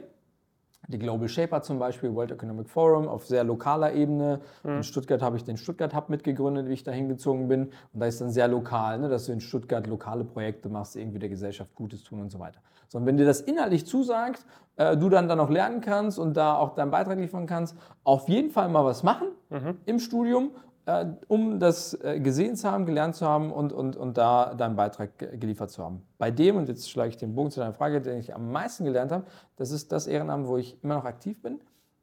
[0.93, 4.40] Die Global Shaper zum Beispiel, World Economic Forum auf sehr lokaler Ebene.
[4.62, 4.77] Mhm.
[4.77, 7.70] In Stuttgart habe ich den Stuttgart Hub mitgegründet, wie ich da hingezogen bin.
[7.93, 11.19] Und da ist dann sehr lokal, ne, dass du in Stuttgart lokale Projekte machst, irgendwie
[11.19, 12.60] der Gesellschaft Gutes tun und so weiter.
[12.89, 14.44] So, und wenn dir das inhaltlich zusagt,
[14.77, 18.28] äh, du dann da noch lernen kannst und da auch deinen Beitrag liefern kannst, auf
[18.28, 19.78] jeden Fall mal was machen mhm.
[19.86, 20.51] im Studium
[20.86, 24.76] äh, um das äh, gesehen zu haben, gelernt zu haben und, und, und da deinen
[24.76, 26.02] Beitrag geliefert zu haben.
[26.18, 28.84] Bei dem, und jetzt schlage ich den Bogen zu deiner Frage, den ich am meisten
[28.84, 29.24] gelernt habe,
[29.56, 31.60] das ist das Ehrenamt, wo ich immer noch aktiv bin.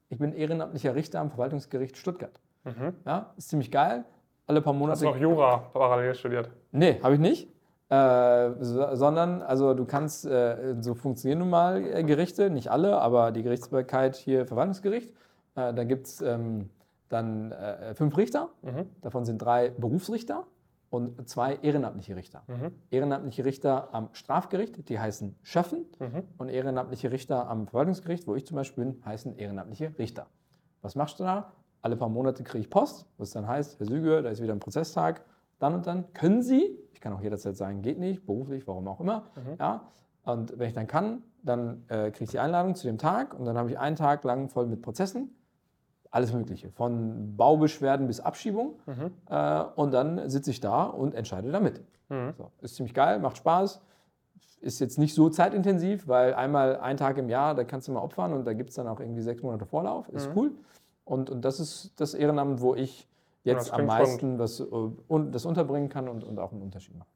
[0.09, 2.39] Ich bin ehrenamtlicher Richter am Verwaltungsgericht Stuttgart.
[2.63, 2.93] Mhm.
[3.05, 4.05] Ja, ist ziemlich geil.
[4.47, 4.93] Alle paar Monate.
[4.93, 6.49] Hast du auch Jura parallel studiert?
[6.71, 7.47] Nee, habe ich nicht.
[7.89, 12.99] Äh, so, sondern, also du kannst, äh, so funktionieren nun mal äh, Gerichte, nicht alle,
[12.99, 15.11] aber die Gerichtsbarkeit hier Verwaltungsgericht.
[15.55, 16.69] Äh, da gibt es ähm,
[17.09, 18.85] dann äh, fünf Richter, mhm.
[19.01, 20.45] davon sind drei Berufsrichter
[20.89, 22.43] und zwei ehrenamtliche Richter.
[22.47, 22.71] Mhm.
[22.89, 26.23] Ehrenamtliche Richter am Strafgericht, die heißen Schöffen mhm.
[26.37, 30.27] und ehrenamtliche Richter am Verwaltungsgericht, wo ich zum Beispiel bin, heißen ehrenamtliche Richter.
[30.81, 31.51] Was machst du da?
[31.81, 34.59] Alle paar Monate kriege ich Post, was dann heißt, Herr Süge, da ist wieder ein
[34.59, 35.23] Prozesstag,
[35.59, 38.99] dann und dann können Sie, ich kann auch jederzeit sagen, geht nicht, beruflich, warum auch
[38.99, 39.55] immer, mhm.
[39.59, 39.87] ja,
[40.23, 43.45] und wenn ich dann kann, dann äh, kriege ich die Einladung zu dem Tag und
[43.45, 45.33] dann habe ich einen Tag lang voll mit Prozessen
[46.11, 48.79] alles Mögliche, von Baubeschwerden bis Abschiebung.
[48.85, 49.11] Mhm.
[49.29, 51.81] Äh, und dann sitze ich da und entscheide damit.
[52.09, 52.33] Mhm.
[52.37, 53.81] So, ist ziemlich geil, macht Spaß.
[54.61, 58.01] Ist jetzt nicht so zeitintensiv, weil einmal ein Tag im Jahr, da kannst du mal
[58.01, 60.09] opfern und da gibt es dann auch irgendwie sechs Monate Vorlauf.
[60.09, 60.37] Ist mhm.
[60.37, 60.51] cool.
[61.05, 63.07] Und, und das ist das Ehrenamt, wo ich
[63.43, 67.09] jetzt am meisten was, und das unterbringen kann und, und auch einen Unterschied machen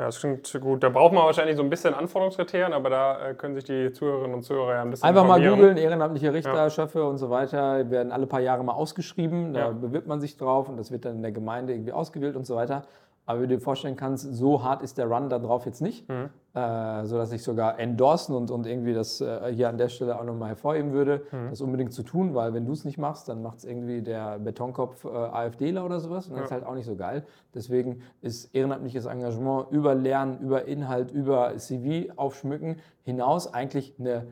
[0.00, 0.82] Ja, das klingt gut.
[0.82, 4.34] Da braucht man wahrscheinlich so ein bisschen Anforderungskriterien, aber da äh, können sich die Zuhörerinnen
[4.34, 8.10] und Zuhörer ja ein bisschen Einfach mal googeln, ehrenamtliche Richter, Schöffe und so weiter, werden
[8.10, 9.68] alle paar Jahre mal ausgeschrieben, da Ja.
[9.72, 12.56] bewirbt man sich drauf und das wird dann in der Gemeinde irgendwie ausgewählt und so
[12.56, 12.84] weiter.
[13.30, 16.08] Aber wie du dir vorstellen kannst, so hart ist der Run da drauf jetzt nicht,
[16.08, 16.30] Mhm.
[16.52, 20.24] äh, sodass ich sogar endorsen und, und irgendwie das äh, hier an der Stelle auch
[20.24, 21.50] nochmal hervorheben würde, Mhm.
[21.50, 24.40] das unbedingt zu tun, weil wenn du es nicht machst, dann macht es irgendwie der
[24.40, 27.24] Betonkopf äh, AfDler oder sowas und das ist halt auch nicht so geil.
[27.54, 34.26] Deswegen ist ehrenamtliches Engagement über Lernen, über Inhalt, über CV aufschmücken hinaus eigentlich eine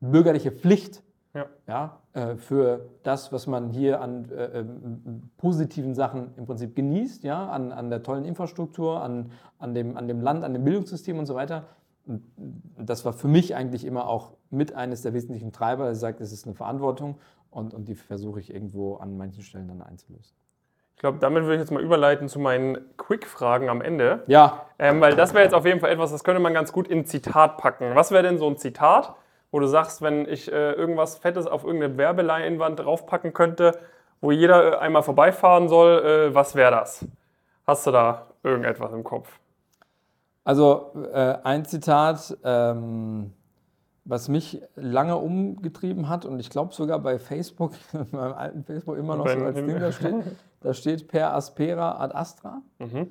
[0.00, 1.46] bürgerliche Pflicht Ja.
[1.66, 7.24] ja, äh, für das, was man hier an äh, ähm, positiven Sachen im Prinzip genießt,
[7.24, 11.18] ja, an, an der tollen Infrastruktur, an, an, dem, an dem Land, an dem Bildungssystem
[11.18, 11.64] und so weiter.
[12.04, 12.22] Und
[12.76, 16.32] das war für mich eigentlich immer auch mit eines der wesentlichen Treiber, ich sage, es
[16.32, 17.18] ist eine Verantwortung
[17.50, 20.36] und, und die versuche ich irgendwo an manchen Stellen dann einzulösen.
[20.94, 24.22] Ich glaube, damit würde ich jetzt mal überleiten zu meinen Quick-Fragen am Ende.
[24.26, 26.88] Ja, Ähm, weil das wäre jetzt auf jeden Fall etwas, das könnte man ganz gut
[26.88, 27.94] in ein Zitat packen.
[27.94, 29.14] Was wäre denn so ein Zitat,
[29.52, 33.78] wo du sagst, wenn ich äh, irgendwas Fettes auf irgendeine Werbeleinwand draufpacken könnte,
[34.20, 37.06] wo jeder äh, einmal vorbeifahren soll, äh, was wäre das?
[37.66, 39.38] Hast du da irgendetwas im Kopf?
[40.42, 43.34] Also äh, ein Zitat, ähm,
[44.04, 47.74] was mich lange umgetrieben hat und ich glaube sogar bei Facebook,
[48.10, 50.14] meinem alten Facebook immer noch so als Ding da steht,
[50.60, 52.62] da steht per aspera ad astra.
[52.78, 53.10] Mhm.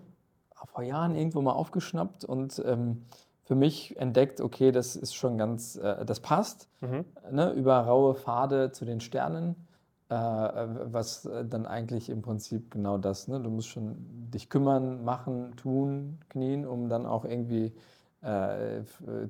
[0.73, 3.05] Vor Jahren irgendwo mal aufgeschnappt und ähm,
[3.51, 6.69] für mich entdeckt, okay, das ist schon ganz, äh, das passt.
[6.79, 7.03] Mhm.
[7.33, 9.67] Ne, über raue Pfade zu den Sternen,
[10.07, 13.41] äh, was äh, dann eigentlich im Prinzip genau das, ne?
[13.41, 13.97] du musst schon
[14.33, 17.73] dich kümmern, machen, tun, knien, um dann auch irgendwie
[18.21, 18.83] äh,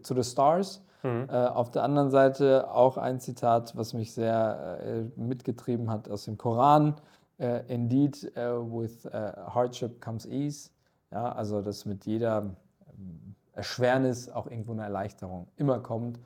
[0.04, 0.84] zu the stars.
[1.02, 1.26] Mhm.
[1.28, 6.26] Äh, auf der anderen Seite auch ein Zitat, was mich sehr äh, mitgetrieben hat aus
[6.26, 6.94] dem Koran.
[7.40, 10.70] Indeed, with hardship comes ease.
[11.10, 12.56] Ja, also dass mit jeder
[12.88, 16.20] ähm, Erschwernis auch irgendwo eine Erleichterung immer kommt.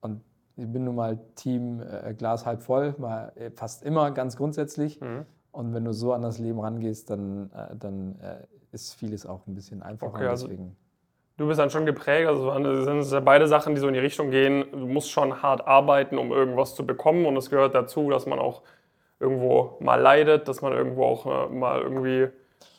[0.00, 0.22] Und
[0.56, 5.00] ich bin nun mal Team äh, Glas halb voll, mal äh, fast immer ganz grundsätzlich.
[5.00, 5.26] Mhm.
[5.52, 9.46] Und wenn du so an das Leben rangehst, dann, äh, dann äh, ist vieles auch
[9.46, 10.14] ein bisschen einfacher.
[10.14, 10.76] Okay, also- deswegen.
[11.36, 12.52] Du bist dann schon geprägt, also
[12.84, 14.66] sind ja beide Sachen, die so in die Richtung gehen.
[14.72, 18.38] Du musst schon hart arbeiten, um irgendwas zu bekommen und es gehört dazu, dass man
[18.38, 18.60] auch
[19.20, 22.28] irgendwo mal leidet, dass man irgendwo auch äh, mal irgendwie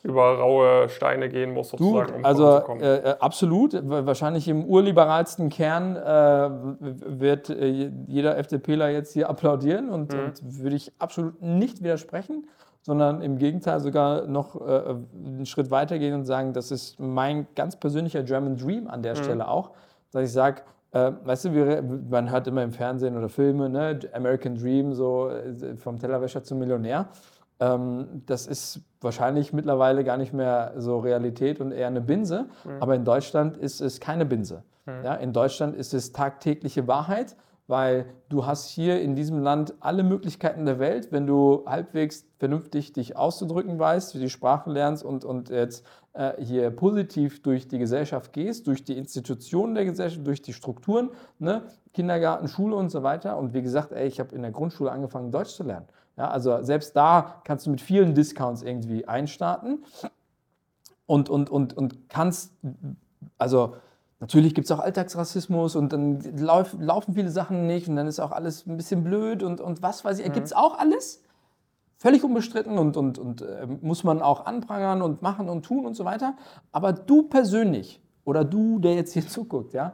[0.03, 2.83] über raue Steine gehen muss, Du, sozusagen, um also voranzukommen.
[2.83, 3.73] äh, äh, absolut.
[3.73, 6.49] Wa- Wahrscheinlich im urliberalsten Kern äh,
[7.19, 10.19] wird äh, je- jeder FDPler jetzt hier applaudieren und, Mhm.
[10.19, 12.47] und würde ich absolut nicht widersprechen,
[12.81, 17.45] sondern im Gegenteil sogar noch äh, einen Schritt weiter gehen und sagen, das ist mein
[17.55, 19.03] ganz persönlicher German Dream an Mhm.
[19.03, 19.71] der Stelle auch,
[20.11, 20.63] dass ich sage,
[20.93, 25.29] äh, weißt du, wir, man hört immer im Fernsehen oder Filme, ne, American Dream, so
[25.77, 27.07] vom Tellerwäscher zum Millionär.
[27.59, 32.45] Ähm, das ist wahrscheinlich mittlerweile gar nicht mehr so Realität und eher eine Binse.
[32.79, 34.63] Aber in Deutschland ist es keine Binse.
[35.03, 37.35] Ja, in Deutschland ist es tagtägliche Wahrheit,
[37.67, 42.91] weil du hast hier in diesem Land alle Möglichkeiten der Welt, wenn du halbwegs vernünftig
[42.91, 48.33] dich auszudrücken weißt, die Sprache lernst und, und jetzt äh, hier positiv durch die Gesellschaft
[48.33, 51.61] gehst, durch die Institutionen der Gesellschaft, durch die Strukturen, ne?
[51.93, 53.37] Kindergarten, Schule und so weiter.
[53.37, 55.87] Und wie gesagt, ey, ich habe in der Grundschule angefangen, Deutsch zu lernen.
[56.17, 59.83] Ja, also selbst da kannst du mit vielen Discounts irgendwie einstarten
[61.05, 62.53] und, und, und, und kannst,
[63.37, 63.75] also
[64.19, 68.19] natürlich gibt es auch Alltagsrassismus und dann lauf, laufen viele Sachen nicht und dann ist
[68.19, 71.23] auch alles ein bisschen blöd und, und was weiß ich, gibt es auch alles.
[71.97, 75.93] Völlig unbestritten und, und, und äh, muss man auch anprangern und machen und tun und
[75.93, 76.35] so weiter.
[76.71, 79.93] Aber du persönlich oder du, der jetzt hier zuguckt, ja,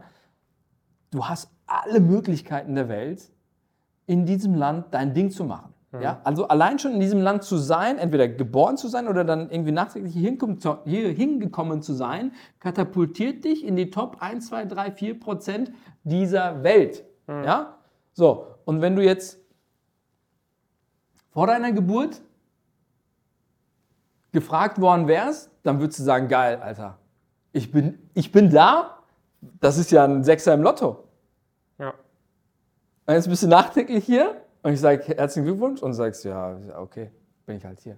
[1.11, 3.29] du hast alle Möglichkeiten der Welt,
[4.05, 5.73] in diesem Land dein Ding zu machen.
[5.93, 6.21] Ja?
[6.23, 9.71] Also allein schon in diesem Land zu sein, entweder geboren zu sein oder dann irgendwie
[9.71, 15.71] nachträglich hier hingekommen zu sein, katapultiert dich in die Top 1, 2, 3, 4 Prozent
[16.03, 17.05] dieser Welt.
[17.27, 17.77] Ja?
[18.13, 19.39] So, und wenn du jetzt
[21.31, 22.21] vor deiner Geburt
[24.31, 26.97] gefragt worden wärst, dann würdest du sagen, geil, Alter,
[27.53, 28.99] ich bin, ich bin da,
[29.41, 31.07] das ist ja ein Sechser im Lotto.
[31.79, 31.93] ja.
[33.05, 37.11] Und jetzt bist du nachträglich hier und ich sage herzlichen Glückwunsch und sagst, ja, okay,
[37.45, 37.97] bin ich halt hier.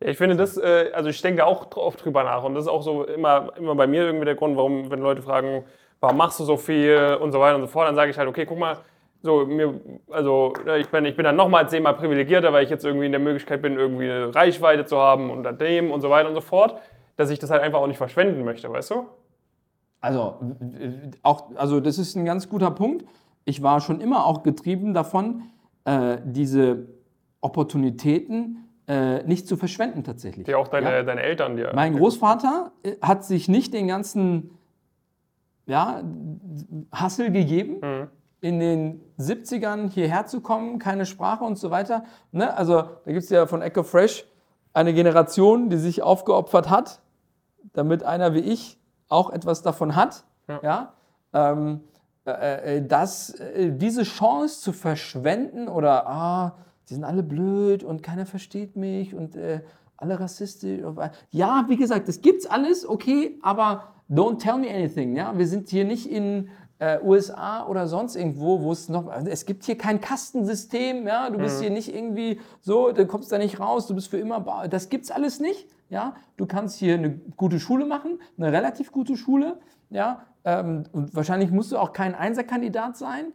[0.00, 2.70] Ja, ich finde das, äh, also ich denke auch oft drüber nach und das ist
[2.70, 5.64] auch so immer, immer bei mir irgendwie der Grund, warum, wenn Leute fragen,
[6.00, 8.28] warum machst du so viel und so weiter und so fort, dann sage ich halt,
[8.28, 8.78] okay, guck mal,
[9.22, 12.84] so mir, also ne, ich bin, ich bin dann nochmal zehnmal privilegierter, weil ich jetzt
[12.84, 16.28] irgendwie in der Möglichkeit bin, irgendwie eine Reichweite zu haben unter dem und so weiter
[16.28, 16.80] und so fort,
[17.16, 19.06] dass ich das halt einfach auch nicht verschwenden möchte, weißt du?
[20.00, 20.36] Also,
[21.22, 23.04] auch, also das ist ein ganz guter Punkt.
[23.44, 25.42] Ich war schon immer auch getrieben davon,
[25.88, 26.86] äh, diese
[27.40, 30.46] Opportunitäten äh, nicht zu verschwenden tatsächlich.
[30.46, 31.02] Die auch deine, Ja?
[31.02, 31.72] deine Eltern dir.
[31.74, 34.50] Mein Großvater äh, hat sich nicht den ganzen
[35.66, 36.02] ja,
[36.92, 38.08] Hassel gegeben, Mhm.
[38.40, 42.04] in den 70ern hierher zu kommen, keine Sprache und so weiter.
[42.32, 42.56] Ne?
[42.56, 44.24] Also da gibt es ja von Echo Fresh
[44.72, 47.00] eine Generation, die sich aufgeopfert hat,
[47.74, 48.78] damit einer wie ich
[49.08, 50.24] auch etwas davon hat.
[50.48, 50.60] Ja.
[50.62, 50.92] Ja?
[51.34, 51.97] Ähm, äh, äh,
[52.82, 56.56] dass äh, diese Chance zu verschwenden oder ah,
[56.88, 59.60] die sind alle blöd und keiner versteht mich und äh,
[59.96, 60.80] alle rassistisch.
[61.30, 65.16] Ja, wie gesagt, das gibt's alles, okay, aber don't tell me anything.
[65.16, 66.48] Ja, wir sind hier nicht in
[66.78, 71.06] äh, USA oder sonst irgendwo, wo es noch, also es gibt hier kein Kastensystem.
[71.06, 74.18] Ja, du bist hier nicht irgendwie so, du kommst da nicht raus, du bist für
[74.18, 74.40] immer.
[74.40, 75.66] ba- Das gibt's alles nicht.
[75.90, 79.58] Ja, du kannst hier eine gute Schule machen, eine relativ gute Schule.
[79.90, 83.34] Ja, ähm, und wahrscheinlich musst du auch kein Einserkandidat sein.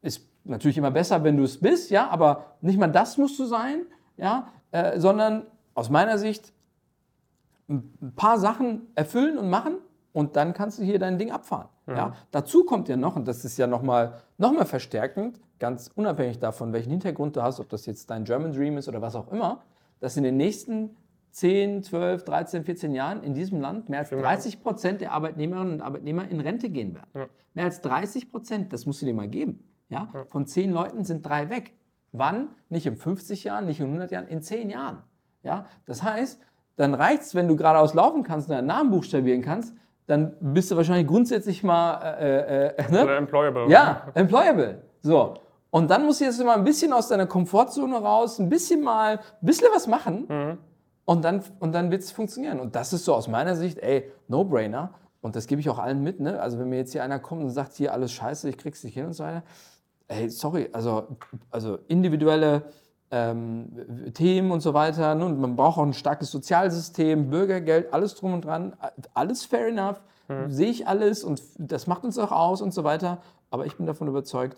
[0.00, 3.46] Ist natürlich immer besser, wenn du es bist, ja, aber nicht mal das musst du
[3.46, 3.82] sein,
[4.16, 6.52] ja, äh, sondern aus meiner Sicht
[7.68, 9.78] ein paar Sachen erfüllen und machen
[10.12, 11.68] und dann kannst du hier dein Ding abfahren.
[11.88, 12.14] Ja.
[12.30, 16.72] Dazu kommt ja noch, und das ist ja nochmal noch mal verstärkend, ganz unabhängig davon,
[16.72, 19.62] welchen Hintergrund du hast, ob das jetzt dein German Dream ist oder was auch immer,
[19.98, 20.96] dass in den nächsten
[21.32, 25.80] 10, 12, 13, 14 Jahren in diesem Land mehr als 30 Prozent der Arbeitnehmerinnen und
[25.80, 27.30] Arbeitnehmer in Rente gehen werden.
[27.54, 29.64] Mehr als 30 Prozent, das musst du dir mal geben.
[29.88, 30.08] Ja?
[30.28, 31.72] Von 10 Leuten sind drei weg.
[32.12, 32.48] Wann?
[32.68, 34.98] Nicht in 50 Jahren, nicht in 100 Jahren, in 10 Jahren.
[35.42, 35.66] Ja?
[35.86, 36.38] Das heißt,
[36.76, 39.74] dann reicht es, wenn du geradeaus laufen kannst und deinen Namen buchstabieren kannst,
[40.06, 43.04] dann bist du wahrscheinlich grundsätzlich mal äh, äh, ne?
[43.04, 43.70] Oder employable.
[43.70, 44.82] Ja, employable.
[45.00, 45.34] So.
[45.70, 49.18] Und dann musst du jetzt mal ein bisschen aus deiner Komfortzone raus, ein bisschen mal,
[49.18, 50.26] ein bisschen was machen
[51.12, 52.60] und dann, und dann wird es funktionieren.
[52.60, 54.94] Und das ist so aus meiner Sicht, ey, No-Brainer.
[55.20, 56.40] Und das gebe ich auch allen mit, ne?
[56.40, 58.94] Also wenn mir jetzt hier einer kommt und sagt, hier alles scheiße, ich krieg's nicht
[58.94, 59.42] hin und so weiter.
[60.08, 61.16] Ey, sorry, also,
[61.50, 62.64] also individuelle
[63.10, 65.14] ähm, Themen und so weiter.
[65.14, 65.24] Ne?
[65.26, 68.74] Und man braucht auch ein starkes Sozialsystem, Bürgergeld, alles drum und dran.
[69.14, 70.02] Alles fair enough.
[70.48, 73.18] Sehe ich alles und das macht uns auch aus und so weiter.
[73.50, 74.56] Aber ich bin davon überzeugt,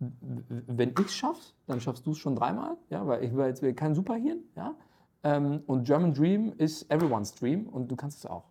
[0.00, 3.62] wenn ich es schaffe, dann schaffst du es schon dreimal, ja, weil ich war jetzt
[3.76, 4.74] kein Superhirn, ja.
[5.24, 8.44] Ähm, und German Dream ist everyone's Dream und du kannst es auch.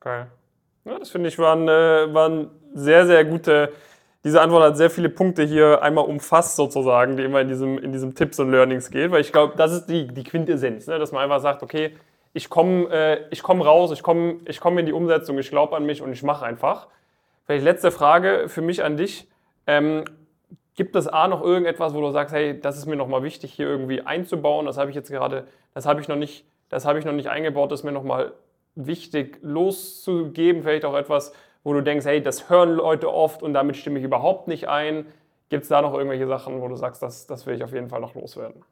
[0.00, 0.28] Geil.
[0.84, 3.72] Ja, das finde ich waren, äh, waren sehr, sehr gute.
[4.24, 7.92] Diese Antwort hat sehr viele Punkte hier einmal umfasst, sozusagen, die immer in diesem, in
[7.92, 9.10] diesem Tipps und Learnings geht.
[9.10, 10.98] Weil ich glaube, das ist die, die Quintessenz, ne?
[10.98, 11.94] dass man einfach sagt, okay,
[12.32, 15.84] ich komme äh, komm raus, ich komme ich komm in die Umsetzung, ich glaube an
[15.84, 16.88] mich und ich mache einfach.
[17.44, 19.28] Vielleicht letzte Frage für mich an dich.
[19.66, 20.04] Ähm,
[20.78, 23.66] gibt es A noch irgendetwas, wo du sagst, hey, das ist mir nochmal wichtig, hier
[23.66, 24.64] irgendwie einzubauen?
[24.64, 27.28] Das habe ich jetzt gerade, das habe ich noch nicht, das habe ich noch nicht
[27.28, 28.32] eingebaut, das ist mir nochmal
[28.76, 30.62] wichtig loszugeben.
[30.62, 31.32] Vielleicht auch etwas,
[31.64, 35.06] wo du denkst, hey, das hören Leute oft und damit stimme ich überhaupt nicht ein.
[35.48, 37.88] Gibt es da noch irgendwelche Sachen, wo du sagst, das, das will ich auf jeden
[37.88, 38.62] Fall noch loswerden?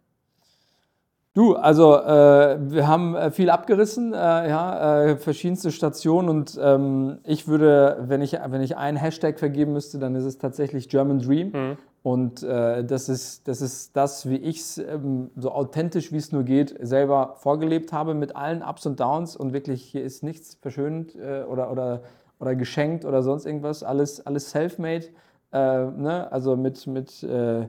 [1.36, 7.18] Du, also äh, wir haben äh, viel abgerissen, äh, ja, äh, verschiedenste Stationen und ähm,
[7.24, 11.18] ich würde, wenn ich, wenn ich einen Hashtag vergeben müsste, dann ist es tatsächlich German
[11.18, 11.76] Dream.
[12.02, 16.32] Und äh, das, ist, das ist das, wie ich es ähm, so authentisch wie es
[16.32, 20.56] nur geht, selber vorgelebt habe mit allen Ups und Downs und wirklich hier ist nichts
[20.62, 22.00] verschönt äh, oder, oder,
[22.40, 25.08] oder geschenkt oder sonst irgendwas, alles, alles self-made.
[25.52, 26.28] Ne?
[26.30, 27.66] Also mit, mit äh,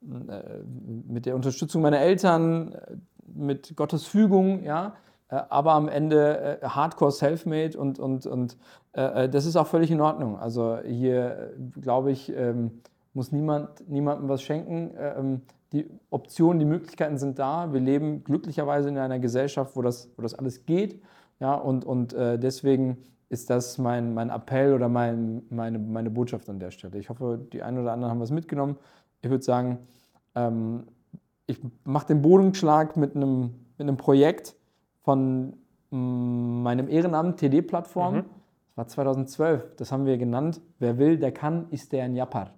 [0.00, 2.96] mit der Unterstützung meiner Eltern, äh,
[3.34, 4.94] mit Gottes Fügung, ja,
[5.28, 8.56] äh, aber am Ende äh, Hardcore Selfmade und, und, und
[8.92, 10.38] äh, das ist auch völlig in Ordnung.
[10.38, 12.82] Also hier, äh, glaube ich, ähm,
[13.14, 14.92] muss niemand niemandem was schenken.
[14.98, 15.42] Ähm,
[15.72, 17.72] die Optionen, die Möglichkeiten sind da.
[17.72, 21.02] Wir leben glücklicherweise in einer Gesellschaft, wo das, wo das alles geht.
[21.40, 22.98] Ja, und, und äh, deswegen
[23.28, 26.98] ist das mein, mein Appell oder mein, meine, meine Botschaft an der Stelle.
[26.98, 28.76] Ich hoffe, die einen oder anderen haben was mitgenommen.
[29.26, 29.78] Ich würde sagen,
[30.36, 30.84] ähm,
[31.46, 34.54] ich mache den Bodenschlag mit einem, mit einem Projekt
[35.02, 35.54] von
[35.90, 38.24] mm, meinem Ehrenamt, TD-Plattform.
[38.76, 40.60] Das war 2012, das haben wir genannt.
[40.78, 42.54] Wer will, der kann, ist der ein Japar.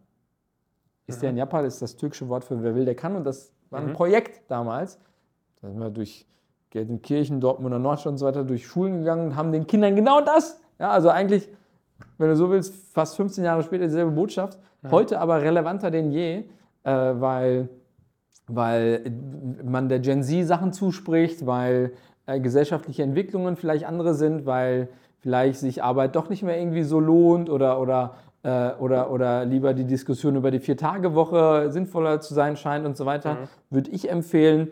[1.07, 3.17] Ist der ein Japar ist das türkische Wort für wer will, der kann.
[3.17, 5.01] Und das war ein Projekt damals.
[5.63, 6.27] Da sind wir durch
[6.69, 10.61] Gelsenkirchen, Dortmunder Nordstadt und so weiter durch Schulen gegangen und haben den Kindern genau das.
[10.79, 11.49] Ja, also eigentlich,
[12.19, 14.59] wenn du so willst, fast 15 Jahre später dieselbe Botschaft.
[14.91, 16.45] Heute aber relevanter denn je,
[16.89, 17.69] äh, weil,
[18.47, 19.13] weil
[19.63, 21.93] man der Gen Z Sachen zuspricht, weil
[22.27, 24.89] äh, gesellschaftliche Entwicklungen vielleicht andere sind, weil
[25.21, 29.75] vielleicht sich Arbeit doch nicht mehr irgendwie so lohnt oder, oder, äh, oder, oder lieber
[29.75, 33.37] die Diskussion über die Vier-Tage-Woche sinnvoller zu sein scheint und so weiter,
[33.71, 34.69] würde ich empfehlen,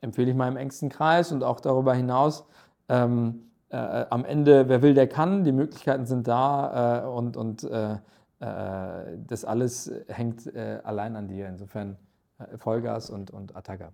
[0.00, 2.44] empfehle ich meinem engsten Kreis und auch darüber hinaus.
[2.88, 3.76] Ähm, äh,
[4.10, 5.44] am Ende, wer will, der kann.
[5.44, 7.96] Die Möglichkeiten sind da äh, und, und äh,
[8.40, 11.46] das alles hängt äh, allein an dir.
[11.48, 11.96] Insofern
[12.38, 13.92] äh, Vollgas und, und Attacke.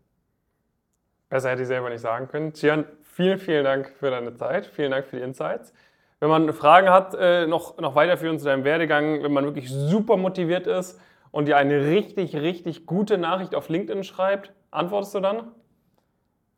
[1.28, 2.52] Besser hätte ich selber nicht sagen können.
[2.52, 4.66] Gian, vielen, vielen Dank für deine Zeit.
[4.66, 5.72] Vielen Dank für die Insights.
[6.20, 10.16] Wenn man Fragen hat, äh, noch, noch weiterführend zu deinem Werdegang, wenn man wirklich super
[10.16, 10.98] motiviert ist
[11.30, 15.52] und dir eine richtig, richtig gute Nachricht auf LinkedIn schreibt, antwortest du dann?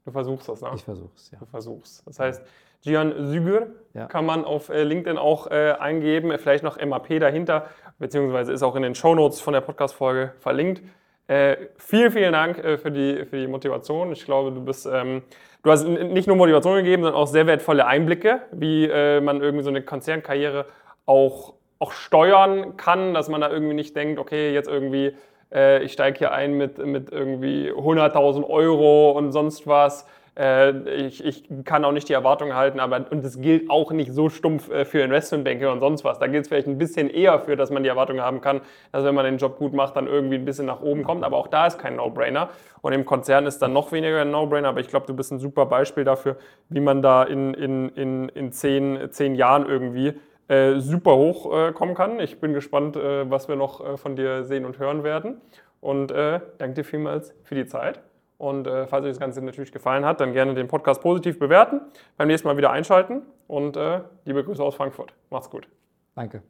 [0.04, 0.70] Du versuchst das, ne?
[0.74, 1.38] Ich versuch's, ja.
[1.38, 2.06] Du versuchst.
[2.06, 2.46] Das heißt,
[2.82, 4.06] Gian Süger Ja.
[4.06, 7.66] kann man auf äh, LinkedIn auch äh, eingeben, vielleicht noch MAP dahinter,
[7.98, 10.82] beziehungsweise ist auch in den Shownotes von der Podcast-Folge verlinkt.
[11.26, 14.12] Äh, vielen, vielen Dank äh, für, die, für die Motivation.
[14.12, 15.22] Ich glaube, du bist, ähm,
[15.62, 19.62] du hast nicht nur Motivation gegeben, sondern auch sehr wertvolle Einblicke, wie äh, man irgendwie
[19.64, 20.64] so eine Konzernkarriere
[21.04, 25.16] auch, auch steuern kann, dass man da irgendwie nicht denkt, okay, jetzt irgendwie,
[25.52, 30.06] äh, ich steige hier ein mit, mit irgendwie 100.000 Euro und sonst was.
[30.38, 34.12] Äh, ich, ich kann auch nicht die Erwartungen halten, aber und das gilt auch nicht
[34.12, 36.20] so stumpf äh, für Investmentbanker und sonst was.
[36.20, 38.60] Da gilt es vielleicht ein bisschen eher für, dass man die Erwartungen haben kann,
[38.92, 41.24] dass wenn man den Job gut macht, dann irgendwie ein bisschen nach oben kommt.
[41.24, 42.50] Aber auch da ist kein No-Brainer.
[42.82, 44.68] Und im Konzern ist dann noch weniger ein No-Brainer.
[44.68, 46.36] Aber ich glaube, du bist ein super Beispiel dafür,
[46.68, 50.14] wie man da in, in, in, in zehn, zehn Jahren irgendwie
[50.46, 52.20] äh, super hoch äh, kommen kann.
[52.20, 55.40] Ich bin gespannt, äh, was wir noch äh, von dir sehen und hören werden.
[55.80, 58.00] Und danke dir vielmals für die Zeit.
[58.38, 61.80] Und äh, falls euch das Ganze natürlich gefallen hat, dann gerne den Podcast positiv bewerten,
[62.16, 65.12] beim nächsten Mal wieder einschalten und äh, liebe Grüße aus Frankfurt.
[65.28, 65.68] Macht's gut.
[66.14, 66.42] Danke.